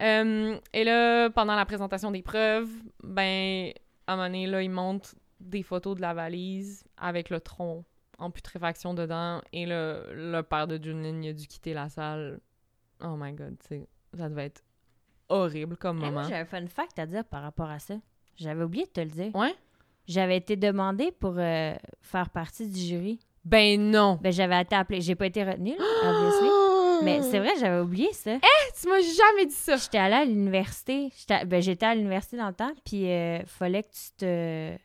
Euh, 0.00 0.58
et 0.72 0.84
là, 0.84 1.30
pendant 1.30 1.56
la 1.56 1.64
présentation 1.64 2.10
des 2.10 2.22
preuves, 2.22 2.68
ben, 3.02 3.72
à 4.06 4.12
un 4.12 4.16
moment 4.16 4.28
donné, 4.28 4.46
là, 4.46 4.62
il 4.62 4.70
montre 4.70 5.14
des 5.40 5.62
photos 5.62 5.96
de 5.96 6.02
la 6.02 6.14
valise 6.14 6.84
avec 6.98 7.30
le 7.30 7.40
tronc 7.40 7.84
en 8.18 8.30
putréfaction 8.30 8.94
dedans. 8.94 9.40
Et 9.52 9.66
là, 9.66 10.02
le 10.12 10.40
père 10.42 10.66
de 10.68 10.82
Junlin, 10.82 11.22
il 11.22 11.28
a 11.30 11.32
dû 11.32 11.46
quitter 11.46 11.74
la 11.74 11.88
salle. 11.88 12.40
Oh 13.02 13.16
my 13.18 13.32
god, 13.32 13.56
tu 13.60 13.68
sais, 13.68 13.88
ça 14.16 14.28
devait 14.28 14.46
être 14.46 14.62
horrible 15.28 15.76
comme 15.76 15.98
Eh, 16.02 16.06
moment. 16.06 16.22
j'ai 16.24 16.34
un 16.36 16.44
fun 16.46 16.66
fact 16.66 16.98
à 16.98 17.06
dire 17.06 17.24
par 17.24 17.42
rapport 17.42 17.68
à 17.70 17.78
ça. 17.78 17.94
J'avais 18.36 18.64
oublié 18.64 18.84
de 18.84 18.90
te 18.90 19.00
le 19.00 19.06
dire. 19.10 19.34
Ouais? 19.34 19.54
J'avais 20.06 20.36
été 20.36 20.56
demandée 20.56 21.10
pour 21.12 21.34
euh, 21.36 21.74
faire 22.02 22.30
partie 22.30 22.68
du 22.68 22.78
jury. 22.80 23.18
Ben 23.44 23.80
non! 23.80 24.18
Ben, 24.20 24.32
j'avais 24.32 24.60
été 24.60 24.74
appelée. 24.74 25.00
J'ai 25.00 25.14
pas 25.14 25.26
été 25.26 25.44
retenue, 25.44 25.76
là, 25.78 26.10
obviously. 26.10 26.48
Mais 27.04 27.22
c'est 27.22 27.38
vrai, 27.38 27.50
j'avais 27.60 27.80
oublié 27.80 28.12
ça. 28.12 28.38
Tu 28.80 28.88
m'as 28.88 29.00
jamais 29.00 29.46
dit 29.46 29.52
ça! 29.54 29.76
J'étais 29.76 29.98
allée 29.98 30.14
à 30.14 30.24
l'université. 30.24 31.10
J'étais 31.16 31.44
ben, 31.44 31.60
j'étais 31.62 31.86
à 31.86 31.94
l'université 31.94 32.36
dans 32.36 32.48
le 32.48 32.54
temps, 32.54 32.72
puis 32.84 33.10
euh, 33.10 33.44
fallait 33.46 33.82
que 33.82 33.88
tu 33.90 34.10
te 34.18 34.76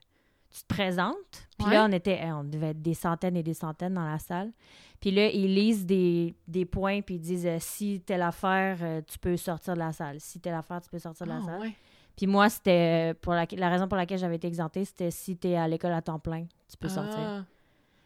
tu 0.53 0.61
te 0.63 0.67
présentes. 0.67 1.15
Puis 1.57 1.67
Ouais. 1.67 1.75
là, 1.75 1.85
on 1.89 1.91
était, 1.93 2.19
eh, 2.21 2.31
on 2.33 2.43
devait 2.43 2.71
être 2.71 2.81
des 2.81 2.93
centaines 2.93 3.37
et 3.37 3.43
des 3.43 3.53
centaines 3.53 3.93
dans 3.93 4.03
la 4.05 4.19
salle. 4.19 4.51
Puis 4.99 5.09
là, 5.11 5.27
ils 5.29 5.55
lisent 5.55 5.85
des, 5.85 6.35
des 6.45 6.65
points, 6.65 7.01
puis 7.01 7.15
ils 7.15 7.21
disent 7.21 7.45
euh, 7.47 7.55
si 7.59 8.01
telle 8.05 8.21
affaire, 8.21 8.77
euh, 8.81 9.01
tu 9.09 9.17
peux 9.17 9.37
sortir 9.37 9.75
de 9.75 9.79
la 9.79 9.93
salle. 9.93 10.19
Si 10.19 10.41
telle 10.41 10.53
affaire, 10.55 10.81
tu 10.81 10.89
peux 10.89 10.99
sortir 10.99 11.25
de 11.25 11.31
la 11.31 11.37
Ah, 11.41 11.45
salle. 11.45 11.59
ouais. 11.61 11.73
Puis 12.17 12.27
moi, 12.27 12.49
c'était 12.49 13.13
pour 13.21 13.33
la, 13.33 13.45
la 13.57 13.69
raison 13.69 13.87
pour 13.87 13.97
laquelle 13.97 14.19
j'avais 14.19 14.35
été 14.35 14.47
exemptée, 14.47 14.85
c'était 14.85 15.11
si 15.11 15.37
t'es 15.37 15.55
à 15.55 15.67
l'école 15.67 15.93
à 15.93 16.01
temps 16.01 16.19
plein, 16.19 16.45
tu 16.69 16.77
peux 16.79 16.89
sortir. 16.89 17.17
Ah. 17.19 17.45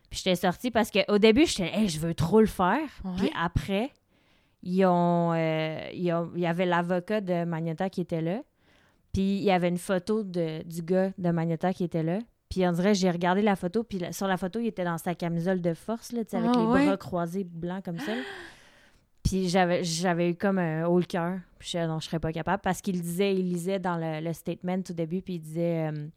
Puis 0.09 0.21
j'étais 0.23 0.35
sortie 0.35 0.71
parce 0.71 0.91
qu'au 0.91 1.17
début, 1.17 1.45
j'étais, 1.45 1.71
hey, 1.75 1.89
je 1.89 1.99
veux 1.99 2.13
trop 2.13 2.39
le 2.39 2.45
faire. 2.45 2.87
Ouais. 3.03 3.11
Puis 3.17 3.31
après, 3.39 3.91
ils 4.63 4.85
ont, 4.85 5.33
euh, 5.33 5.79
ils 5.93 6.11
ont- 6.13 6.31
il 6.35 6.41
y 6.41 6.45
avait 6.47 6.65
l'avocat 6.65 7.19
de 7.21 7.43
Magneta 7.43 7.89
qui 7.89 8.01
était 8.01 8.21
là. 8.21 8.39
Puis 9.11 9.37
il 9.37 9.43
y 9.43 9.51
avait 9.51 9.69
une 9.69 9.77
photo 9.77 10.23
de, 10.23 10.61
du 10.63 10.81
gars 10.81 11.11
de 11.17 11.29
Magneta 11.31 11.73
qui 11.73 11.83
était 11.83 12.03
là. 12.03 12.19
Puis 12.49 12.65
on 12.67 12.71
dirait, 12.71 12.93
j'ai 12.93 13.09
regardé 13.09 13.41
la 13.41 13.55
photo, 13.55 13.83
puis 13.83 13.99
sur 14.11 14.27
la 14.27 14.37
photo, 14.37 14.59
il 14.59 14.67
était 14.67 14.83
dans 14.85 14.97
sa 14.99 15.15
camisole 15.15 15.61
de 15.61 15.73
force, 15.73 16.11
là, 16.11 16.19
avec 16.19 16.51
Ah, 16.55 16.59
les 16.59 16.65
ouais. 16.65 16.85
bras 16.85 16.97
croisés 16.97 17.43
blancs 17.43 17.83
comme 17.83 17.99
ça. 17.99 18.11
Puis 19.25 19.49
j'avais, 19.49 19.83
j'avais 19.83 20.29
eu 20.31 20.35
comme 20.35 20.59
un 20.59 20.85
haut 20.85 20.99
le 20.99 21.05
cœur. 21.05 21.39
Puis 21.59 21.69
je 21.69 21.77
disais, 21.77 21.87
non, 21.87 21.99
je 21.99 22.05
serais 22.05 22.19
pas 22.19 22.31
capable. 22.31 22.61
Parce 22.61 22.81
qu'il 22.81 23.01
disait, 23.01 23.33
il 23.35 23.49
lisait 23.49 23.79
dans 23.79 23.97
le, 23.97 24.23
le 24.23 24.33
statement 24.33 24.77
au 24.89 24.93
début, 24.93 25.21
puis 25.21 25.35
il 25.35 25.39
disait, 25.39 25.89
euh, 25.91 26.07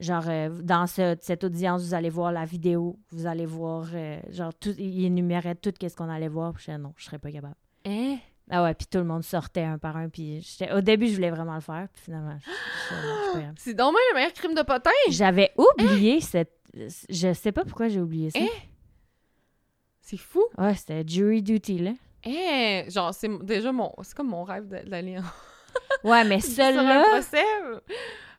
genre, 0.00 0.24
euh, 0.28 0.48
dans 0.62 0.86
ce- 0.86 1.16
cette 1.20 1.44
audience, 1.44 1.82
vous 1.82 1.94
allez 1.94 2.10
voir 2.10 2.32
la 2.32 2.44
vidéo, 2.44 2.98
vous 3.10 3.26
allez 3.26 3.46
voir, 3.46 3.86
euh, 3.92 4.18
genre, 4.30 4.54
tout, 4.54 4.74
il 4.78 5.04
énumérait 5.04 5.54
tout 5.56 5.72
ce 5.80 5.94
qu'on 5.96 6.08
allait 6.08 6.28
voir. 6.28 6.52
Puis 6.52 6.64
je 6.66 6.70
disais, 6.70 6.78
non, 6.82 6.92
je 6.96 7.04
serais 7.04 7.18
pas 7.18 7.30
capable. 7.32 7.56
Hein? 7.86 8.18
Ah 8.48 8.62
ouais, 8.62 8.74
puis 8.74 8.86
tout 8.86 8.98
le 8.98 9.04
monde 9.04 9.24
sortait 9.24 9.64
un 9.64 9.76
par 9.78 9.96
un. 9.96 10.08
Puis 10.08 10.40
au 10.72 10.80
début, 10.80 11.08
je 11.08 11.16
voulais 11.16 11.30
vraiment 11.32 11.56
le 11.56 11.60
faire. 11.60 11.88
Puis 11.92 12.02
finalement, 12.04 12.36
je, 12.38 12.50
je- 13.34 13.40
je. 13.40 13.46
C'est 13.56 13.74
donc 13.74 13.94
le 14.12 14.14
meilleur 14.14 14.32
crime 14.32 14.54
de 14.54 14.62
potin! 14.62 14.90
J'avais 15.10 15.50
oublié 15.56 16.20
cette. 16.20 16.52
Je 17.08 17.32
sais 17.32 17.50
pas 17.50 17.64
pourquoi 17.64 17.88
j'ai 17.88 18.00
oublié 18.00 18.30
ça. 18.30 18.38
Hein? 18.38 18.46
C'est 20.08 20.18
fou! 20.18 20.44
Ouais, 20.56 20.72
c'était 20.76 21.02
jury 21.04 21.42
duty, 21.42 21.78
là. 21.80 21.90
Hein? 22.24 22.84
Genre, 22.88 23.12
c'est 23.12 23.28
déjà 23.44 23.72
mon... 23.72 23.92
C'est 24.02 24.14
comme 24.14 24.28
mon 24.28 24.44
rêve 24.44 24.68
d'aller 24.68 25.18
en... 25.18 25.22
Ouais, 26.08 26.22
mais 26.22 26.38
celle-là. 26.40 27.20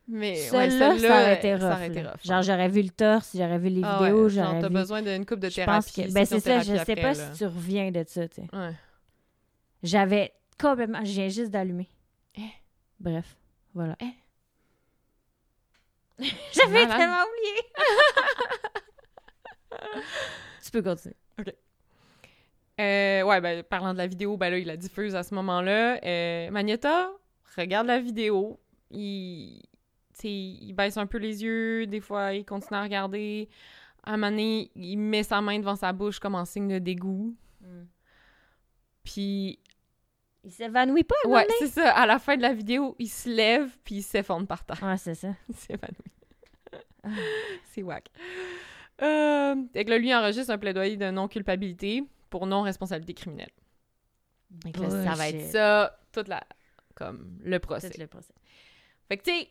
Mais 0.08 0.32
ouais, 0.32 0.36
celle-là, 0.70 0.98
ça 0.98 1.22
aurait 1.22 1.36
été 1.36 1.54
rough. 1.56 1.62
ça 1.62 1.72
aurait 1.74 1.88
été 1.88 2.04
là. 2.04 2.12
rough, 2.12 2.24
Genre, 2.26 2.42
j'aurais 2.42 2.70
vu 2.70 2.82
le 2.84 2.90
torse, 2.90 3.32
j'aurais 3.36 3.60
vu 3.60 3.68
les 3.68 3.82
Ah 3.84 4.00
vidéos, 4.00 4.24
ouais, 4.24 4.30
genre, 4.30 4.46
j'aurais 4.46 4.62
t'as 4.62 4.68
vu. 4.70 4.74
besoin 4.76 5.02
d'une 5.02 5.26
coupe 5.26 5.42
de 5.42 5.50
Je 5.50 5.56
thérapie. 5.56 5.86
pense 5.86 5.92
que. 5.94 6.14
Ben, 6.14 6.26
c'est 6.26 6.40
ça, 6.40 6.60
je 6.60 6.64
sais 6.78 6.86
thérapie 6.86 7.02
pas 7.02 7.10
après, 7.10 7.34
si 7.34 7.38
tu 7.38 7.46
reviens 7.46 7.92
de 7.92 8.04
ça, 8.08 8.28
tu 8.30 8.36
sais. 8.36 8.48
là. 8.54 8.68
Ouais. 8.70 8.74
J'avais 9.84 10.32
complètement. 10.58 11.04
Je 11.04 11.12
viens 11.12 11.28
juste 11.28 11.52
d'allumer. 11.52 11.90
Eh. 12.38 12.42
Bref, 13.02 13.36
voilà. 13.74 13.98
Eh. 14.00 14.06
J'avais 16.54 16.88
tellement 16.88 17.24
oublié. 17.24 17.62
tu 20.64 20.72
peux 20.72 20.82
continuer. 20.82 21.16
Euh, 22.80 23.24
ouais, 23.24 23.42
ben, 23.42 23.64
parlant 23.64 23.94
de 23.94 23.98
la 23.98 24.08
vidéo, 24.08 24.38
ben 24.38 24.52
là, 24.52 24.58
il 24.60 24.68
la 24.68 24.78
diffuse 24.78 25.16
à 25.16 25.24
ce 25.24 25.34
moment-là. 25.36 26.00
Euh, 26.04 26.52
Magneta 26.52 27.10
regarde 27.56 27.88
la 27.88 28.00
vidéo. 28.00 28.60
Il, 28.92 29.62
il 30.24 30.74
baisse 30.74 30.98
un 30.98 31.08
peu 31.08 31.18
les 31.18 31.44
yeux. 31.44 31.88
Des 31.88 32.00
fois, 32.02 32.34
il 32.34 32.46
continue 32.46 32.78
à 32.78 32.84
regarder. 32.84 33.50
À 34.04 34.14
un 34.14 34.18
moment 34.18 34.30
donné, 34.30 34.72
il 34.76 34.98
met 34.98 35.24
sa 35.24 35.42
main 35.42 35.60
devant 35.60 35.76
sa 35.76 35.92
bouche 35.92 36.20
comme 36.20 36.36
en 36.36 36.46
signe 36.46 36.68
de 36.68 36.80
dégoût. 36.80 37.36
Puis, 39.04 39.60
Il 40.44 40.52
s'évanouit 40.52 41.04
pas, 41.04 41.16
à 41.26 41.28
ouais, 41.30 41.48
c'est 41.60 41.68
ça. 41.68 41.92
À 41.92 42.06
la 42.06 42.20
fin 42.20 42.38
de 42.38 42.42
la 42.42 42.54
vidéo, 42.54 42.96
il 43.00 43.10
se 43.10 43.30
lève 43.30 43.70
puis 43.84 43.96
il 43.96 44.04
s'effondre 44.04 44.48
par 44.48 44.66
terre. 44.66 44.82
Ouais, 44.84 44.98
c'est 44.98 45.16
ça. 45.16 45.30
Il 45.50 45.56
s'évanouit. 45.56 46.12
Ah. 47.04 47.10
c'est 47.72 47.84
whack. 47.84 48.10
Euh, 49.02 49.56
fait 49.74 49.86
que 49.86 49.90
là, 49.90 49.98
lui 49.98 50.14
enregistre 50.14 50.52
un 50.52 50.58
plaidoyer 50.58 50.98
de 50.98 51.10
non-culpabilité 51.12 52.04
pour 52.30 52.48
non-responsabilité 52.48 53.14
criminelle. 53.14 53.52
Fait 54.64 54.72
que 54.72 54.82
là, 54.82 54.90
ça 54.90 55.14
va 55.14 55.30
être 55.30 55.52
ça, 55.52 56.00
toute 56.12 56.28
la... 56.28 56.44
comme 56.96 57.38
le 57.44 57.60
procès. 57.60 57.90
Tout 57.90 58.00
le 58.00 58.08
procès. 58.08 58.34
Fait 59.08 59.18
que, 59.18 59.24
tu 59.24 59.32
sais, 59.32 59.50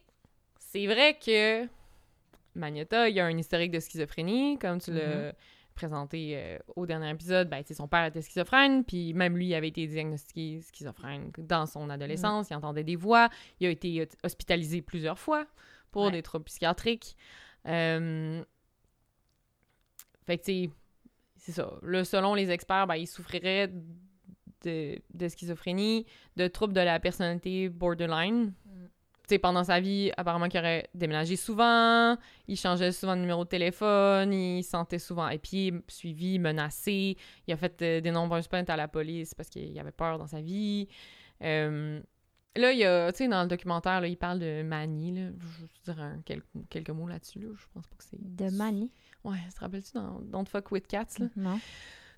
c'est 0.59 0.87
vrai 0.87 1.19
que 1.19 1.67
Magneta, 2.55 3.09
il 3.09 3.19
a 3.21 3.27
un 3.27 3.37
historique 3.37 3.71
de 3.71 3.81
schizophrénie, 3.81 4.59
comme 4.59 4.81
tu 4.81 4.93
l'as 4.93 5.33
présenté 5.75 6.33
euh, 6.37 6.59
au 6.75 6.87
dernier 6.87 7.11
épisode. 7.11 7.49
Ben, 7.51 7.63
son 7.71 7.87
père 7.87 8.07
était 8.07 8.23
schizophrène, 8.23 8.83
puis 8.85 9.13
même 9.13 9.37
lui 9.37 9.55
avait 9.55 9.69
été 9.69 9.87
diagnostiqué 9.87 10.61
schizophrène 10.63 11.31
dans 11.39 11.67
son 11.67 11.91
adolescence. 11.91 12.49
Il 12.51 12.55
entendait 12.57 12.83
des 12.85 12.97
voix. 12.97 13.29
Il 13.61 13.67
a 13.67 13.71
été 13.71 14.09
hospitalisé 14.25 14.81
plusieurs 14.83 15.19
fois 15.19 15.47
pour 15.93 16.07
Ouais. 16.07 16.13
des 16.13 16.23
troubles 16.23 16.47
psychiatriques. 16.47 17.17
Euh, 17.67 18.43
Fait 20.27 20.39
que, 20.39 20.45
tu 20.45 20.65
sais, 20.65 20.71
c'est 21.37 21.53
ça. 21.53 21.73
Là, 21.83 22.05
selon 22.05 22.35
les 22.35 22.51
experts, 22.51 22.87
ben, 22.87 22.97
il 22.97 23.07
souffrirait 23.07 23.73
de, 24.65 24.99
de 25.15 25.29
schizophrénie, 25.29 26.07
de 26.37 26.49
troubles 26.49 26.73
de 26.75 26.81
la 26.81 26.99
personnalité 26.99 27.69
borderline. 27.69 28.53
Tu 29.29 29.35
sais, 29.35 29.39
pendant 29.41 29.65
sa 29.65 29.81
vie, 29.81 30.13
apparemment 30.17 30.49
qu'il 30.49 30.61
aurait 30.61 30.89
déménagé 30.95 31.35
souvent, 31.35 32.17
il 32.47 32.57
changeait 32.57 32.93
souvent 32.93 33.17
de 33.17 33.21
numéro 33.23 33.43
de 33.43 33.49
téléphone, 33.49 34.33
il 34.33 34.63
se 34.63 34.71
sentait 34.71 35.01
souvent 35.01 35.29
épié, 35.29 35.73
suivi, 35.89 36.39
menacé. 36.39 37.17
Il 37.49 37.53
a 37.53 37.57
fait 37.57 37.83
euh, 37.83 38.01
des 38.01 38.13
nombreuses 38.13 38.47
plaintes 38.47 38.71
à 38.71 38.77
la 38.77 38.87
police 38.87 39.35
parce 39.35 39.49
qu'il 39.49 39.77
avait 39.81 39.91
peur 39.91 40.19
dans 40.19 40.29
sa 40.29 40.41
vie. 40.41 40.87
Euh, 41.43 42.01
là, 42.55 42.71
il 42.71 42.79
y 42.79 42.85
a, 42.85 43.11
tu 43.11 43.19
sais, 43.19 43.29
dans 43.29 43.43
le 43.43 43.49
documentaire, 43.49 44.01
là, 44.01 44.07
il 44.07 44.17
parle 44.17 44.39
de 44.39 44.63
manie, 44.63 45.13
là. 45.13 45.31
Je 45.41 45.93
dire 45.93 46.01
un- 46.01 46.23
quelques, 46.25 46.47
quelques 46.71 46.91
mots 46.91 47.09
là-dessus, 47.09 47.41
là. 47.41 47.49
Je 47.53 47.67
pense 47.75 47.87
pas 47.89 47.97
que 47.97 48.05
c'est... 48.05 48.21
De 48.21 48.57
Mani? 48.57 48.93
Ouais, 49.27 49.39
te 49.55 49.61
rappelles-tu 49.61 49.93
dans 49.95 50.21
Don't 50.23 50.47
Fuck 50.47 50.71
With 50.73 50.87
Cats, 50.87 51.07
là? 51.19 51.27
Non. 51.37 51.59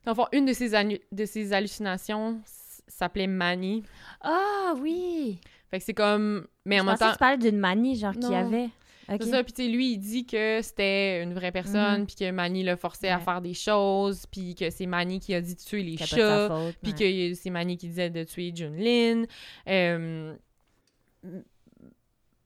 Dans 0.05 0.13
le 0.13 0.15
fond, 0.15 0.27
une 0.33 0.47
de 0.47 0.53
ses, 0.53 0.71
de 1.13 1.25
ses 1.25 1.53
hallucinations 1.53 2.41
s'appelait 2.87 3.27
Manie. 3.27 3.83
Ah 4.21 4.75
oui! 4.79 5.41
Fait 5.71 5.79
que 5.79 5.85
c'est 5.85 5.95
comme... 5.95 6.47
Mais 6.65 6.81
en 6.81 6.85
même 6.85 6.97
temps... 6.97 7.13
tu 7.13 7.19
parlais 7.19 7.39
d'une 7.39 7.59
manie, 7.59 7.97
genre, 7.97 8.13
qu'il 8.13 8.31
y 8.31 8.35
avait. 8.35 8.71
Ok. 9.11 9.21
C'est 9.23 9.31
ça, 9.31 9.43
puis 9.43 9.53
tu 9.55 9.63
sais, 9.65 9.69
lui, 9.69 9.93
il 9.93 9.99
dit 9.99 10.27
que 10.27 10.61
c'était 10.63 11.23
une 11.23 11.33
vraie 11.33 11.53
personne, 11.53 12.01
Mhm. 12.01 12.07
puis 12.07 12.17
que 12.17 12.31
Manny 12.31 12.63
le 12.63 12.77
forçait 12.77 13.09
à 13.09 13.19
faire 13.19 13.41
des 13.41 13.55
choses, 13.55 14.27
puis 14.27 14.55
que 14.55 14.69
c'est 14.69 14.85
Manny 14.87 15.19
qui 15.19 15.35
a 15.35 15.41
dit 15.41 15.55
de 15.55 15.61
tuer 15.61 15.83
les 15.83 15.97
chats, 15.97 16.51
puis 16.83 16.93
ouais. 16.93 17.31
que 17.31 17.35
c'est 17.35 17.49
Manny 17.51 17.79
qui 17.79 17.89
disait 17.89 18.11
de 18.11 18.25
tuer 18.25 18.53
Junlin. 18.55 19.25
Euh... 19.67 20.35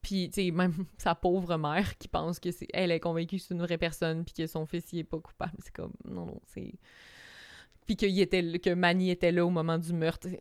Puis, 0.02 0.28
tu 0.30 0.42
sais, 0.44 0.50
même 0.50 0.72
sa 0.98 1.14
pauvre 1.14 1.56
mère 1.56 1.96
qui 1.98 2.08
pense 2.08 2.40
que 2.40 2.50
c'est 2.50 2.68
elle 2.72 2.90
est 2.90 3.00
convaincue 3.00 3.36
que 3.36 3.42
c'est 3.42 3.54
une 3.54 3.62
vraie 3.62 3.78
personne, 3.78 4.24
puis 4.24 4.34
que 4.34 4.46
son 4.46 4.66
fils, 4.66 4.92
il 4.92 5.00
est 5.00 5.04
pas 5.04 5.18
coupable. 5.18 5.56
C'est 5.60 5.72
comme, 5.72 5.92
non, 6.04 6.26
non, 6.26 6.40
c'est... 6.46 6.74
Puis 7.86 7.96
qu'il 7.96 8.18
était, 8.20 8.58
que 8.58 8.74
Manny 8.74 9.10
était 9.10 9.32
là 9.32 9.44
au 9.44 9.50
moment 9.50 9.78
du 9.78 9.92
meurtre. 9.92 10.28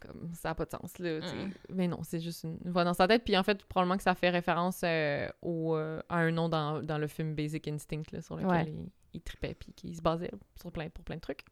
Comme, 0.00 0.30
ça 0.32 0.50
n'a 0.50 0.54
pas 0.54 0.64
de 0.64 0.70
sens, 0.70 0.96
là. 1.00 1.18
Mm. 1.18 1.52
Mais 1.70 1.88
non, 1.88 1.98
c'est 2.04 2.20
juste 2.20 2.44
une 2.44 2.56
voix 2.70 2.84
dans 2.84 2.94
sa 2.94 3.08
tête. 3.08 3.24
Puis 3.24 3.36
en 3.36 3.42
fait, 3.42 3.64
probablement 3.64 3.96
que 3.96 4.04
ça 4.04 4.14
fait 4.14 4.30
référence 4.30 4.82
euh, 4.84 5.28
au, 5.42 5.74
euh, 5.74 6.00
à 6.08 6.18
un 6.18 6.30
nom 6.30 6.48
dans, 6.48 6.80
dans 6.84 6.98
le 6.98 7.08
film 7.08 7.34
Basic 7.34 7.66
Instinct, 7.66 8.04
là, 8.12 8.22
sur 8.22 8.36
lequel 8.36 8.48
Ouais. 8.48 8.64
il, 8.68 8.88
il 9.14 9.20
tripait, 9.20 9.54
puis 9.54 9.72
qu'il 9.72 9.96
se 9.96 10.00
basait 10.00 10.30
sur 10.54 10.70
plein, 10.70 10.88
pour 10.88 11.04
plein 11.04 11.16
de 11.16 11.20
trucs. 11.20 11.44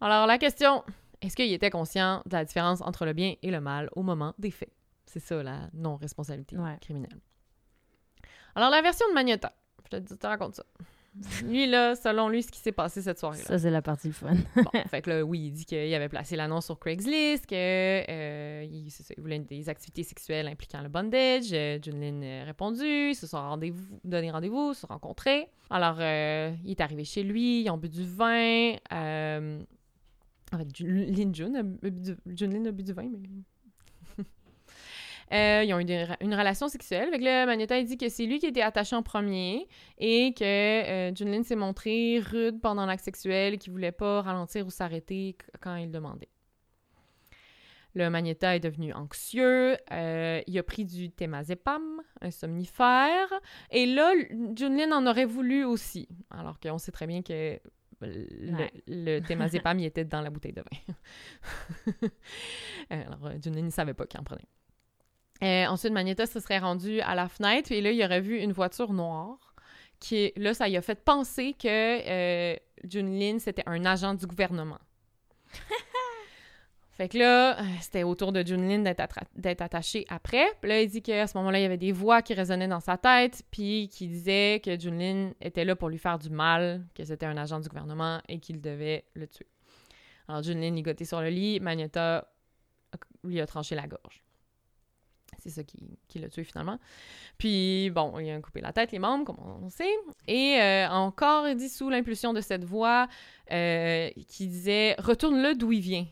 Alors, 0.00 0.28
la 0.28 0.38
question, 0.38 0.84
est-ce 1.20 1.34
qu'il 1.34 1.52
était 1.52 1.70
conscient 1.70 2.22
de 2.24 2.34
la 2.34 2.44
différence 2.44 2.80
entre 2.82 3.04
le 3.04 3.12
bien 3.12 3.34
et 3.42 3.50
le 3.50 3.60
mal 3.60 3.90
au 3.96 4.04
moment 4.04 4.34
des 4.38 4.52
faits? 4.52 4.70
C'est 5.08 5.20
ça, 5.20 5.42
la 5.42 5.70
non-responsabilité 5.72 6.56
Ouais. 6.56 6.76
criminelle. 6.80 7.18
Alors, 8.54 8.70
la 8.70 8.82
version 8.82 9.08
de 9.08 9.14
Magneta, 9.14 9.52
je 9.84 9.98
te, 9.98 10.14
te 10.14 10.26
raconte 10.26 10.56
ça. 10.56 10.64
Lui, 11.44 11.66
là, 11.66 11.94
selon 11.96 12.28
lui, 12.28 12.42
ce 12.42 12.50
qui 12.50 12.60
s'est 12.60 12.72
passé 12.72 13.02
cette 13.02 13.18
soirée-là. 13.18 13.44
Ça, 13.44 13.58
c'est 13.58 13.70
la 13.70 13.82
partie 13.82 14.12
fun. 14.12 14.34
Bon, 14.56 14.70
fait 14.88 15.02
que 15.02 15.10
là, 15.10 15.24
oui, 15.24 15.46
il 15.46 15.52
dit 15.52 15.64
qu'il 15.64 15.92
avait 15.94 16.08
placé 16.08 16.36
l'annonce 16.36 16.66
sur 16.66 16.78
Craigslist, 16.78 17.46
que 17.46 17.54
euh, 17.54 18.64
il, 18.64 18.88
voulait 19.18 19.38
des 19.40 19.68
activités 19.68 20.04
sexuelles 20.04 20.46
impliquant 20.46 20.82
le 20.82 20.88
bondage. 20.88 21.48
Euh, 21.52 21.78
Junlin 21.82 22.42
a 22.42 22.44
répondu, 22.44 23.10
ils 23.10 23.16
se 23.16 23.26
sont 23.26 23.38
rendez-vous, 23.38 23.98
donné 24.04 24.30
rendez-vous, 24.30 24.74
se 24.74 24.80
sont 24.82 24.88
rencontrés. 24.88 25.48
Alors, 25.70 25.96
euh, 25.98 26.52
il 26.64 26.70
est 26.70 26.80
arrivé 26.80 27.04
chez 27.04 27.22
lui, 27.22 27.62
ils 27.62 27.70
ont 27.70 27.78
bu 27.78 27.88
du 27.88 28.04
vin. 28.04 28.74
Euh, 28.92 29.60
en 30.52 30.58
fait, 30.58 30.76
Junlin 30.76 31.32
Jun 31.32 31.54
a 31.54 31.62
bu 31.62 32.82
du 32.82 32.92
vin, 32.92 33.08
mais... 33.10 33.18
Euh, 35.32 35.62
ils 35.64 35.74
ont 35.74 35.80
eu 35.80 35.84
des 35.84 36.06
une 36.20 36.34
relation 36.34 36.68
sexuelle. 36.68 37.10
Fait 37.10 37.18
que 37.18 37.24
là, 37.24 37.44
Magneta 37.46 37.78
il 37.78 37.86
dit 37.86 37.98
que 37.98 38.08
c'est 38.08 38.24
lui 38.26 38.38
qui 38.38 38.46
était 38.46 38.62
attaché 38.62 38.96
en 38.96 39.02
premier 39.02 39.66
et 39.98 40.32
que 40.34 40.44
euh, 40.44 41.14
Junlin 41.14 41.42
s'est 41.42 41.56
montré 41.56 42.20
rude 42.20 42.60
pendant 42.60 42.86
l'acte 42.86 43.04
sexuel, 43.04 43.58
qu'il 43.58 43.72
voulait 43.72 43.92
pas 43.92 44.22
ralentir 44.22 44.66
ou 44.66 44.70
s'arrêter 44.70 45.36
quand 45.60 45.76
il 45.76 45.90
demandait. 45.90 46.28
Le 47.94 48.10
Magneta 48.10 48.54
est 48.54 48.60
devenu 48.60 48.92
anxieux. 48.92 49.76
euh, 49.92 50.40
il 50.46 50.58
a 50.58 50.62
pris 50.62 50.84
du 50.84 51.10
temazepam, 51.10 51.82
un 52.20 52.30
somnifère. 52.30 53.28
Et 53.70 53.86
là, 53.86 54.12
Junlin 54.56 54.92
en 54.92 55.06
aurait 55.06 55.24
voulu 55.24 55.64
aussi. 55.64 56.08
Alors 56.30 56.60
qu'on 56.60 56.78
sait 56.78 56.92
très 56.92 57.06
bien 57.06 57.22
que 57.22 57.58
le, 58.00 58.52
Ouais. 58.56 58.72
le 58.86 59.18
temazepam, 59.26 59.78
il 59.80 59.86
était 59.86 60.04
dans 60.04 60.20
la 60.20 60.30
bouteille 60.30 60.52
de 60.52 60.62
vin. 60.62 60.94
alors, 62.90 63.32
Junlin 63.42 63.62
ne 63.62 63.70
savait 63.70 63.94
pas 63.94 64.06
qu'il 64.06 64.20
en 64.20 64.24
prenait. 64.24 64.46
Euh, 65.42 65.66
ensuite, 65.66 65.92
Magneta 65.92 66.26
se 66.26 66.40
serait 66.40 66.58
rendu 66.58 67.00
à 67.00 67.14
la 67.14 67.28
fenêtre 67.28 67.70
et 67.70 67.80
là, 67.80 67.92
il 67.92 68.04
aurait 68.04 68.20
vu 68.20 68.38
une 68.38 68.52
voiture 68.52 68.92
noire 68.92 69.54
qui 70.00 70.16
est... 70.16 70.38
Là, 70.38 70.54
ça 70.54 70.68
lui 70.68 70.76
a 70.76 70.82
fait 70.82 71.02
penser 71.04 71.54
que 71.54 71.68
euh, 71.68 72.56
Junlin, 72.84 73.38
c'était 73.38 73.62
un 73.66 73.84
agent 73.84 74.14
du 74.14 74.26
gouvernement. 74.26 74.78
fait 76.90 77.08
que 77.08 77.18
là, 77.18 77.60
euh, 77.60 77.64
c'était 77.80 78.02
au 78.02 78.16
tour 78.16 78.32
de 78.32 78.44
Junlin 78.44 78.80
d'être 78.80 79.62
attaché 79.62 80.04
après. 80.08 80.46
Puis 80.60 80.68
là, 80.68 80.82
il 80.82 80.88
dit 80.88 81.02
qu'à 81.02 81.28
ce 81.28 81.36
moment-là, 81.38 81.60
il 81.60 81.62
y 81.62 81.66
avait 81.66 81.76
des 81.76 81.92
voix 81.92 82.20
qui 82.20 82.34
résonnaient 82.34 82.68
dans 82.68 82.80
sa 82.80 82.96
tête, 82.96 83.42
puis 83.50 83.88
qui 83.92 84.08
disaient 84.08 84.60
que 84.64 84.78
Junlin 84.78 85.32
était 85.40 85.64
là 85.64 85.76
pour 85.76 85.88
lui 85.88 85.98
faire 85.98 86.18
du 86.18 86.30
mal, 86.30 86.84
que 86.94 87.04
c'était 87.04 87.26
un 87.26 87.36
agent 87.36 87.60
du 87.60 87.68
gouvernement 87.68 88.20
et 88.28 88.40
qu'il 88.40 88.60
devait 88.60 89.04
le 89.14 89.28
tuer. 89.28 89.46
Alors, 90.26 90.42
Junlin 90.42 90.74
ligoté 90.74 91.04
sur 91.04 91.20
le 91.20 91.28
lit, 91.28 91.60
Magneta 91.60 92.28
lui 93.24 93.40
a 93.40 93.46
tranché 93.46 93.74
la 93.74 93.86
gorge. 93.86 94.22
C'est 95.40 95.50
ça 95.50 95.62
qui, 95.62 95.98
qui 96.08 96.18
l'a 96.18 96.28
tué 96.28 96.44
finalement. 96.44 96.78
Puis, 97.38 97.90
bon, 97.90 98.18
il 98.18 98.30
a 98.30 98.40
coupé 98.40 98.60
la 98.60 98.72
tête, 98.72 98.90
les 98.92 98.98
membres, 98.98 99.24
comme 99.24 99.38
on 99.38 99.70
sait. 99.70 99.88
Et 100.26 100.60
euh, 100.60 100.88
encore, 100.88 101.46
il 101.48 101.56
dit 101.56 101.68
sous 101.68 101.88
l'impulsion 101.90 102.32
de 102.32 102.40
cette 102.40 102.64
voix 102.64 103.06
euh, 103.52 104.10
qui 104.28 104.48
disait 104.48 104.94
«Retourne-le 104.98 105.54
d'où 105.54 105.72
il 105.72 105.80
vient». 105.80 106.06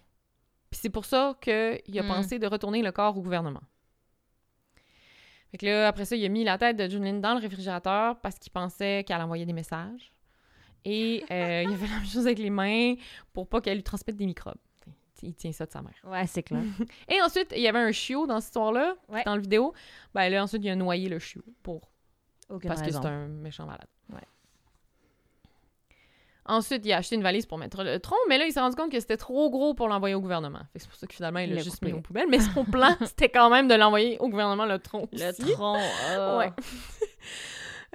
Puis 0.70 0.80
c'est 0.82 0.90
pour 0.90 1.04
ça 1.04 1.36
qu'il 1.40 1.98
a 1.98 2.02
Mm. 2.02 2.08
pensé 2.08 2.38
de 2.38 2.46
retourner 2.46 2.82
le 2.82 2.92
corps 2.92 3.16
au 3.16 3.22
gouvernement. 3.22 3.62
Fait 5.50 5.58
que 5.58 5.66
là, 5.66 5.88
après 5.88 6.04
ça, 6.04 6.16
il 6.16 6.24
a 6.24 6.28
mis 6.28 6.44
la 6.44 6.58
tête 6.58 6.76
de 6.76 6.88
Junlin 6.88 7.14
dans 7.20 7.34
le 7.34 7.40
réfrigérateur 7.40 8.20
parce 8.20 8.38
qu'il 8.38 8.52
pensait 8.52 9.04
qu'elle 9.06 9.20
envoyait 9.20 9.46
des 9.46 9.52
messages. 9.52 10.12
Et 10.84 11.24
euh, 11.30 11.64
il 11.66 11.72
a 11.72 11.76
fait 11.76 11.86
la 11.86 11.96
même 11.96 12.06
chose 12.06 12.26
avec 12.26 12.38
les 12.38 12.50
mains 12.50 12.94
pour 13.32 13.48
pas 13.48 13.60
qu'elle 13.60 13.76
lui 13.76 13.82
transmette 13.82 14.16
des 14.16 14.26
microbes. 14.26 14.58
Il 15.22 15.34
tient 15.34 15.52
ça 15.52 15.66
de 15.66 15.70
sa 15.72 15.82
mère. 15.82 15.94
Ouais, 16.04 16.26
c'est 16.26 16.42
clair. 16.42 16.62
Et 17.08 17.20
ensuite, 17.22 17.52
il 17.56 17.62
y 17.62 17.68
avait 17.68 17.78
un 17.78 17.92
chiot 17.92 18.26
dans 18.26 18.40
cette 18.40 18.48
histoire-là, 18.48 18.96
Ouais. 19.08 19.22
dans 19.24 19.34
la 19.34 19.40
vidéo. 19.40 19.72
Ben 20.14 20.28
là, 20.28 20.42
ensuite, 20.42 20.62
il 20.64 20.70
a 20.70 20.76
noyé 20.76 21.08
le 21.08 21.18
chiot 21.18 21.42
pour 21.62 21.90
Aucune 22.48 22.68
parce 22.68 22.80
raison. 22.82 23.00
que 23.00 23.06
c'est 23.06 23.12
un 23.12 23.26
méchant 23.28 23.66
malade. 23.66 23.88
Ouais. 24.12 24.20
Ensuite, 26.48 26.86
il 26.86 26.92
a 26.92 26.98
acheté 26.98 27.16
une 27.16 27.24
valise 27.24 27.44
pour 27.44 27.58
mettre 27.58 27.82
le 27.82 27.98
tronc, 27.98 28.14
mais 28.28 28.38
là, 28.38 28.46
il 28.46 28.52
s'est 28.52 28.60
rendu 28.60 28.76
compte 28.76 28.92
que 28.92 29.00
c'était 29.00 29.16
trop 29.16 29.50
gros 29.50 29.74
pour 29.74 29.88
l'envoyer 29.88 30.14
au 30.14 30.20
gouvernement. 30.20 30.60
Fait 30.72 30.78
que 30.78 30.82
C'est 30.84 30.88
pour 30.88 30.96
ça 30.98 31.06
que 31.08 31.14
finalement, 31.14 31.40
il 31.40 31.52
l'a 31.52 31.60
juste 31.62 31.80
coupé. 31.80 31.92
mis 31.92 31.98
aux 31.98 32.02
poubelles. 32.02 32.28
Mais 32.30 32.38
son 32.38 32.64
plan, 32.64 32.94
c'était 33.04 33.28
quand 33.30 33.50
même 33.50 33.66
de 33.66 33.74
l'envoyer 33.74 34.16
au 34.20 34.28
gouvernement, 34.28 34.64
le 34.64 34.78
tronc 34.78 35.08
Le 35.12 35.30
aussi. 35.30 35.52
tronc. 35.52 35.76
ah. 36.10 36.38
Ouais. 36.38 36.52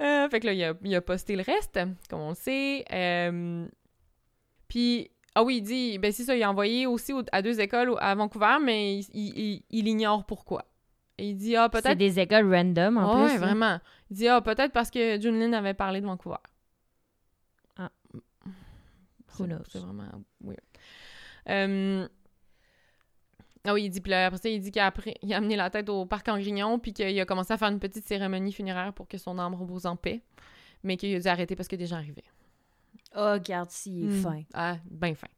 Euh, 0.00 0.28
fait 0.30 0.40
que 0.40 0.46
là, 0.46 0.52
il 0.54 0.64
a, 0.64 0.74
il 0.82 0.94
a 0.96 1.00
posté 1.02 1.36
le 1.36 1.42
reste, 1.44 1.78
comme 2.08 2.20
on 2.20 2.30
le 2.30 2.34
sait. 2.34 2.82
Euh, 2.90 3.68
Puis, 4.66 5.10
ah 5.34 5.42
oui, 5.42 5.56
il 5.58 5.62
dit, 5.62 5.98
ben 5.98 6.12
c'est 6.12 6.24
ça, 6.24 6.36
il 6.36 6.42
a 6.42 6.50
envoyé 6.50 6.86
aussi 6.86 7.12
au- 7.12 7.22
à 7.32 7.42
deux 7.42 7.60
écoles 7.60 7.94
à 8.00 8.14
Vancouver, 8.14 8.56
mais 8.62 8.98
il, 8.98 9.06
il- 9.14 9.38
il- 9.38 9.62
il 9.70 9.88
ignore 9.88 10.24
pourquoi. 10.26 10.64
Et 11.18 11.28
il 11.30 11.36
dit, 11.36 11.56
ah, 11.56 11.68
C'est 11.72 11.82
peut-être 11.82 11.98
des 11.98 12.18
écoles 12.20 12.52
random 12.52 12.96
en 12.98 13.10
Ah 13.10 13.14
plus. 13.26 13.32
là. 13.34 13.38
vraiment. 13.38 13.80
Il 14.10 14.16
dit, 14.16 14.28
ah, 14.28 14.40
peut-être 14.40 14.72
parce 14.72 14.90
que 14.90 15.20
Junlin 15.20 15.52
avait 15.52 15.74
parlé 15.74 16.00
de 16.00 16.06
Vancouver. 16.06 16.36
Ah. 17.78 17.90
C'est- 19.28 19.42
Who 19.42 19.46
knows? 19.46 19.62
C'est 19.70 19.78
vraiment 19.78 20.04
weird. 20.42 20.60
Euh, 21.48 22.08
Ah 23.64 23.74
oui, 23.74 23.84
il 23.84 23.90
dit, 23.90 24.00
puis 24.00 24.10
là, 24.10 24.26
après 24.26 24.38
ça, 24.40 24.48
il 24.48 24.60
dit 24.60 24.72
qu'il 24.72 24.82
a, 24.82 24.86
appris- 24.90 25.14
il 25.22 25.32
a 25.32 25.36
amené 25.36 25.54
la 25.54 25.70
tête 25.70 25.88
au 25.88 26.04
parc 26.04 26.28
en 26.28 26.36
grignon, 26.36 26.80
puis 26.80 26.92
qu'il 26.92 27.18
a 27.20 27.24
commencé 27.24 27.52
à 27.52 27.58
faire 27.58 27.68
une 27.68 27.78
petite 27.78 28.04
cérémonie 28.04 28.52
funéraire 28.52 28.92
pour 28.92 29.06
que 29.06 29.18
son 29.18 29.38
âme 29.38 29.54
repose 29.54 29.86
en 29.86 29.94
paix, 29.94 30.20
mais 30.82 30.96
qu'il 30.96 31.14
a 31.14 31.20
dû 31.20 31.28
arrêter 31.28 31.54
parce 31.54 31.68
que 31.68 31.76
des 31.76 31.86
gens 31.86 31.96
arrivaient. 31.96 32.24
Oh, 33.14 33.32
regarde 33.32 33.70
s'il 33.70 34.04
est 34.04 34.08
Mm. 34.18 34.22
fin. 34.22 34.42
Ah, 34.54 34.76
ben 34.90 35.14
fin. 35.14 35.28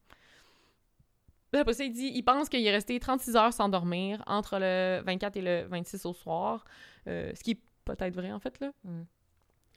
Après 1.52 1.72
ça, 1.74 1.84
il 1.84 1.92
dit, 1.92 2.10
il 2.12 2.22
pense 2.24 2.48
qu'il 2.48 2.66
est 2.66 2.70
resté 2.70 2.98
36 2.98 3.36
heures 3.36 3.52
sans 3.52 3.68
dormir 3.68 4.22
entre 4.26 4.58
le 4.58 5.02
24 5.06 5.36
et 5.36 5.40
le 5.42 5.66
26 5.68 6.04
au 6.04 6.12
soir, 6.12 6.64
euh, 7.06 7.30
ce 7.34 7.44
qui 7.44 7.52
est 7.52 7.60
peut-être 7.84 8.12
vrai, 8.14 8.32
en 8.32 8.40
fait, 8.40 8.58
là. 8.60 8.72
Mm. 8.82 9.02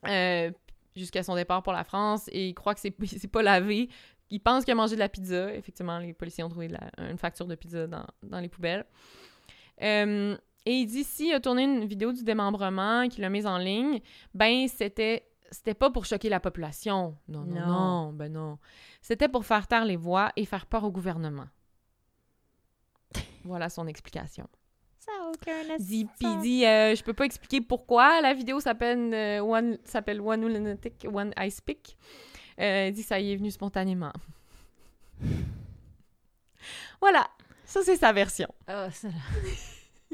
Euh, 0.08 0.50
jusqu'à 0.96 1.22
son 1.22 1.36
départ 1.36 1.62
pour 1.62 1.72
la 1.72 1.84
France, 1.84 2.28
et 2.32 2.48
il 2.48 2.54
croit 2.54 2.74
que 2.74 2.80
c'est 2.80 2.94
il 3.00 3.08
s'est 3.20 3.28
pas 3.28 3.42
lavé. 3.42 3.88
Il 4.30 4.40
pense 4.40 4.64
qu'il 4.64 4.72
a 4.72 4.74
mangé 4.74 4.96
de 4.96 5.00
la 5.00 5.08
pizza. 5.08 5.54
Effectivement, 5.54 5.98
les 6.00 6.12
policiers 6.12 6.42
ont 6.44 6.48
trouvé 6.48 6.66
la- 6.68 6.90
une 6.98 7.16
facture 7.16 7.46
de 7.46 7.54
pizza 7.54 7.86
dans, 7.86 8.04
dans 8.24 8.40
les 8.40 8.48
poubelles. 8.48 8.84
Euh, 9.82 10.36
et 10.66 10.72
il 10.72 10.86
dit, 10.86 11.04
s'il 11.04 11.32
a 11.32 11.40
tourné 11.40 11.62
une 11.62 11.86
vidéo 11.86 12.12
du 12.12 12.24
démembrement, 12.24 13.08
qu'il 13.08 13.22
l'a 13.22 13.30
mise 13.30 13.46
en 13.46 13.56
ligne, 13.58 14.00
ben, 14.34 14.66
c'était... 14.68 15.27
C'était 15.50 15.74
pas 15.74 15.90
pour 15.90 16.04
choquer 16.04 16.28
la 16.28 16.40
population. 16.40 17.16
Non, 17.28 17.44
non, 17.44 17.54
Non. 17.60 17.66
non, 17.66 18.12
ben 18.12 18.32
non. 18.32 18.58
C'était 19.00 19.28
pour 19.28 19.46
faire 19.46 19.66
taire 19.66 19.84
les 19.84 19.96
voix 19.96 20.30
et 20.36 20.44
faire 20.44 20.66
peur 20.66 20.84
au 20.84 20.90
gouvernement. 20.90 21.46
voilà 23.44 23.68
son 23.70 23.86
explication. 23.86 24.46
Ça 24.98 25.10
a 25.22 25.28
aucun 25.30 25.76
Dit, 25.78 26.06
puis 26.18 26.36
dit, 26.42 26.66
euh, 26.66 26.94
je 26.94 27.02
peux 27.02 27.14
pas 27.14 27.24
expliquer 27.24 27.60
pourquoi 27.62 28.20
la 28.20 28.34
vidéo 28.34 28.60
s'appelle 28.60 29.14
euh, 29.14 29.40
One, 29.40 29.78
s'appelle 29.84 30.20
One 30.20 30.46
Lunatic, 30.46 31.06
One 31.10 31.32
Ice 31.40 31.60
Pick. 31.62 31.96
Euh, 32.60 32.90
dit 32.90 33.02
ça 33.02 33.18
y 33.18 33.32
est 33.32 33.36
venu 33.36 33.50
spontanément. 33.50 34.12
voilà, 37.00 37.26
ça 37.64 37.80
c'est 37.82 37.96
sa 37.96 38.12
version. 38.12 38.48
Ah, 38.66 38.90
ça... 38.90 39.08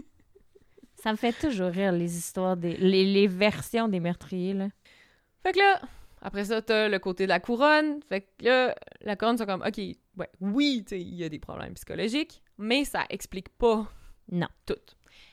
ça 1.02 1.10
me 1.12 1.16
fait 1.16 1.32
toujours 1.32 1.70
rire, 1.70 1.92
les 1.92 2.16
histoires 2.16 2.56
des... 2.56 2.76
Les, 2.76 3.04
les 3.04 3.26
versions 3.26 3.88
des 3.88 4.00
meurtriers, 4.00 4.54
là. 4.54 4.68
Fait 5.44 5.52
que 5.52 5.58
là, 5.58 5.80
après 6.22 6.44
ça, 6.46 6.62
t'as 6.62 6.88
le 6.88 6.98
côté 6.98 7.24
de 7.24 7.28
la 7.28 7.38
couronne. 7.38 8.00
Fait 8.08 8.22
que 8.22 8.44
là, 8.46 8.74
la 9.02 9.14
couronne, 9.14 9.36
c'est 9.38 9.46
comme, 9.46 9.62
OK, 9.62 9.78
ouais, 9.78 10.28
oui, 10.40 10.84
il 10.90 11.14
y 11.14 11.22
a 11.24 11.28
des 11.28 11.38
problèmes 11.38 11.74
psychologiques, 11.74 12.42
mais 12.58 12.84
ça 12.84 13.04
explique 13.10 13.50
pas 13.56 13.86
Non. 14.32 14.48
tout. 14.66 14.74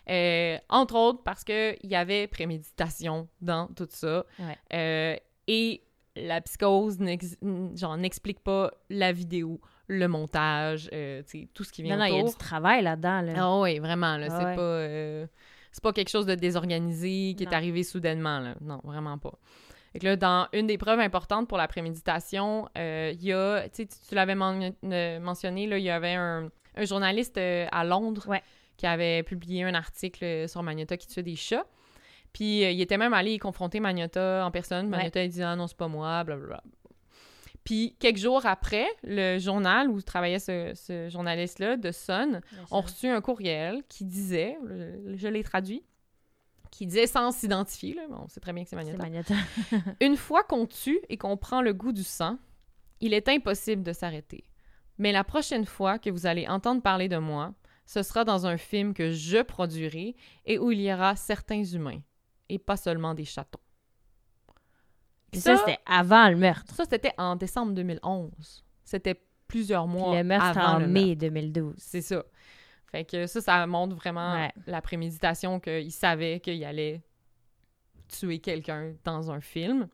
Euh, 0.10 0.58
entre 0.70 0.96
autres 0.96 1.24
parce 1.24 1.44
qu'il 1.44 1.78
y 1.84 1.96
avait 1.96 2.28
préméditation 2.28 3.28
dans 3.40 3.68
tout 3.68 3.88
ça. 3.90 4.26
Ouais. 4.40 4.58
Euh, 4.74 5.16
et 5.48 5.84
la 6.16 6.42
psychose 6.42 7.00
n'explique 7.00 8.42
pas 8.42 8.72
la 8.90 9.12
vidéo, 9.14 9.62
le 9.88 10.08
montage, 10.08 10.90
euh, 10.94 11.24
tout 11.54 11.64
ce 11.64 11.72
qui 11.72 11.84
vient 11.84 11.96
Non, 11.96 12.04
non, 12.04 12.10
il 12.10 12.14
y 12.16 12.20
a 12.20 12.24
autour. 12.24 12.32
du 12.32 12.38
travail 12.38 12.84
là-dedans, 12.84 13.22
là. 13.22 13.34
Ah 13.38 13.60
oui, 13.62 13.80
vraiment, 13.80 14.18
là, 14.18 14.28
Ah 14.30 14.38
c'est 14.40 14.46
ouais. 14.46 14.56
pas... 14.56 14.62
euh, 14.62 15.28
c'est 15.72 15.82
pas 15.84 15.94
quelque 15.94 16.10
chose 16.10 16.26
de 16.26 16.36
désorganisé 16.36 17.34
qui 17.38 17.44
est 17.44 17.54
arrivé 17.54 17.84
soudainement, 17.84 18.40
là. 18.40 18.56
Non, 18.60 18.82
vraiment 18.84 19.18
pas. 19.18 19.34
Fait 19.92 20.00
que 20.00 20.06
là, 20.06 20.16
dans 20.16 20.48
une 20.54 20.68
des 20.68 20.78
preuves 20.78 21.00
importantes 21.00 21.48
pour 21.50 21.58
la 21.58 21.68
préméditation, 21.68 22.70
euh, 22.78 23.12
il 23.14 23.24
y 23.24 23.34
a... 23.34 23.68
Tu 23.70 23.88
tu- 23.88 24.16
l'avais 24.16 24.36
men- 24.36 24.74
euh, 24.86 25.20
mentionné, 25.20 25.68
là, 25.68 25.78
il 25.78 25.84
y 25.84 25.90
avait 25.90 26.14
un, 26.14 26.50
un 26.76 26.86
journaliste 26.86 27.38
euh, 27.38 27.68
à 27.72 27.84
Londres 27.84 28.26
Ouais. 28.28 28.42
qui 28.78 28.88
avait 28.88 29.22
publié 29.24 29.64
un 29.64 29.74
article 29.74 30.48
sur 30.48 30.64
Magnota 30.64 30.96
qui 30.96 31.08
tuait 31.08 31.24
des 31.24 31.36
chats. 31.36 31.66
Puis 32.32 32.64
euh, 32.64 32.72
il 32.72 32.80
était 32.80 32.98
même 32.98 33.14
allé 33.14 33.38
confronter 33.38 33.82
Magnota 33.82 34.46
en 34.46 34.52
personne. 34.52 34.86
Ouais. 34.86 34.98
Magnota, 34.98 35.24
il 35.24 35.30
dit 35.30 35.44
«Ah 35.44 35.56
non, 35.58 35.68
c'est 35.68 35.76
pas 35.78 35.90
moi, 35.90 36.24
blablabla.» 36.24 36.64
Puis 37.64 37.96
quelques 38.00 38.18
jours 38.18 38.46
après, 38.48 38.88
le 39.04 39.38
journal 39.38 39.88
où 39.90 40.02
travaillait 40.02 40.40
ce, 40.40 40.72
ce 40.74 41.10
journaliste-là, 41.10 41.78
de 41.78 41.92
Sun, 41.92 42.42
ont 42.72 42.82
reçu 42.82 43.08
un 43.08 43.22
courriel 43.22 43.84
qui 43.88 44.04
disait, 44.04 44.58
je 45.16 45.28
l'ai 45.28 45.44
traduit, 45.44 45.84
qui 46.72 46.88
disait 46.88 47.06
sans 47.06 47.32
s'identifier, 47.32 47.94
là, 47.94 48.04
on 48.10 48.28
sait 48.28 48.40
très 48.40 48.54
bien 48.54 48.64
que 48.64 48.70
c'est. 48.70 48.76
Magneta. 48.76 49.36
Une 50.02 50.16
fois 50.16 50.44
qu'on 50.44 50.66
tue 50.66 51.00
et 51.10 51.18
qu'on 51.18 51.38
prend 51.38 51.62
le 51.62 51.74
goût 51.74 51.92
du 51.92 52.04
sang, 52.04 52.40
il 53.02 53.14
est 53.14 53.28
impossible 53.28 53.84
de 53.84 53.94
s'arrêter. 53.94 54.46
Mais 54.98 55.12
la 55.12 55.24
prochaine 55.24 55.66
fois 55.66 56.00
que 56.00 56.10
vous 56.10 56.26
allez 56.26 56.48
entendre 56.48 56.82
parler 56.82 57.10
de 57.10 57.18
moi, 57.18 57.54
ce 57.86 58.04
sera 58.04 58.24
dans 58.24 58.46
un 58.46 58.58
film 58.58 58.94
que 58.94 59.12
je 59.12 59.42
produirai 59.42 60.16
et 60.46 60.58
où 60.60 60.72
il 60.72 60.82
y 60.82 60.94
aura 60.94 61.16
certains 61.16 61.64
humains, 61.64 62.00
et 62.48 62.58
pas 62.58 62.78
seulement 62.78 63.14
des 63.14 63.26
chatons. 63.26 63.60
Puis 65.32 65.42
ça, 65.42 65.58
c'était 65.58 65.80
avant 65.86 66.30
le 66.30 66.36
meurtre. 66.36 66.74
ça, 66.76 66.84
c'était 66.90 67.14
en 67.18 67.36
décembre 67.36 67.74
2011. 67.74 68.64
C'était 68.84 69.22
plusieurs 69.48 69.88
Puis 69.88 69.98
mois 69.98 70.16
le 70.16 70.24
meurtre 70.24 70.58
avant 70.58 70.76
en 70.76 70.80
le 70.80 70.88
mai 70.88 71.06
meurtre. 71.08 71.20
2012. 71.20 71.76
C'est 71.78 72.02
ça. 72.02 72.24
Fait 72.92 73.06
que 73.06 73.26
ça, 73.28 73.40
ça 73.42 73.66
montre 73.68 73.96
vraiment 73.96 74.34
Ouais. 74.34 74.52
la 74.68 74.82
préméditation 74.82 75.60
qu'il 75.60 75.92
savait 75.92 76.40
qu'il 76.42 76.64
allait 76.66 77.02
tuer 78.10 78.40
quelqu'un 78.40 78.94
dans 79.06 79.32
un 79.32 79.40
film. 79.40 79.88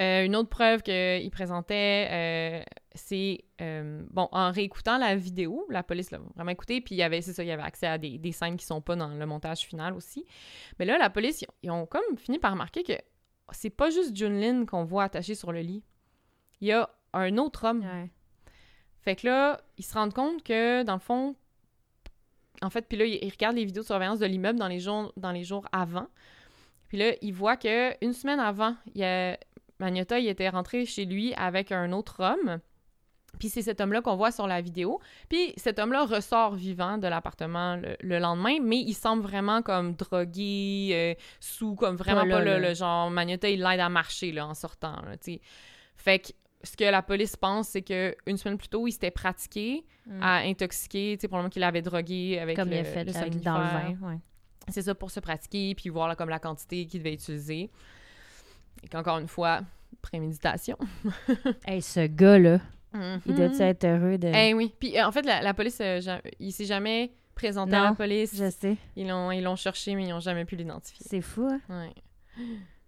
Euh, 0.00 0.24
une 0.24 0.34
autre 0.34 0.48
preuve 0.48 0.82
qu'il 0.82 1.30
présentait, 1.30 2.08
euh, 2.10 2.62
c'est 2.96 3.44
euh, 3.60 4.02
bon 4.10 4.28
en 4.32 4.50
réécoutant 4.50 4.98
la 4.98 5.14
vidéo, 5.14 5.66
la 5.70 5.84
police 5.84 6.10
l'a 6.10 6.18
vraiment 6.34 6.50
écouté, 6.50 6.80
puis 6.80 6.96
il 6.96 6.98
y 6.98 7.02
avait 7.02 7.20
c'est 7.20 7.32
ça, 7.32 7.44
il 7.44 7.46
y 7.46 7.52
avait 7.52 7.62
accès 7.62 7.86
à 7.86 7.96
des, 7.96 8.18
des 8.18 8.32
scènes 8.32 8.56
qui 8.56 8.66
sont 8.66 8.80
pas 8.80 8.96
dans 8.96 9.06
le 9.14 9.24
montage 9.26 9.60
final 9.60 9.94
aussi. 9.94 10.26
Mais 10.80 10.84
là, 10.84 10.98
la 10.98 11.10
police, 11.10 11.42
ils 11.42 11.46
ont, 11.48 11.54
ils 11.62 11.70
ont 11.70 11.86
comme 11.86 12.16
fini 12.18 12.40
par 12.40 12.50
remarquer 12.52 12.82
que 12.82 12.94
c'est 13.52 13.70
pas 13.70 13.90
juste 13.90 14.16
Junlin 14.16 14.66
qu'on 14.66 14.82
voit 14.84 15.04
attaché 15.04 15.36
sur 15.36 15.52
le 15.52 15.60
lit. 15.60 15.84
Il 16.60 16.66
y 16.66 16.72
a 16.72 16.90
un 17.12 17.36
autre 17.38 17.64
homme 17.68 17.80
Ouais. 17.84 18.10
Fait 19.04 19.16
que 19.16 19.26
là, 19.26 19.60
ils 19.76 19.84
se 19.84 19.94
rendent 19.94 20.14
compte 20.14 20.42
que, 20.42 20.82
dans 20.82 20.94
le 20.94 20.98
fond, 20.98 21.36
en 22.62 22.70
fait, 22.70 22.86
puis 22.88 22.96
là, 22.96 23.04
ils 23.04 23.30
regardent 23.30 23.56
les 23.56 23.64
vidéos 23.64 23.82
de 23.82 23.86
surveillance 23.86 24.18
de 24.18 24.26
l'immeuble 24.26 24.58
dans 24.58 24.68
les 24.68 24.80
jours, 24.80 25.12
dans 25.16 25.32
les 25.32 25.44
jours 25.44 25.66
avant. 25.72 26.06
Puis 26.88 26.98
là, 26.98 27.12
ils 27.20 27.34
voient 27.34 27.56
que 27.56 27.92
une 28.04 28.12
semaine 28.12 28.40
avant, 28.40 28.76
il 28.94 29.02
y 29.02 29.04
a, 29.04 29.36
Magnota, 29.78 30.18
il 30.18 30.28
était 30.28 30.48
rentré 30.48 30.86
chez 30.86 31.04
lui 31.04 31.34
avec 31.34 31.72
un 31.72 31.92
autre 31.92 32.22
homme. 32.22 32.60
Puis 33.38 33.48
c'est 33.48 33.62
cet 33.62 33.80
homme-là 33.80 34.00
qu'on 34.00 34.14
voit 34.14 34.30
sur 34.30 34.46
la 34.46 34.60
vidéo. 34.60 35.00
Puis 35.28 35.52
cet 35.56 35.80
homme-là 35.80 36.06
ressort 36.06 36.54
vivant 36.54 36.98
de 36.98 37.08
l'appartement 37.08 37.76
le, 37.76 37.96
le 38.00 38.18
lendemain, 38.20 38.58
mais 38.62 38.78
il 38.78 38.94
semble 38.94 39.22
vraiment 39.22 39.60
comme 39.60 39.94
drogué, 39.96 40.90
euh, 40.92 41.14
sous, 41.40 41.74
comme 41.74 41.96
vraiment 41.96 42.22
Pas 42.22 42.28
pas, 42.28 42.44
là, 42.44 42.58
le, 42.58 42.68
le 42.68 42.74
genre 42.74 43.10
Magnota, 43.10 43.50
il 43.50 43.60
l'aide 43.60 43.80
à 43.80 43.88
marcher 43.88 44.30
là, 44.30 44.46
en 44.46 44.54
sortant. 44.54 45.02
Là, 45.02 45.16
fait 45.96 46.18
que 46.20 46.28
ce 46.64 46.76
que 46.76 46.84
la 46.84 47.02
police 47.02 47.36
pense, 47.36 47.68
c'est 47.68 47.82
que 47.82 48.14
une 48.26 48.36
semaine 48.36 48.58
plus 48.58 48.68
tôt, 48.68 48.86
il 48.86 48.92
s'était 48.92 49.10
pratiqué 49.10 49.84
Mm. 50.06 50.22
à 50.22 50.34
intoxiquer, 50.40 51.16
tu 51.16 51.22
sais, 51.22 51.28
probablement 51.28 51.48
qu'il 51.50 51.62
avait 51.62 51.80
drogué 51.80 52.38
avec 52.38 52.56
Comme 52.56 52.68
le, 52.68 52.74
il 52.76 52.78
a 52.80 52.84
fait 52.84 53.04
le 53.04 53.16
avec- 53.16 53.40
dans 53.40 53.56
le 53.56 53.64
vin. 53.64 53.96
Ouais. 54.10 54.18
C'est 54.68 54.82
ça 54.82 54.94
pour 54.94 55.10
se 55.10 55.18
pratiquer, 55.20 55.74
puis 55.74 55.88
voir 55.88 56.08
là, 56.08 56.14
comme 56.16 56.28
la 56.28 56.38
quantité 56.38 56.84
qu'il 56.86 57.00
devait 57.00 57.14
utiliser. 57.14 57.70
Et 58.82 58.88
qu'encore 58.88 59.18
une 59.18 59.28
fois, 59.28 59.60
préméditation. 60.02 60.76
Hey, 61.66 61.80
ce 61.80 62.06
gars-là, 62.06 62.60
il 62.92 63.00
Mhm. 63.00 63.20
doit 63.34 63.66
être 63.66 63.84
heureux 63.84 64.18
de. 64.18 64.28
Eh 64.34 64.52
oui. 64.54 64.74
Puis 64.78 64.98
euh, 64.98 65.06
en 65.06 65.12
fait, 65.12 65.22
la, 65.24 65.40
la 65.40 65.54
police, 65.54 65.78
euh, 65.80 66.00
il 66.38 66.52
s'est 66.52 66.66
jamais 66.66 67.12
présenté 67.34 67.74
à 67.74 67.84
la 67.84 67.94
police. 67.94 68.36
Je 68.36 68.50
sais. 68.50 68.76
Ils 68.96 69.08
l'ont 69.08 69.30
ils 69.32 69.42
l'ont 69.42 69.56
cherché, 69.56 69.94
mais 69.94 70.04
ils 70.04 70.10
n'ont 70.10 70.20
jamais 70.20 70.44
pu 70.44 70.54
l'identifier. 70.56 71.04
C'est 71.08 71.22
fou, 71.22 71.48
hein? 71.50 71.60
Ouais. 71.70 71.94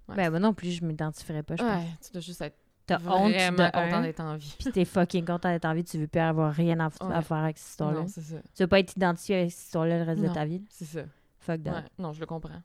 Ouais. 0.08 0.16
Ben, 0.16 0.30
moi 0.30 0.38
non 0.38 0.52
plus, 0.54 0.70
je 0.70 0.84
m'identifierais 0.84 1.42
pas, 1.42 1.56
je 1.56 1.62
pense. 1.62 1.82
Ouais, 1.82 1.88
tu 2.04 2.12
dois 2.12 2.20
juste 2.20 2.42
être 2.42 2.56
T'as 2.86 2.98
honte 2.98 3.32
de 3.32 3.70
content 3.70 4.00
d'être 4.00 4.20
en 4.20 4.36
vie. 4.36 4.54
puis 4.58 4.70
t'es 4.70 4.84
fucking 4.84 5.24
content 5.24 5.48
d'être 5.48 5.64
en 5.64 5.74
vie, 5.74 5.82
tu 5.82 5.98
veux 5.98 6.06
plus 6.06 6.20
avoir 6.20 6.52
rien 6.52 6.78
à, 6.78 6.90
faire 6.90 7.36
avec 7.38 7.58
cette 7.58 7.70
histoire-là. 7.70 8.00
Non, 8.00 8.08
c'est 8.08 8.20
ça. 8.20 8.36
Tu 8.54 8.62
veux 8.62 8.68
pas 8.68 8.78
être 8.78 8.96
identifié 8.96 9.36
avec 9.36 9.50
cette 9.50 9.64
histoire-là 9.64 9.98
le 9.98 10.04
reste 10.04 10.22
de 10.22 10.28
ta 10.28 10.44
vie. 10.44 10.62
C'est 10.70 10.84
ça. 10.84 11.02
Fuck 11.40 11.62
that. 11.64 11.72
Ouais. 11.72 11.84
Non, 11.98 12.12
je 12.12 12.20
le 12.20 12.26
comprends. 12.26 12.62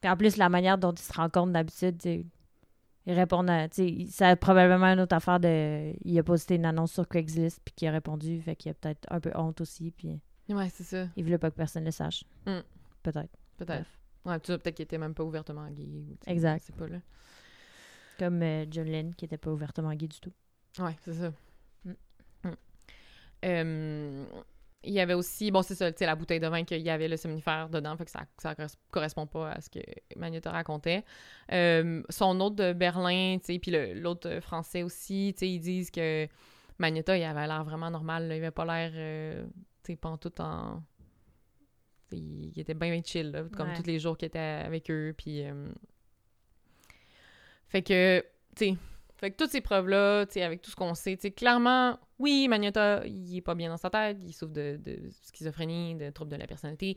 Puis 0.00 0.10
en 0.10 0.16
plus, 0.16 0.36
la 0.36 0.48
manière 0.48 0.76
dont 0.76 0.92
ils 0.92 0.98
se 1.02 1.12
rencontrent 1.12 1.52
d'habitude, 1.52 1.98
tu 1.98 2.26
ils 3.06 3.14
répondent 3.14 3.48
à. 3.48 3.68
Tu 3.68 4.06
sais, 4.06 4.06
ça 4.10 4.28
a 4.30 4.36
probablement 4.36 4.86
une 4.86 5.00
autre 5.00 5.14
affaire 5.14 5.38
de. 5.38 5.94
Il 6.04 6.18
a 6.18 6.22
posté 6.22 6.56
une 6.56 6.66
annonce 6.66 6.92
sur 6.92 7.08
Craigslist, 7.08 7.60
puis 7.64 7.72
qu'il 7.74 7.88
a 7.88 7.92
répondu, 7.92 8.40
fait 8.40 8.56
qu'il 8.56 8.70
a 8.72 8.74
peut-être 8.74 9.06
un 9.10 9.20
peu 9.20 9.30
honte 9.36 9.60
aussi, 9.60 9.92
puis 9.92 10.20
Ouais, 10.48 10.68
c'est 10.68 10.84
ça. 10.84 11.06
il 11.16 11.24
voulait 11.24 11.38
pas 11.38 11.50
que 11.50 11.56
personne 11.56 11.84
le 11.84 11.90
sache. 11.92 12.24
Mm. 12.46 12.60
Peut-être. 13.02 13.36
Peut-être. 13.56 13.66
Bref. 13.66 13.98
Ouais, 14.24 14.40
tu 14.40 14.52
sais, 14.52 14.58
peut-être 14.58 14.74
qu'il 14.74 14.82
était 14.82 14.98
même 14.98 15.14
pas 15.14 15.22
ouvertement 15.22 15.68
gay. 15.70 15.84
ou, 15.84 16.16
tu 16.16 16.24
sais, 16.24 16.32
Exact. 16.32 16.64
C'est 16.66 16.74
pas 16.74 16.88
là. 16.88 16.98
Comme 18.18 18.42
euh, 18.42 18.64
John 18.70 18.86
Lennon, 18.86 19.12
qui 19.16 19.24
était 19.24 19.36
pas 19.36 19.50
ouvertement 19.50 19.92
gay 19.94 20.08
du 20.08 20.18
tout. 20.20 20.32
Ouais, 20.78 20.96
c'est 21.04 21.14
ça. 21.14 21.32
Mm. 21.84 21.92
Mm. 22.44 22.50
Euh, 23.44 24.26
il 24.84 24.92
y 24.92 25.00
avait 25.00 25.14
aussi, 25.14 25.50
bon, 25.50 25.62
c'est 25.62 25.74
ça, 25.74 25.90
tu 25.90 25.98
sais, 25.98 26.06
la 26.06 26.14
bouteille 26.14 26.38
de 26.38 26.46
vin 26.46 26.62
qu'il 26.64 26.80
y 26.80 26.90
avait 26.90 27.08
le 27.08 27.16
somnifère 27.16 27.68
dedans, 27.68 27.96
fait 27.96 28.04
que 28.04 28.10
ça, 28.10 28.26
corres- 28.38 28.76
correspond 28.90 29.26
pas 29.26 29.50
à 29.50 29.60
ce 29.60 29.68
que 29.68 29.80
Magnota 30.16 30.52
racontait. 30.52 31.04
Euh, 31.50 32.02
son 32.08 32.38
autre 32.40 32.56
de 32.56 32.72
Berlin, 32.72 33.38
tu 33.38 33.46
sais, 33.52 33.58
puis 33.58 33.72
l'autre 33.94 34.40
français 34.40 34.82
aussi, 34.84 35.32
tu 35.34 35.40
sais, 35.40 35.50
ils 35.50 35.60
disent 35.60 35.90
que 35.90 36.28
Magnota, 36.78 37.18
il 37.18 37.24
avait 37.24 37.46
l'air 37.46 37.64
vraiment 37.64 37.90
normal, 37.90 38.28
là, 38.28 38.36
il 38.36 38.38
avait 38.38 38.50
pas 38.52 38.64
l'air, 38.64 38.92
euh, 38.94 39.44
tu 39.82 39.92
sais, 39.92 39.96
pantoute 39.96 40.38
en... 40.40 40.82
Il, 42.12 42.52
il 42.54 42.60
était 42.60 42.74
bien, 42.74 42.92
bien 42.92 43.02
chill, 43.04 43.32
là, 43.32 43.42
comme 43.56 43.68
Ouais. 43.70 43.76
tous 43.76 43.86
les 43.86 43.98
jours 43.98 44.16
qu'il 44.16 44.26
était 44.26 44.38
avec 44.38 44.90
eux, 44.90 45.14
puis... 45.18 45.44
Fait 47.68 47.82
que, 47.82 48.20
tu 48.54 48.64
sais, 48.66 48.76
fait 49.16 49.30
que 49.30 49.36
toutes 49.36 49.50
ces 49.50 49.60
preuves-là, 49.60 50.26
tu 50.26 50.34
sais, 50.34 50.42
avec 50.42 50.62
tout 50.62 50.70
ce 50.70 50.76
qu'on 50.76 50.94
sait, 50.94 51.16
tu 51.16 51.22
sais, 51.22 51.30
clairement, 51.30 51.98
oui, 52.18 52.48
Magnota, 52.48 53.06
il 53.06 53.36
est 53.36 53.40
pas 53.42 53.54
bien 53.54 53.68
dans 53.70 53.76
sa 53.76 53.90
tête, 53.90 54.18
il 54.22 54.32
souffre 54.32 54.52
de, 54.52 54.78
de 54.82 55.10
schizophrénie, 55.32 55.94
de 55.94 56.10
troubles 56.10 56.30
de 56.30 56.36
la 56.36 56.46
personnalité, 56.46 56.96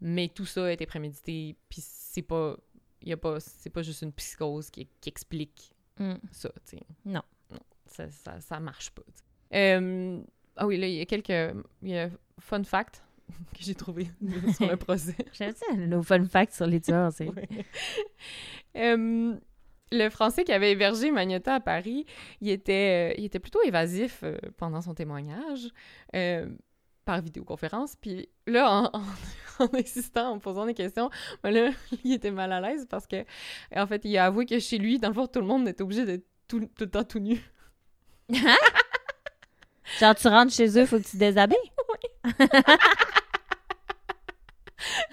mais 0.00 0.28
tout 0.28 0.46
ça 0.46 0.66
a 0.66 0.70
été 0.72 0.86
prémédité, 0.86 1.56
puis 1.68 1.80
c'est 1.84 2.22
pas, 2.22 2.56
y 3.02 3.12
a 3.12 3.16
pas, 3.16 3.40
c'est 3.40 3.70
pas 3.70 3.82
juste 3.82 4.02
une 4.02 4.12
psychose 4.12 4.70
qui, 4.70 4.88
qui 5.00 5.08
explique 5.08 5.72
Mm. 5.98 6.14
ça, 6.32 6.48
tu 6.66 6.78
sais. 6.78 6.82
Non. 7.04 7.20
Non, 7.50 7.58
ça, 7.84 8.10
ça, 8.10 8.40
ça 8.40 8.58
marche 8.58 8.90
pas. 8.90 9.02
Euh, 9.52 10.18
ah 10.56 10.66
oui, 10.66 10.78
là, 10.78 10.86
il 10.86 10.94
y 10.94 11.00
a 11.02 11.04
quelques, 11.04 11.54
il 11.82 11.90
y 11.90 11.98
a 11.98 12.08
fun 12.38 12.64
fact 12.64 13.04
que 13.54 13.60
j'ai 13.62 13.74
trouvé 13.74 14.08
sur 14.56 14.66
le 14.66 14.76
procès. 14.78 15.14
J'aime 15.34 15.54
ça, 15.54 15.74
nos 15.76 16.02
fun 16.02 16.24
facts 16.24 16.54
sur 16.54 16.66
les 16.66 16.80
tueurs, 16.80 17.12
c'est. 17.12 17.28
Ouais. 17.34 17.48
Euh, 18.76 19.36
le 19.92 20.08
Français 20.08 20.44
qui 20.44 20.52
avait 20.52 20.72
hébergé 20.72 21.10
Magnota 21.10 21.54
à 21.54 21.60
Paris, 21.60 22.06
il 22.40 22.50
était, 22.50 23.10
euh, 23.10 23.14
il 23.18 23.24
était 23.24 23.38
plutôt 23.40 23.60
évasif 23.62 24.20
euh, 24.22 24.36
pendant 24.56 24.80
son 24.80 24.94
témoignage 24.94 25.68
euh, 26.14 26.46
par 27.04 27.20
vidéoconférence. 27.20 27.96
Puis 27.96 28.28
là, 28.46 28.70
en, 28.70 28.84
en, 28.92 29.02
en 29.64 29.68
insistant, 29.74 30.30
en 30.30 30.38
posant 30.38 30.66
des 30.66 30.74
questions, 30.74 31.10
ben 31.42 31.50
là, 31.50 31.70
il 32.04 32.12
était 32.12 32.30
mal 32.30 32.52
à 32.52 32.60
l'aise 32.60 32.86
parce 32.88 33.06
que, 33.06 33.24
en 33.74 33.86
fait, 33.86 34.04
il 34.04 34.16
a 34.16 34.26
avoué 34.26 34.46
que 34.46 34.58
chez 34.58 34.78
lui, 34.78 34.98
dans 34.98 35.08
le 35.08 35.14
fond, 35.14 35.26
tout 35.26 35.40
le 35.40 35.46
monde 35.46 35.66
était 35.68 35.82
obligé 35.82 36.04
d'être 36.04 36.24
tout, 36.48 36.60
tout 36.60 36.84
le 36.84 36.90
temps 36.90 37.04
tout 37.04 37.18
nu. 37.18 37.40
Genre, 39.98 40.14
tu 40.14 40.28
rentres 40.28 40.52
chez 40.52 40.78
eux, 40.78 40.86
faut 40.86 40.98
que 40.98 41.02
tu 41.04 41.12
te 41.12 41.16
déshabilles. 41.16 41.56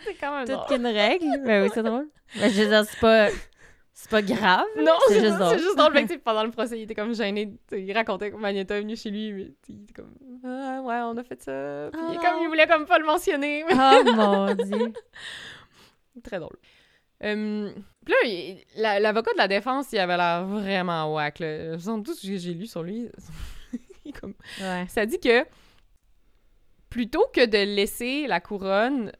C'est 0.03 0.13
quand 0.19 0.35
même 0.35 0.45
Toute 0.45 0.55
drôle. 0.55 0.67
qu'une 0.67 0.85
règle. 0.85 1.25
Ben 1.45 1.63
oui, 1.63 1.69
c'est 1.73 1.83
drôle. 1.83 2.07
Ben, 2.39 2.51
je 2.51 2.61
veux 2.61 2.67
dire, 2.69 2.85
c'est 2.85 2.99
pas. 2.99 3.29
C'est 3.99 4.11
pas 4.11 4.21
grave. 4.21 4.63
Non, 4.77 4.93
C'est 5.07 5.21
juste 5.21 5.37
drôle. 5.39 5.49
C'est 5.57 5.63
juste 5.63 5.75
drôle. 5.75 5.93
Que, 5.93 6.17
pendant 6.23 6.43
le 6.43 6.51
procès, 6.51 6.77
il 6.77 6.83
était 6.83 6.93
comme 6.93 7.15
gêné. 7.15 7.51
Il 7.71 7.91
racontait 7.93 8.29
que 8.29 8.35
Magneta 8.35 8.77
est 8.77 8.81
venu 8.81 8.95
chez 8.95 9.09
lui, 9.09 9.33
mais 9.33 9.47
il 9.69 9.83
était 9.85 9.93
comme 9.93 10.13
Ah, 10.45 10.81
ouais, 10.83 10.99
on 11.03 11.17
a 11.17 11.23
fait 11.23 11.41
ça. 11.41 11.89
Puis 11.91 11.99
Oh 12.05 12.11
il, 12.13 12.19
comme, 12.19 12.43
il 12.43 12.47
voulait 12.47 12.67
comme 12.67 12.85
pas 12.85 12.99
le 12.99 13.05
mentionner. 13.07 13.65
Oh 13.71 14.03
mon 14.15 14.53
dieu. 14.53 14.93
Très 16.23 16.37
drôle. 16.37 16.57
Euh, 17.23 17.71
puis 18.05 18.13
là, 18.13 18.59
la- 18.75 18.99
l'avocat 18.99 19.33
de 19.33 19.37
la 19.39 19.47
défense, 19.47 19.87
il 19.91 19.97
avait 19.97 20.15
l'air 20.15 20.45
vraiment 20.45 21.11
whack. 21.15 21.39
Là. 21.39 21.73
Je 21.77 21.81
sens 21.81 22.03
tout 22.03 22.13
ce 22.13 22.27
que 22.27 22.37
j'ai 22.37 22.53
lu 22.53 22.67
sur 22.67 22.83
lui. 22.83 23.09
comme- 24.21 24.35
Ouais. 24.61 24.85
Ça 24.89 25.07
dit 25.07 25.19
que 25.19 25.43
plutôt 26.91 27.25
que 27.33 27.45
de 27.47 27.57
laisser 27.75 28.27
la 28.27 28.39
couronne 28.41 29.11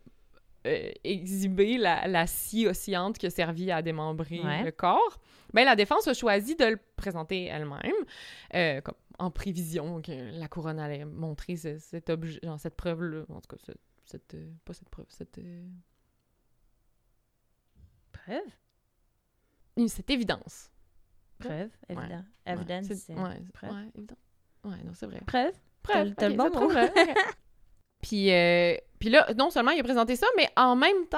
euh, 0.67 0.91
exhiber 1.03 1.77
la, 1.77 2.07
la 2.07 2.27
scie 2.27 2.67
oscillante 2.67 3.17
qui 3.17 3.25
a 3.25 3.29
servi 3.29 3.71
à 3.71 3.81
démembrer 3.81 4.41
Ouais. 4.41 4.63
le 4.63 4.71
corps, 4.71 5.19
ben 5.53 5.63
la 5.65 5.75
défense 5.75 6.07
a 6.07 6.13
choisi 6.13 6.55
de 6.55 6.65
le 6.65 6.77
présenter 6.95 7.45
elle-même, 7.45 7.93
euh, 8.53 8.81
comme 8.81 8.95
en 9.19 9.31
prévision 9.31 10.01
que 10.01 10.11
la 10.39 10.47
couronne 10.47 10.79
allait 10.79 11.05
montrer 11.05 11.55
ce- 11.55 11.79
cet 11.79 12.09
objet, 12.09 12.39
genre 12.43 12.59
cette 12.59 12.75
preuve-là, 12.75 13.23
en 13.29 13.41
tout 13.41 13.55
cas, 13.55 13.63
ce- 13.65 13.71
cette, 14.05 14.33
euh, 14.35 14.51
pas 14.65 14.73
cette 14.73 14.89
preuve, 14.89 15.07
cette, 15.09 15.39
Preuve? 18.11 19.87
cette 19.87 20.09
évidence. 20.09 20.71
Preuve, 21.39 21.69
évident. 21.87 22.07
Ouais, 22.45 22.53
Evidence, 22.53 22.85
c'est- 22.87 22.95
c'est 22.95 23.13
ouais, 23.13 23.41
preuve. 23.53 23.71
ouais, 23.73 23.91
évident. 23.95 24.15
Ouais, 24.63 24.83
non, 24.83 24.93
c'est 24.93 25.05
vrai. 25.05 25.21
Preuve? 25.25 25.53
Preuve, 25.83 26.13
T'as- 26.15 26.29
le 26.29 26.35
bon 26.35 26.49
mot. 26.49 26.69
Puis, 28.01 28.31
euh, 28.31 28.75
puis 28.99 29.09
là, 29.09 29.27
non 29.35 29.49
seulement 29.49 29.71
il 29.71 29.79
a 29.79 29.83
présenté 29.83 30.15
ça, 30.15 30.27
mais 30.37 30.47
en 30.55 30.75
même 30.75 31.07
temps, 31.09 31.17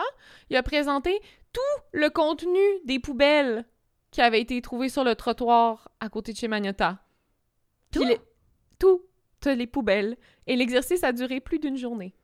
il 0.49 0.55
a 0.55 0.63
présenté 0.63 1.19
tout 1.53 1.81
le 1.91 2.09
contenu 2.09 2.59
des 2.85 2.99
poubelles 2.99 3.65
qui 4.11 4.21
avaient 4.21 4.41
été 4.41 4.61
trouvées 4.61 4.89
sur 4.89 5.03
le 5.03 5.15
trottoir 5.15 5.89
à 5.99 6.09
côté 6.09 6.33
de 6.33 6.37
chez 6.37 6.47
Magnota. 6.47 6.99
Tout? 7.91 8.03
les- 8.03 8.19
toutes 8.79 9.45
les 9.45 9.67
poubelles. 9.67 10.17
Et 10.47 10.55
l'exercice 10.55 11.03
a 11.03 11.11
duré 11.11 11.39
plus 11.41 11.59
d'une 11.59 11.77
journée. 11.77 12.15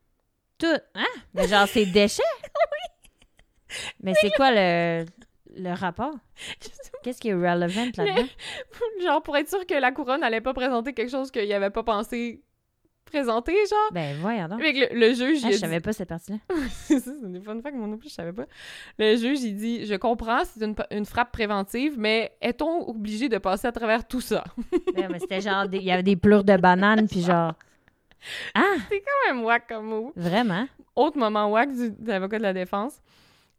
Tout? 0.58 0.68
Hein? 0.96 1.06
Mais 1.34 1.48
genre, 1.48 1.68
c'est 1.68 1.86
déchets? 1.86 2.24
oui. 2.44 3.76
Mais 4.02 4.14
c'est 4.22 4.32
quoi 4.32 4.52
le, 4.52 5.06
le 5.58 5.74
rapport? 5.74 6.14
Qu'est-ce 7.04 7.20
qui 7.20 7.30
est 7.30 7.34
relevant 7.34 7.86
là-dedans? 7.98 8.28
genre, 9.04 9.22
pour 9.22 9.36
être 9.38 9.50
sûr 9.50 9.66
que 9.68 9.74
la 9.76 9.92
couronne 9.92 10.22
n'allait 10.22 10.42
pas 10.42 10.54
présenter 10.54 10.94
quelque 10.94 11.12
chose 11.12 11.30
qu'il 11.30 11.52
avait 11.52 11.70
pas 11.70 11.84
pensé 11.84 12.42
présenter, 13.06 13.54
genre. 13.70 13.92
Ben, 13.94 14.18
voyons 14.20 14.48
donc. 14.48 14.60
Le, 14.62 14.94
le 15.00 15.14
juge, 15.14 15.40
Ah, 15.44 15.48
je 15.50 15.54
dit- 15.54 15.60
savais 15.60 15.80
pas 15.80 15.94
cette 15.94 16.10
partie-là. 16.10 16.38
c'est 16.70 17.00
ça, 17.00 17.12
c'est 17.22 17.32
des 17.32 17.40
fun 17.40 17.60
facts, 17.62 17.76
moi 17.76 17.88
non 17.88 17.98
plus, 17.98 18.10
je 18.10 18.14
savais 18.16 18.34
pas. 18.34 18.46
Le 19.00 19.16
juge, 19.16 19.42
il 19.44 19.56
dit 19.56 19.86
Je 19.86 19.96
comprends, 19.96 20.44
c'est 20.46 20.64
une, 20.66 20.76
une 20.92 21.06
frappe 21.06 21.32
préventive, 21.32 21.96
mais 21.98 22.32
est-on 22.42 22.90
obligé 22.90 23.30
de 23.30 23.38
passer 23.38 23.68
à 23.68 23.72
travers 23.72 24.08
tout 24.08 24.22
ça? 24.22 24.44
Ouais, 24.96 25.08
mais 25.10 25.20
c'était 25.20 25.42
genre, 25.42 25.66
il 25.72 25.82
y 25.84 25.92
avait 25.92 26.04
des 26.04 26.16
pleurs 26.16 26.44
de 26.44 26.58
bananes, 26.58 27.08
puis 27.08 27.22
genre. 27.22 27.54
Ah, 28.56 28.74
Quand 28.90 29.34
même 29.36 29.44
wack 29.44 29.68
comme 29.68 29.86
mot. 29.86 30.12
vraiment? 30.16 30.68
Autre 30.96 31.18
moment 31.20 31.48
wack 31.52 31.72
du, 31.72 31.92
de 31.92 32.08
l'avocat 32.08 32.38
de 32.40 32.44
la 32.44 32.54
défense. 32.54 33.00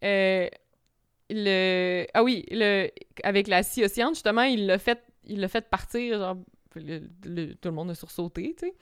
Euh, 0.02 0.48
le. 1.30 2.04
Ah 2.14 2.24
oui, 2.24 2.44
le, 2.50 2.88
avec 3.22 3.46
la 3.46 3.62
scie 3.62 3.84
oscillante, 3.84 4.14
justement, 4.14 4.42
il 4.42 4.66
l'a 4.66 4.78
fait, 4.78 5.02
il 5.24 5.40
l'a 5.40 5.46
fait 5.48 5.68
partir, 5.68 6.18
genre. 6.18 6.36
le- 6.74 7.00
le- 7.24 7.54
tout 7.54 7.68
le 7.68 7.74
monde 7.74 7.90
a 7.90 7.94
sursauté, 7.94 8.56
tu 8.58 8.66
sais. 8.66 8.74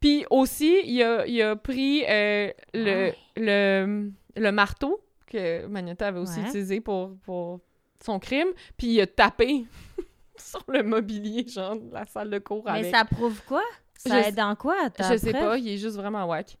Puis 0.00 0.24
aussi, 0.30 0.80
il 0.84 1.02
a, 1.02 1.26
il 1.26 1.40
a 1.42 1.56
pris 1.56 2.04
euh, 2.08 2.50
le, 2.72 2.84
Ouais. 2.84 3.16
le, 3.36 4.10
le 4.36 4.52
marteau 4.52 5.04
que 5.26 5.66
Magnota 5.66 6.08
avait 6.08 6.18
aussi 6.20 6.40
Ouais. 6.40 6.46
utilisé 6.48 6.80
pour, 6.80 7.16
pour 7.18 7.60
son 8.02 8.18
crime, 8.18 8.48
puis 8.78 8.88
il 8.88 9.00
a 9.02 9.06
tapé 9.06 9.66
sur 10.38 10.64
le 10.68 10.82
mobilier, 10.82 11.46
genre, 11.46 11.76
de 11.76 11.92
la 11.92 12.06
salle 12.06 12.30
de 12.30 12.38
cours 12.38 12.64
Mais 12.64 12.70
avec. 12.80 12.94
ça 12.94 13.04
prouve 13.04 13.42
quoi? 13.46 13.62
Ça 13.96 14.22
Je 14.22 14.28
aide 14.28 14.40
en 14.40 14.56
quoi? 14.56 14.76
Je 14.98 15.16
sais 15.18 15.32
preuve? 15.32 15.44
pas, 15.44 15.58
il 15.58 15.68
est 15.68 15.76
juste 15.78 15.96
vraiment 15.96 16.24
whack. 16.24 16.56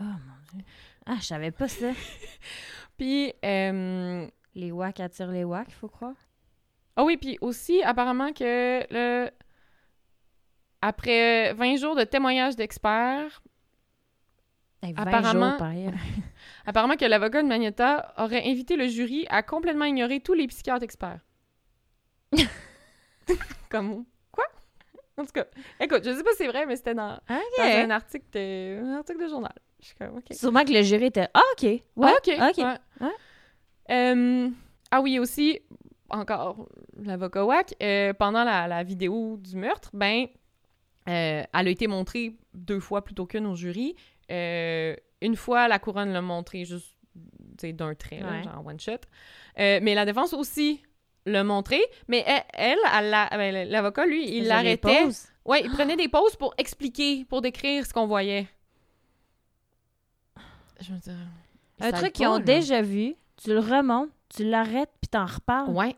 Oh 0.00 0.04
mon 0.04 0.36
dieu. 0.52 0.64
Ah, 1.06 1.16
je 1.20 1.24
savais 1.26 1.50
pas 1.50 1.68
ça. 1.68 1.90
Puis, 2.98 3.32
euh, 3.44 4.26
Les 4.54 4.70
wacks 4.72 5.00
attirent 5.00 5.30
les 5.30 5.44
wacks, 5.44 5.70
faut 5.72 5.88
croire. 5.88 6.14
Ah 6.96 7.04
oui, 7.04 7.16
puis 7.16 7.38
aussi, 7.40 7.82
apparemment 7.82 8.34
que 8.34 8.82
le... 8.90 9.30
après 10.82 11.54
20 11.54 11.76
jours 11.76 11.94
de 11.96 12.04
témoignages 12.04 12.56
d'experts, 12.56 13.42
Hey, 14.84 14.92
20 14.94 15.02
Apparemment- 15.02 15.58
jours, 15.58 15.92
apparemment 16.66 16.96
que 16.96 17.04
l'avocat 17.04 17.40
de 17.44 17.46
Magneta 17.46 18.12
aurait 18.18 18.42
invité 18.50 18.74
le 18.76 18.88
jury 18.88 19.26
à 19.30 19.44
complètement 19.44 19.84
ignorer 19.84 20.18
tous 20.18 20.34
les 20.34 20.48
psychiatres 20.48 20.82
experts. 20.82 21.20
Comme 23.70 24.04
quoi? 24.30 24.44
En 25.16 25.24
tout 25.24 25.32
cas, 25.32 25.44
écoute, 25.80 26.02
je 26.04 26.12
sais 26.12 26.22
pas 26.22 26.30
si 26.32 26.38
c'est 26.38 26.48
vrai, 26.48 26.66
mais 26.66 26.76
c'était 26.76 26.94
dans, 26.94 27.18
dans 27.28 27.34
OK. 27.36 27.60
un 27.60 27.90
article 27.90 28.26
de, 28.32 28.82
un 28.82 28.96
article 28.98 29.22
de 29.22 29.28
journal. 29.28 29.52
Je 29.80 29.86
suis 29.86 29.94
comme. 29.96 30.20
Sûrement 30.30 30.64
que 30.64 30.72
le 30.72 30.82
jury 30.82 31.06
était 31.06 31.28
Ah, 31.34 31.40
OK. 31.52 31.62
Ouais, 31.62 31.82
Ah, 32.02 32.14
OK. 32.18 32.30
OK. 32.50 32.58
ouais. 32.58 32.76
Ouais. 33.00 33.12
Euh, 33.90 34.48
ah 34.90 35.00
oui, 35.00 35.18
aussi, 35.18 35.60
encore 36.10 36.68
l'avocat 36.96 37.44
WAC, 37.44 37.74
euh, 37.82 38.12
pendant 38.14 38.44
la, 38.44 38.66
la 38.68 38.82
vidéo 38.84 39.36
du 39.38 39.56
meurtre, 39.56 39.90
ben, 39.92 40.24
euh, 40.24 40.26
elle 41.06 41.46
a 41.52 41.68
été 41.70 41.86
montrée 41.86 42.34
deux 42.54 42.80
fois 42.80 43.02
plutôt 43.04 43.26
qu'une 43.26 43.46
au 43.46 43.54
jury. 43.54 43.96
Euh, 44.30 44.94
une 45.20 45.36
fois, 45.36 45.68
la 45.68 45.78
couronne 45.78 46.12
l'a 46.12 46.22
montrée 46.22 46.64
juste 46.64 46.96
d'un 47.62 47.94
trait, 47.94 48.20
là, 48.20 48.30
Ouais. 48.30 48.42
genre 48.42 48.66
one 48.66 48.80
shot. 48.80 48.92
Euh, 49.58 49.78
mais 49.82 49.94
la 49.94 50.04
défense 50.04 50.32
aussi 50.32 50.82
l'a 51.26 51.44
montré, 51.44 51.80
mais 52.08 52.24
elle, 52.26 52.76
elle, 52.92 53.14
ben, 53.32 53.68
l'avocat, 53.68 54.06
lui, 54.06 54.36
il 54.36 54.46
l'arrêtait. 54.46 55.04
pauses. 55.04 55.26
Ouais, 55.44 55.62
il 55.64 55.70
prenait 55.70 55.96
des 55.96 56.08
pauses 56.08 56.34
pour 56.36 56.54
expliquer, 56.58 57.24
pour 57.24 57.40
décrire 57.42 57.84
ce 57.86 57.92
qu'on 57.92 58.06
voyait. 58.06 58.48
Je 60.80 60.92
veux 60.92 60.98
dire. 60.98 61.14
Un 61.80 61.92
truc 61.92 62.12
qu'ils 62.12 62.26
ont 62.26 62.38
là. 62.38 62.44
déjà 62.44 62.82
vu, 62.82 63.14
tu 63.36 63.50
le 63.50 63.58
remontes, 63.60 64.10
tu 64.28 64.44
l'arrêtes, 64.44 64.90
puis 65.00 65.08
t'en 65.08 65.26
reparles. 65.26 65.70
Ouais. 65.70 65.96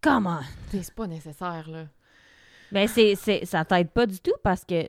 Comment? 0.00 0.40
C'est 0.70 0.94
pas 0.94 1.06
nécessaire, 1.06 1.68
là. 1.68 1.86
Ben, 2.72 2.86
c'est, 2.88 3.14
c'est, 3.16 3.44
ça 3.44 3.64
t'aide 3.64 3.90
pas 3.90 4.06
du 4.06 4.20
tout 4.20 4.34
parce 4.42 4.64
que 4.64 4.86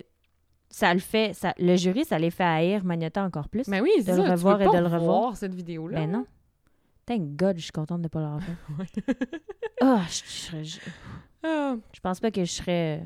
ça 0.69 0.93
le 0.93 0.99
fait. 0.99 1.33
Ça, 1.33 1.53
le 1.57 1.75
jury, 1.75 2.05
ça 2.05 2.17
les 2.19 2.31
fait 2.31 2.43
haïr 2.43 2.83
Magneta 2.83 3.23
encore 3.23 3.49
plus. 3.49 3.67
Mais 3.67 3.81
oui, 3.81 3.91
c'est 3.97 4.11
De 4.13 4.17
le 4.17 4.23
ça. 4.23 4.23
tu 4.25 4.31
revoir 4.31 4.61
et 4.61 4.65
pas 4.65 4.71
de 4.71 4.77
le 4.77 4.83
revoir. 4.85 5.01
voir 5.21 5.37
cette 5.37 5.53
vidéo-là. 5.53 5.99
Ben 5.99 6.11
non. 6.11 6.25
Thank 7.05 7.21
God, 7.35 7.57
je 7.57 7.63
suis 7.63 7.71
contente 7.71 8.01
de 8.03 8.07
pas 8.07 8.21
l'avoir 8.21 8.41
fait. 8.43 9.03
Ah, 9.81 10.03
je, 10.07 10.13
je 10.13 10.29
serais- 10.29 10.63
je- 10.63 10.79
Ah, 11.43 11.75
je 11.91 11.99
pense 12.01 12.19
pas 12.19 12.29
que 12.29 12.45
je 12.45 12.51
serais 12.51 12.99
euh, 13.01 13.03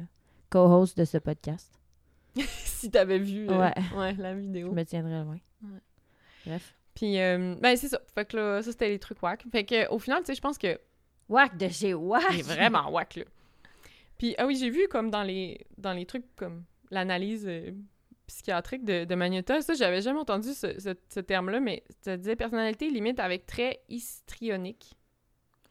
co-host 0.49 0.97
de 0.97 1.05
ce 1.05 1.17
podcast. 1.17 1.71
si 2.36 2.91
t'avais 2.91 3.17
vu 3.19 3.49
euh, 3.49 3.57
Ouais. 3.57 3.73
ouais, 3.97 4.13
la 4.15 4.34
Je 4.36 4.39
vidéo. 4.41 4.73
me 4.73 4.84
tiendrais 4.84 5.23
loin. 5.23 5.38
Ouais. 5.63 5.80
Bref. 6.45 6.76
Puis, 6.93 7.17
euh, 7.19 7.55
ben 7.61 7.78
c'est 7.78 7.88
ça. 7.88 7.99
Fait 8.13 8.26
que 8.26 8.36
là, 8.36 8.61
ça, 8.61 8.71
c'était 8.71 8.89
les 8.89 8.99
trucs 8.99 9.23
whack. 9.23 9.45
Fait 9.51 9.63
que 9.63 9.89
au 9.89 9.99
final, 9.99 10.19
tu 10.19 10.26
sais, 10.28 10.36
je 10.36 10.41
pense 10.41 10.57
que 10.57 10.78
Wack 11.30 11.57
de 11.57 11.69
chez 11.69 11.93
Wack! 11.93 12.23
c'est 12.34 12.41
vraiment 12.43 12.89
whack, 12.91 13.15
là. 13.15 13.23
Puis, 14.18 14.36
ah 14.38 14.45
oui, 14.45 14.55
j'ai 14.55 14.70
vu 14.70 14.88
comme 14.88 15.09
dans 15.11 15.24
les, 15.24 15.66
dans 15.78 15.93
les 15.93 16.05
trucs 16.05 16.26
comme 16.36 16.63
l'analyse 16.91 17.45
euh, 17.47 17.72
psychiatrique 18.28 18.84
de, 18.86 19.03
de 19.05 19.16
ça, 19.61 19.74
j'avais 19.74 20.01
jamais 20.01 20.20
entendu 20.20 20.53
ce, 20.53 20.80
ce- 20.80 20.95
ce 21.09 21.20
terme-là, 21.20 21.59
mais 21.59 21.84
ça 22.01 22.18
disait 22.18 22.36
personnalité 22.36 22.89
limite 22.89 23.20
avec 23.20 23.45
trait 23.45 23.82
histrionique. 23.89 24.93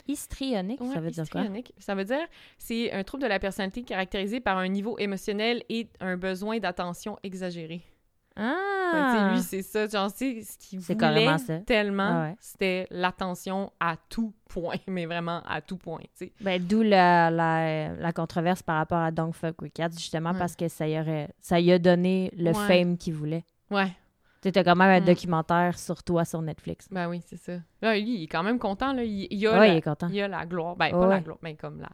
Histrionique, 0.06 0.80
ça 0.92 1.00
veut 1.00 1.10
dire 1.10 1.28
quoi? 1.30 1.40
histrionique. 1.40 1.72
Ça 1.78 1.94
veut 1.94 2.04
dire 2.04 2.26
c'est 2.58 2.92
un 2.92 3.02
trouble 3.04 3.22
de 3.22 3.28
la 3.28 3.38
personnalité 3.38 3.82
caractérisé 3.82 4.38
par 4.38 4.58
un 4.58 4.68
niveau 4.68 4.98
émotionnel 4.98 5.62
et 5.70 5.88
un 6.00 6.18
besoin 6.18 6.58
d'attention 6.58 7.18
exagéré. 7.22 7.80
Ouais, 8.36 8.42
Ah! 8.44 9.30
lui, 9.32 9.40
c'est 9.42 9.62
ça. 9.62 9.86
Genre, 9.86 10.10
sais, 10.10 10.42
ce 10.42 10.58
qu'il 10.58 10.80
C'est 10.82 10.94
voulait 10.94 11.38
ça. 11.38 11.58
tellement, 11.60 12.10
Ah 12.10 12.22
ouais. 12.30 12.36
c'était 12.40 12.86
l'attention 12.90 13.72
à 13.80 13.96
tout 14.08 14.32
point, 14.48 14.74
mais 14.88 15.06
vraiment 15.06 15.40
à 15.46 15.60
tout 15.60 15.76
point, 15.76 16.00
tu 16.00 16.26
sais. 16.26 16.32
Ben, 16.40 16.60
d'où 16.62 16.82
la, 16.82 17.30
la, 17.30 17.94
la 17.94 18.12
controverse 18.12 18.62
par 18.62 18.76
rapport 18.76 18.98
à 18.98 19.10
Don't 19.10 19.32
Fuck 19.32 19.62
With 19.62 19.72
Cats, 19.74 19.90
justement, 19.92 20.32
Ouais. 20.32 20.38
parce 20.38 20.56
que 20.56 20.68
ça 20.68 20.86
y, 20.88 20.98
aurait, 20.98 21.28
ça 21.40 21.60
y 21.60 21.70
a 21.72 21.78
donné 21.78 22.30
le 22.36 22.52
fame 22.52 22.96
qu'il 22.98 23.14
voulait. 23.14 23.44
Ouais, 23.70 23.92
Tu 24.42 24.50
quand 24.52 24.76
même 24.76 24.90
un 24.90 25.00
Mm. 25.00 25.04
documentaire 25.06 25.78
sur 25.78 26.02
toi 26.02 26.24
sur 26.24 26.42
Netflix. 26.42 26.86
ben 26.90 27.08
oui, 27.08 27.22
c'est 27.24 27.38
ça. 27.38 27.52
Là, 27.80 27.96
lui, 27.96 28.16
il 28.18 28.22
est 28.24 28.28
quand 28.28 28.42
même 28.42 28.58
content, 28.58 28.92
là. 28.92 29.02
Il, 29.02 29.26
il 29.30 29.46
a, 29.46 29.52
Ouais, 29.52 29.58
la, 29.58 29.68
il 29.68 29.76
est 29.78 29.80
content. 29.82 30.08
il 30.10 30.20
a 30.20 30.28
la 30.28 30.44
gloire. 30.44 30.76
Ben, 30.76 30.90
pas 30.90 31.06
la 31.06 31.20
gloire, 31.20 31.38
mais 31.42 31.54
comme 31.54 31.80
la, 31.80 31.88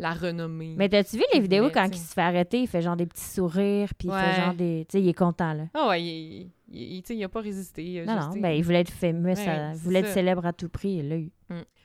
la 0.00 0.12
renommée. 0.12 0.74
Mais 0.76 0.88
t'as-tu 0.88 1.16
vu 1.16 1.24
les 1.34 1.40
vidéos 1.40 1.70
quand 1.70 1.86
il 1.86 1.96
se 1.98 2.12
fait 2.14 2.20
arrêter, 2.22 2.62
il 2.62 2.66
fait 2.66 2.82
genre 2.82 2.96
des 2.96 3.06
petits 3.06 3.22
sourires, 3.24 3.90
puis 3.98 4.08
il 4.08 4.14
fait 4.14 4.40
genre 4.40 4.54
des... 4.54 4.86
Tu 4.88 4.98
sais, 4.98 5.02
il 5.02 5.08
est 5.08 5.14
content, 5.14 5.52
là. 5.52 5.64
Ah 5.74 5.88
ouais, 5.88 6.02
il, 6.02 6.50
il, 6.72 7.02
il- 7.08 7.24
a 7.24 7.28
pas 7.28 7.40
résisté. 7.40 7.84
il 7.84 7.98
a 8.00 8.04
Non, 8.06 8.16
juste, 8.22 8.34
non, 8.36 8.40
ben 8.40 8.50
il 8.50 8.64
voulait 8.64 8.80
être 8.80 8.90
fameux, 8.92 9.34
ça- 9.34 9.42
Ouais, 9.44 9.70
il 9.72 9.76
c'est 9.76 9.82
voulait 9.84 9.98
être 10.00 10.06
ça. 10.08 10.14
célèbre 10.14 10.46
à 10.46 10.52
tout 10.52 10.68
prix, 10.68 10.96
il 10.98 11.08
l'a 11.08 11.16
eu. 11.18 11.30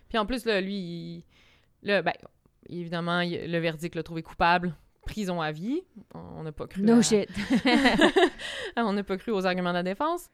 Puis 0.07 0.17
en 0.17 0.25
plus, 0.25 0.45
là, 0.45 0.61
lui, 0.61 0.75
il- 0.75 1.23
là, 1.83 2.01
ben, 2.01 2.13
évidemment, 2.69 3.21
le 3.21 3.57
verdict 3.59 3.95
l'a 3.95 4.03
trouvé 4.03 4.23
coupable. 4.23 4.75
Prison 5.05 5.39
à 5.39 5.51
vie. 5.51 5.81
On 6.15 6.41
n'a 6.41 6.51
pas 6.51 6.65
cru. 6.65 6.81
No 6.81 6.97
à- 6.97 7.01
shit. 7.03 7.29
on 8.77 8.93
n'a 8.93 9.03
pas 9.03 9.17
cru 9.17 9.31
aux 9.31 9.45
arguments 9.45 9.69
de 9.71 9.75
la 9.75 9.83
défense. 9.83 10.29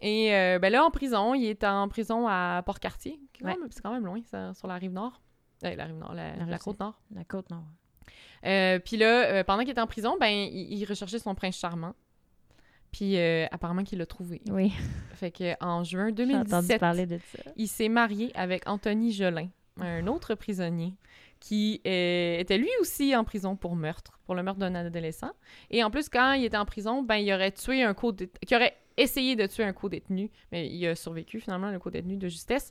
Et 0.00 0.34
euh, 0.34 0.58
ben 0.60 0.70
là, 0.72 0.84
en 0.84 0.90
prison, 0.90 1.34
il 1.34 1.46
est 1.46 1.64
en 1.64 1.88
prison 1.88 2.26
à 2.28 2.62
Port-Cartier. 2.64 3.20
qui 3.32 3.42
est 3.42 3.46
quand 3.46 3.50
Ouais. 3.52 3.68
C'est 3.70 3.82
quand 3.82 3.92
même 3.92 4.04
loin, 4.06 4.20
ça, 4.30 4.54
sur 4.54 4.66
la 4.68 4.74
rive 4.74 4.92
nord. 4.92 5.20
Euh, 5.64 5.74
la 5.74 5.84
rive 5.84 5.96
nord, 5.96 6.14
la, 6.14 6.36
La 6.36 6.44
la 6.44 6.44
rive 6.44 6.58
côte 6.58 6.80
nord. 6.80 7.00
La 7.14 7.24
côte, 7.24 7.50
non. 7.50 7.64
Euh, 8.46 8.78
puis 8.78 8.96
là, 8.96 9.24
euh, 9.26 9.44
pendant 9.44 9.62
qu'il 9.62 9.70
était 9.70 9.80
en 9.80 9.86
prison, 9.86 10.16
ben, 10.20 10.28
il, 10.28 10.72
il 10.72 10.84
recherchait 10.84 11.18
son 11.18 11.34
prince 11.34 11.56
charmant. 11.58 11.94
Puis 12.90 13.18
euh, 13.18 13.46
apparemment 13.50 13.84
qu'il 13.84 13.98
l'a 13.98 14.06
trouvé. 14.06 14.40
Oui, 14.50 14.72
Fait 15.14 15.30
que 15.30 15.54
en 15.62 15.84
juin 15.84 16.08
j'ai 16.16 16.24
entendu 16.24 16.48
2017, 16.68 16.80
parler 16.80 17.06
de 17.06 17.18
ça. 17.18 17.50
il 17.56 17.68
s'est 17.68 17.88
marié 17.88 18.30
avec 18.34 18.66
Anthony 18.66 19.12
Gelin, 19.12 19.48
un 19.78 20.06
autre 20.06 20.34
prisonnier 20.34 20.94
qui 21.40 21.80
euh, 21.86 22.38
était 22.38 22.58
lui 22.58 22.70
aussi 22.80 23.14
en 23.14 23.24
prison 23.24 23.56
pour 23.56 23.76
meurtre, 23.76 24.18
pour 24.24 24.34
le 24.34 24.42
meurtre 24.42 24.58
d'un 24.58 24.74
adolescent. 24.74 25.30
Et 25.70 25.84
en 25.84 25.90
plus, 25.90 26.08
quand 26.08 26.32
il 26.32 26.44
était 26.44 26.56
en 26.56 26.64
prison, 26.64 27.02
ben 27.02 27.16
il 27.16 27.32
aurait 27.32 27.52
tué 27.52 27.82
un 27.82 27.94
co 27.94 28.12
qui 28.12 28.56
aurait 28.56 28.74
essayé 28.96 29.36
de 29.36 29.46
tuer 29.46 29.62
un 29.62 29.72
co-détenu, 29.72 30.30
mais 30.50 30.68
il 30.68 30.84
a 30.86 30.96
survécu 30.96 31.38
finalement, 31.40 31.70
le 31.70 31.78
co-détenu 31.78 32.16
de 32.16 32.28
justesse. 32.28 32.70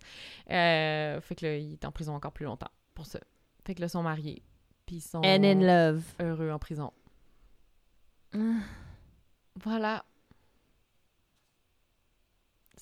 Euh, 0.52 1.22
fait 1.22 1.36
que 1.36 1.46
là, 1.46 1.56
il 1.56 1.74
est 1.74 1.86
en 1.86 1.92
prison 1.92 2.14
encore 2.14 2.34
plus 2.34 2.44
longtemps 2.46 2.68
pour 2.98 3.06
ça. 3.06 3.20
Fait 3.64 3.76
que 3.76 3.82
là, 3.82 3.86
ils 3.86 3.90
sont 3.92 4.02
mariés. 4.02 4.42
Puis 4.88 4.96
ils 4.96 5.02
sont 5.02 5.20
And 5.20 5.44
in 5.44 5.60
love. 5.62 6.02
heureux 6.20 6.50
en 6.50 6.58
prison. 6.58 6.92
Ah. 8.34 8.40
Voilà. 9.64 10.04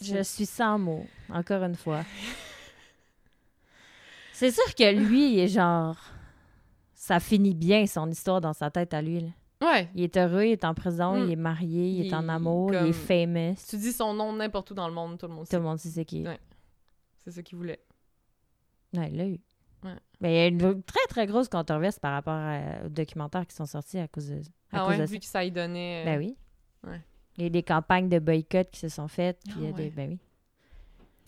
Je 0.02 0.24
suis 0.24 0.46
sans 0.46 0.78
mots, 0.80 1.06
encore 1.30 1.64
une 1.64 1.76
fois. 1.76 2.04
C'est 4.34 4.52
sûr 4.52 4.76
que 4.76 4.94
lui, 4.96 5.34
il 5.34 5.40
est 5.40 5.48
genre... 5.48 5.98
Ça 6.94 7.20
finit 7.20 7.54
bien, 7.54 7.86
son 7.86 8.10
histoire, 8.10 8.42
dans 8.42 8.54
sa 8.54 8.72
tête 8.72 8.94
à 8.94 9.02
lui. 9.02 9.20
là. 9.20 9.28
Ouais. 9.62 9.90
Il 9.96 10.04
est 10.04 10.18
heureux, 10.18 10.46
il 10.46 10.52
est 10.52 10.66
en 10.66 10.74
prison, 10.74 11.16
Mm. 11.18 11.24
il 11.26 11.32
est 11.32 11.36
marié, 11.38 11.90
il, 11.90 12.08
est 12.08 12.14
en 12.14 12.28
amour, 12.30 12.74
il 12.74 12.88
est 12.88 12.94
famous. 12.94 13.56
Tu 13.70 13.78
dis 13.78 13.92
son 13.94 14.14
nom 14.14 14.34
n'importe 14.34 14.72
où 14.72 14.74
dans 14.74 14.88
le 14.88 14.94
monde, 14.94 15.18
tout 15.18 15.28
le 15.28 15.34
monde 15.34 15.46
Tout 15.46 15.52
sait. 15.52 15.58
le 15.58 15.64
monde 15.64 15.80
sait 15.80 15.90
c'est 15.90 16.06
qui. 16.06 16.24
Ouais. 16.24 16.40
C'est 17.24 17.32
ce 17.32 17.42
qu'il 17.42 17.58
voulait. 17.58 17.80
Ouais, 18.94 19.10
il 19.12 19.18
l'a 19.18 19.28
eu. 19.28 19.40
Mais 20.22 20.34
il 20.34 20.36
y 20.36 20.40
a 20.40 20.48
une 20.48 20.84
très, 20.84 21.06
très 21.10 21.28
grosse 21.28 21.50
controverse 21.50 22.00
par 22.00 22.14
rapport 22.14 22.34
à- 22.34 22.86
aux 22.86 22.90
documentaires 22.90 23.46
qui 23.48 23.56
sont 23.56 23.66
sortis 23.66 23.98
à 24.00 24.08
cause 24.08 24.30
de, 24.30 24.38
à 24.38 24.42
Ah 24.72 24.80
cause 24.82 24.90
ouais, 24.90 24.98
de 25.00 25.04
vu 25.06 25.16
ça. 25.16 25.20
que 25.20 25.26
ça 25.26 25.44
y 25.44 25.52
donnait... 25.52 26.02
euh, 26.02 26.06
Ben 26.06 26.18
oui. 26.20 26.38
Ouais. 26.84 27.02
Il 27.38 27.44
y 27.44 27.48
a 27.48 27.50
des 27.50 27.64
campagnes 27.64 28.08
de 28.10 28.20
boycott 28.20 28.70
qui 28.72 28.80
se 28.80 28.88
sont 28.90 29.08
faites. 29.08 29.40
Puis 29.44 29.54
Ah 29.58 29.60
il 29.60 29.66
y 29.66 29.70
a 29.70 29.72
des... 29.74 29.84
ouais. 29.86 29.90
Ben 29.96 30.10
oui. 30.12 30.20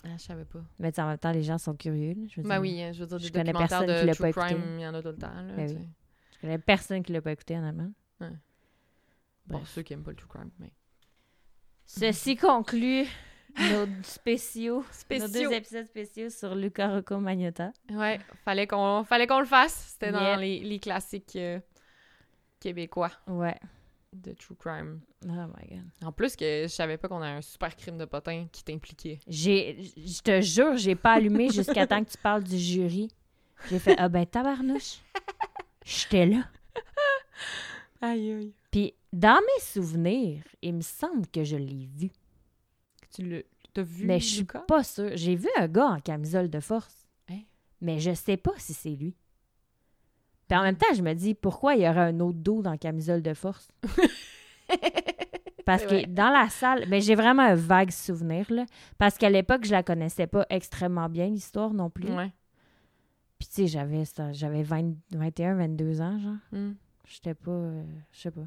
Ah, 0.06 0.10
je 0.18 0.24
savais 0.24 0.46
pas. 0.46 0.60
Mais 0.80 0.98
en 1.00 1.08
même 1.08 1.18
temps, 1.18 1.32
les 1.32 1.44
gens 1.44 1.58
sont 1.58 1.76
curieux. 1.76 2.14
là, 2.14 2.28
je 2.30 2.40
veux 2.42 2.48
Ben 2.48 2.56
dire. 2.56 2.62
oui, 2.62 2.82
hein, 2.82 2.92
je 2.94 3.02
veux 3.02 3.08
dire, 3.08 3.18
des 3.20 3.26
Je 3.28 3.32
connais 3.32 3.52
documentaires 3.52 3.80
personne 3.80 3.96
de 3.96 4.00
qui 4.02 4.06
l'a 4.06 4.14
true 4.14 4.22
pas 4.22 4.30
écouté. 4.30 4.46
crime, 4.62 4.76
il 4.78 4.82
y 4.82 4.88
en 4.88 4.94
a 4.94 5.02
tout 5.02 5.08
le 5.10 5.18
temps, 5.18 5.34
là, 5.34 5.54
Ben 5.56 5.70
oui. 5.78 5.88
Je 6.36 6.40
connais 6.42 6.58
personne 6.60 7.04
qui 7.04 7.12
l'a 7.12 7.22
pas 7.22 7.32
écouté 7.32 7.58
en 7.58 7.64
allemand. 7.64 7.92
Bon, 9.48 9.64
ceux 9.66 9.82
qui 9.82 9.94
aiment 9.94 10.04
pas 10.04 10.12
le 10.12 10.18
true 10.18 10.28
crime, 10.28 10.50
mais... 10.60 10.72
Ceci 11.86 12.36
conclut 12.36 13.06
nos 13.60 13.88
spéciaux, 14.04 14.86
nos 15.12 15.28
deux 15.28 15.52
épisodes 15.52 15.86
spéciaux 15.86 16.30
sur 16.30 16.56
Luca 16.56 16.90
Rocco 16.90 17.18
Magnotta. 17.18 17.72
Ouais, 17.92 18.20
fallait 18.46 18.68
qu'on 18.68 19.04
fallait 19.04 19.28
qu'on 19.28 19.40
le 19.40 19.46
fasse. 19.46 19.94
C'était 19.94 20.12
dans 20.12 20.36
les, 20.36 20.60
les 20.60 20.80
classiques 20.80 21.36
euh, 21.36 21.60
québécois 22.60 23.12
Ouais. 23.28 23.56
de 24.14 24.34
true 24.34 24.56
crime. 24.56 25.02
Oh 25.26 25.30
my 25.30 25.68
god. 25.70 25.84
En 26.04 26.12
plus 26.12 26.36
que 26.36 26.64
je 26.64 26.68
savais 26.68 26.98
pas 26.98 27.08
qu'on 27.08 27.22
a 27.22 27.28
un 27.28 27.42
super 27.42 27.76
crime 27.76 27.98
de 27.98 28.06
potin 28.06 28.48
qui 28.52 28.64
t'impliquait. 28.64 29.20
J'ai, 29.28 29.82
je 29.98 30.22
te 30.22 30.42
jure, 30.42 30.78
j'ai 30.78 30.96
pas 30.96 31.14
allumé 31.14 31.50
jusqu'à 31.52 31.88
temps 31.88 32.04
que 32.04 32.10
tu 32.12 32.18
parles 32.18 32.44
du 32.44 32.58
jury. 32.58 33.10
J'ai 33.70 33.80
fait 33.80 33.96
ah 33.98 34.08
ben 34.08 34.26
tabarnouche. 34.26 35.00
J'étais 35.84 36.26
là. 36.28 36.44
Aïe 38.02 38.32
aïe. 38.32 38.54
Puis 38.70 38.94
dans 39.12 39.40
mes 39.42 39.62
souvenirs, 39.64 40.44
il 40.62 40.76
me 40.76 40.82
semble 40.82 41.26
que 41.28 41.44
je 41.44 41.56
l'ai 41.58 41.88
vu. 41.92 42.12
Tu 43.18 43.28
l'as 43.28 43.42
t'as 43.74 43.82
vu 43.82 44.06
mais 44.06 44.20
je 44.20 44.26
suis 44.28 44.48
pas 44.68 44.84
sûre. 44.84 45.12
J'ai 45.16 45.36
vu 45.36 45.48
un 45.58 45.68
gars 45.68 45.88
en 45.88 46.00
camisole 46.00 46.50
de 46.50 46.60
force. 46.60 47.08
Hein? 47.30 47.40
Mais 47.82 48.00
je 48.00 48.14
sais 48.14 48.38
pas 48.38 48.54
si 48.58 48.74
c'est 48.74 48.96
lui. 48.96 49.16
Puis 50.48 50.58
en 50.58 50.62
même 50.62 50.78
temps, 50.78 50.94
je 50.96 51.02
me 51.02 51.14
dis 51.14 51.34
pourquoi 51.34 51.76
il 51.76 51.82
y 51.82 51.90
aurait 51.90 52.00
un 52.00 52.20
autre 52.20 52.38
dos 52.38 52.62
dans 52.62 52.72
la 52.72 52.78
camisole 52.78 53.24
de 53.24 53.34
force? 53.34 53.70
Parce 55.66 55.84
que 55.84 55.96
vrai. 55.96 56.06
dans 56.08 56.30
la 56.30 56.48
salle, 56.48 56.86
mais 56.88 57.02
j'ai 57.02 57.16
vraiment 57.16 57.44
un 57.44 57.56
vague 57.56 57.92
souvenir 57.92 58.46
là, 58.50 58.66
parce 58.98 59.18
qu'à 59.18 59.30
l'époque 59.30 59.66
je 59.66 59.72
la 59.72 59.84
connaissais 59.84 60.26
pas 60.26 60.46
extrêmement 60.50 61.10
bien 61.10 61.28
l'histoire 61.28 61.74
non 61.74 61.90
plus. 61.90 62.10
Ouais. 62.10 62.32
Puis 63.38 63.50
tu 63.50 63.54
sais, 63.56 63.68
j'avais 63.68 64.06
ça, 64.06 64.32
j'avais 64.32 64.64
20 64.64 64.94
21 65.12 65.56
22 65.56 66.00
ans 66.00 66.18
genre. 66.20 66.36
Hmm. 66.54 66.72
J'étais 67.06 67.34
pas. 67.34 67.52
euh, 67.52 67.84
je 68.14 68.20
sais 68.20 68.32
pas. 68.32 68.46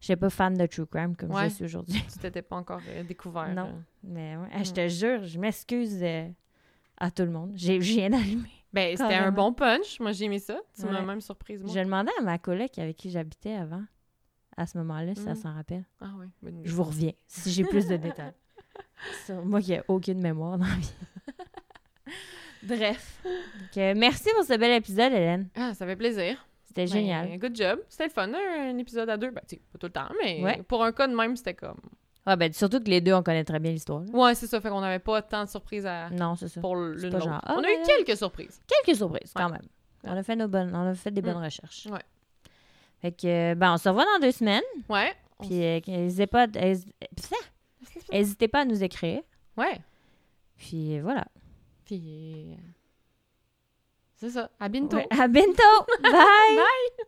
J'étais 0.00 0.16
pas 0.16 0.30
fan 0.30 0.54
de 0.54 0.66
True 0.66 0.86
Crime 0.86 1.16
comme 1.16 1.30
Ouais. 1.32 1.48
je 1.48 1.54
suis 1.54 1.64
aujourd'hui. 1.64 2.00
Tu 2.12 2.18
t'étais 2.18 2.42
pas 2.42 2.56
encore 2.56 2.80
euh, 2.88 3.02
découvert. 3.02 3.52
Non. 3.54 3.66
euh. 3.66 3.80
Mais 4.04 4.36
ouais, 4.36 4.48
ah, 4.52 4.62
je 4.62 4.72
te 4.72 4.88
jure, 4.88 5.24
je 5.24 5.38
m'excuse 5.38 5.98
euh, 6.02 6.28
à 6.96 7.10
tout 7.10 7.22
le 7.24 7.30
monde. 7.30 7.52
J'ai 7.54 7.78
rien 7.78 8.12
allumé. 8.12 8.48
Ben, 8.72 8.96
c'était 8.96 9.14
un 9.14 9.32
bon 9.32 9.52
punch. 9.52 9.98
Moi, 9.98 10.12
j'ai 10.12 10.26
aimé 10.26 10.38
ça. 10.38 10.58
Tu 10.78 10.84
m'as 10.86 11.00
Ouais. 11.00 11.04
même 11.06 11.20
surprise, 11.20 11.62
moi. 11.62 11.72
Je 11.74 11.80
demandais 11.80 12.12
à 12.18 12.22
ma 12.22 12.38
collègue 12.38 12.78
avec 12.78 12.96
qui 12.96 13.10
j'habitais 13.10 13.54
avant, 13.54 13.82
à 14.56 14.66
ce 14.66 14.76
moment-là, 14.78 15.14
si 15.14 15.22
Mm. 15.22 15.28
elle 15.28 15.36
s'en 15.36 15.54
rappelle. 15.54 15.84
Ah 16.00 16.12
oui. 16.18 16.26
bonne. 16.42 16.60
Je 16.64 16.72
vous 16.74 16.84
reviens 16.84 17.12
si 17.26 17.50
j'ai 17.50 17.64
plus 17.64 17.86
de 17.86 17.96
détails. 17.96 18.34
Sur 19.26 19.44
moi 19.44 19.60
qui 19.60 19.70
n'ai 19.70 19.82
aucune 19.88 20.20
mémoire 20.20 20.58
dans 20.58 20.66
la 20.66 20.74
vie. 20.76 20.92
Bref. 22.62 23.20
Donc, 23.24 23.76
euh, 23.78 23.94
merci 23.96 24.28
pour 24.34 24.44
ce 24.44 24.56
bel 24.58 24.72
épisode, 24.72 25.12
Hélène. 25.12 25.48
Ah, 25.54 25.74
ça 25.74 25.86
fait 25.86 25.96
plaisir. 25.96 26.44
C'était 26.86 27.00
Ben, 27.00 27.06
génial. 27.26 27.38
good 27.38 27.56
job. 27.56 27.80
C'était 27.88 28.04
le 28.04 28.10
fun, 28.10 28.32
un, 28.32 28.70
un 28.74 28.78
épisode 28.78 29.08
à 29.10 29.16
deux. 29.16 29.30
Ben, 29.30 29.42
tu 29.48 29.56
sais, 29.56 29.62
pas 29.72 29.78
tout 29.78 29.86
le 29.86 29.92
temps, 29.92 30.08
mais 30.22 30.42
Ouais. 30.42 30.62
pour 30.62 30.82
un 30.84 30.92
cas 30.92 31.06
de 31.08 31.14
même, 31.14 31.36
c'était 31.36 31.54
comme. 31.54 31.78
Ouais, 32.26 32.36
ben, 32.36 32.52
surtout 32.52 32.78
que 32.80 32.90
les 32.90 33.00
deux, 33.00 33.14
on 33.14 33.22
connaît 33.22 33.44
très 33.44 33.58
bien 33.58 33.72
l'histoire. 33.72 34.02
Ouais, 34.12 34.34
c'est 34.34 34.46
ça. 34.46 34.60
Fait 34.60 34.68
qu'on 34.68 34.80
n'avait 34.82 34.98
pas 34.98 35.22
tant 35.22 35.44
de 35.44 35.48
surprises 35.48 35.86
à... 35.86 36.10
Non, 36.10 36.34
c'est 36.36 36.48
ça. 36.48 36.60
pour 36.60 36.74
pas 36.74 36.78
l'autre. 36.80 37.20
genre, 37.20 37.40
ah, 37.42 37.54
On 37.56 37.58
a 37.60 37.62
ben 37.62 37.68
eu 37.70 37.78
là. 37.78 37.84
quelques 38.04 38.18
surprises. 38.18 38.60
Quelques 38.84 38.96
surprises, 38.98 39.32
quand 39.34 39.46
Ouais. 39.46 39.52
même. 39.52 39.62
On 40.04 40.16
a 40.16 40.22
fait, 40.22 40.36
nos 40.36 40.46
bonnes, 40.48 40.70
on 40.74 40.86
a 40.88 40.94
fait 40.94 41.10
des 41.10 41.22
bonnes 41.22 41.38
Mm. 41.40 41.44
recherches. 41.44 41.86
Ouais. 41.86 42.02
Fait 43.00 43.12
que, 43.12 43.54
ben, 43.54 43.72
on 43.72 43.76
se 43.78 43.88
revoit 43.88 44.04
dans 44.04 44.20
deux 44.20 44.32
semaines. 44.32 44.62
Ouais. 44.88 45.14
Puis, 45.40 45.62
euh, 45.64 45.80
n'hésitez 45.86 46.26
pas, 46.26 46.46
hési- 46.48 46.92
n'hésitez 48.12 48.48
pas 48.48 48.60
à 48.60 48.64
nous 48.64 48.82
écrire. 48.82 49.22
Ouais. 49.56 49.78
Puis, 50.56 50.98
euh, 50.98 51.02
voilà. 51.02 51.24
Puis. 51.84 52.56
C'est 54.20 54.30
ça. 54.30 54.50
À 54.58 54.68
bientôt. 54.68 54.96
Ouais, 54.96 55.06
à 55.10 55.28
bientôt. 55.28 55.84
Bye. 56.02 56.12
Bye. 56.12 57.06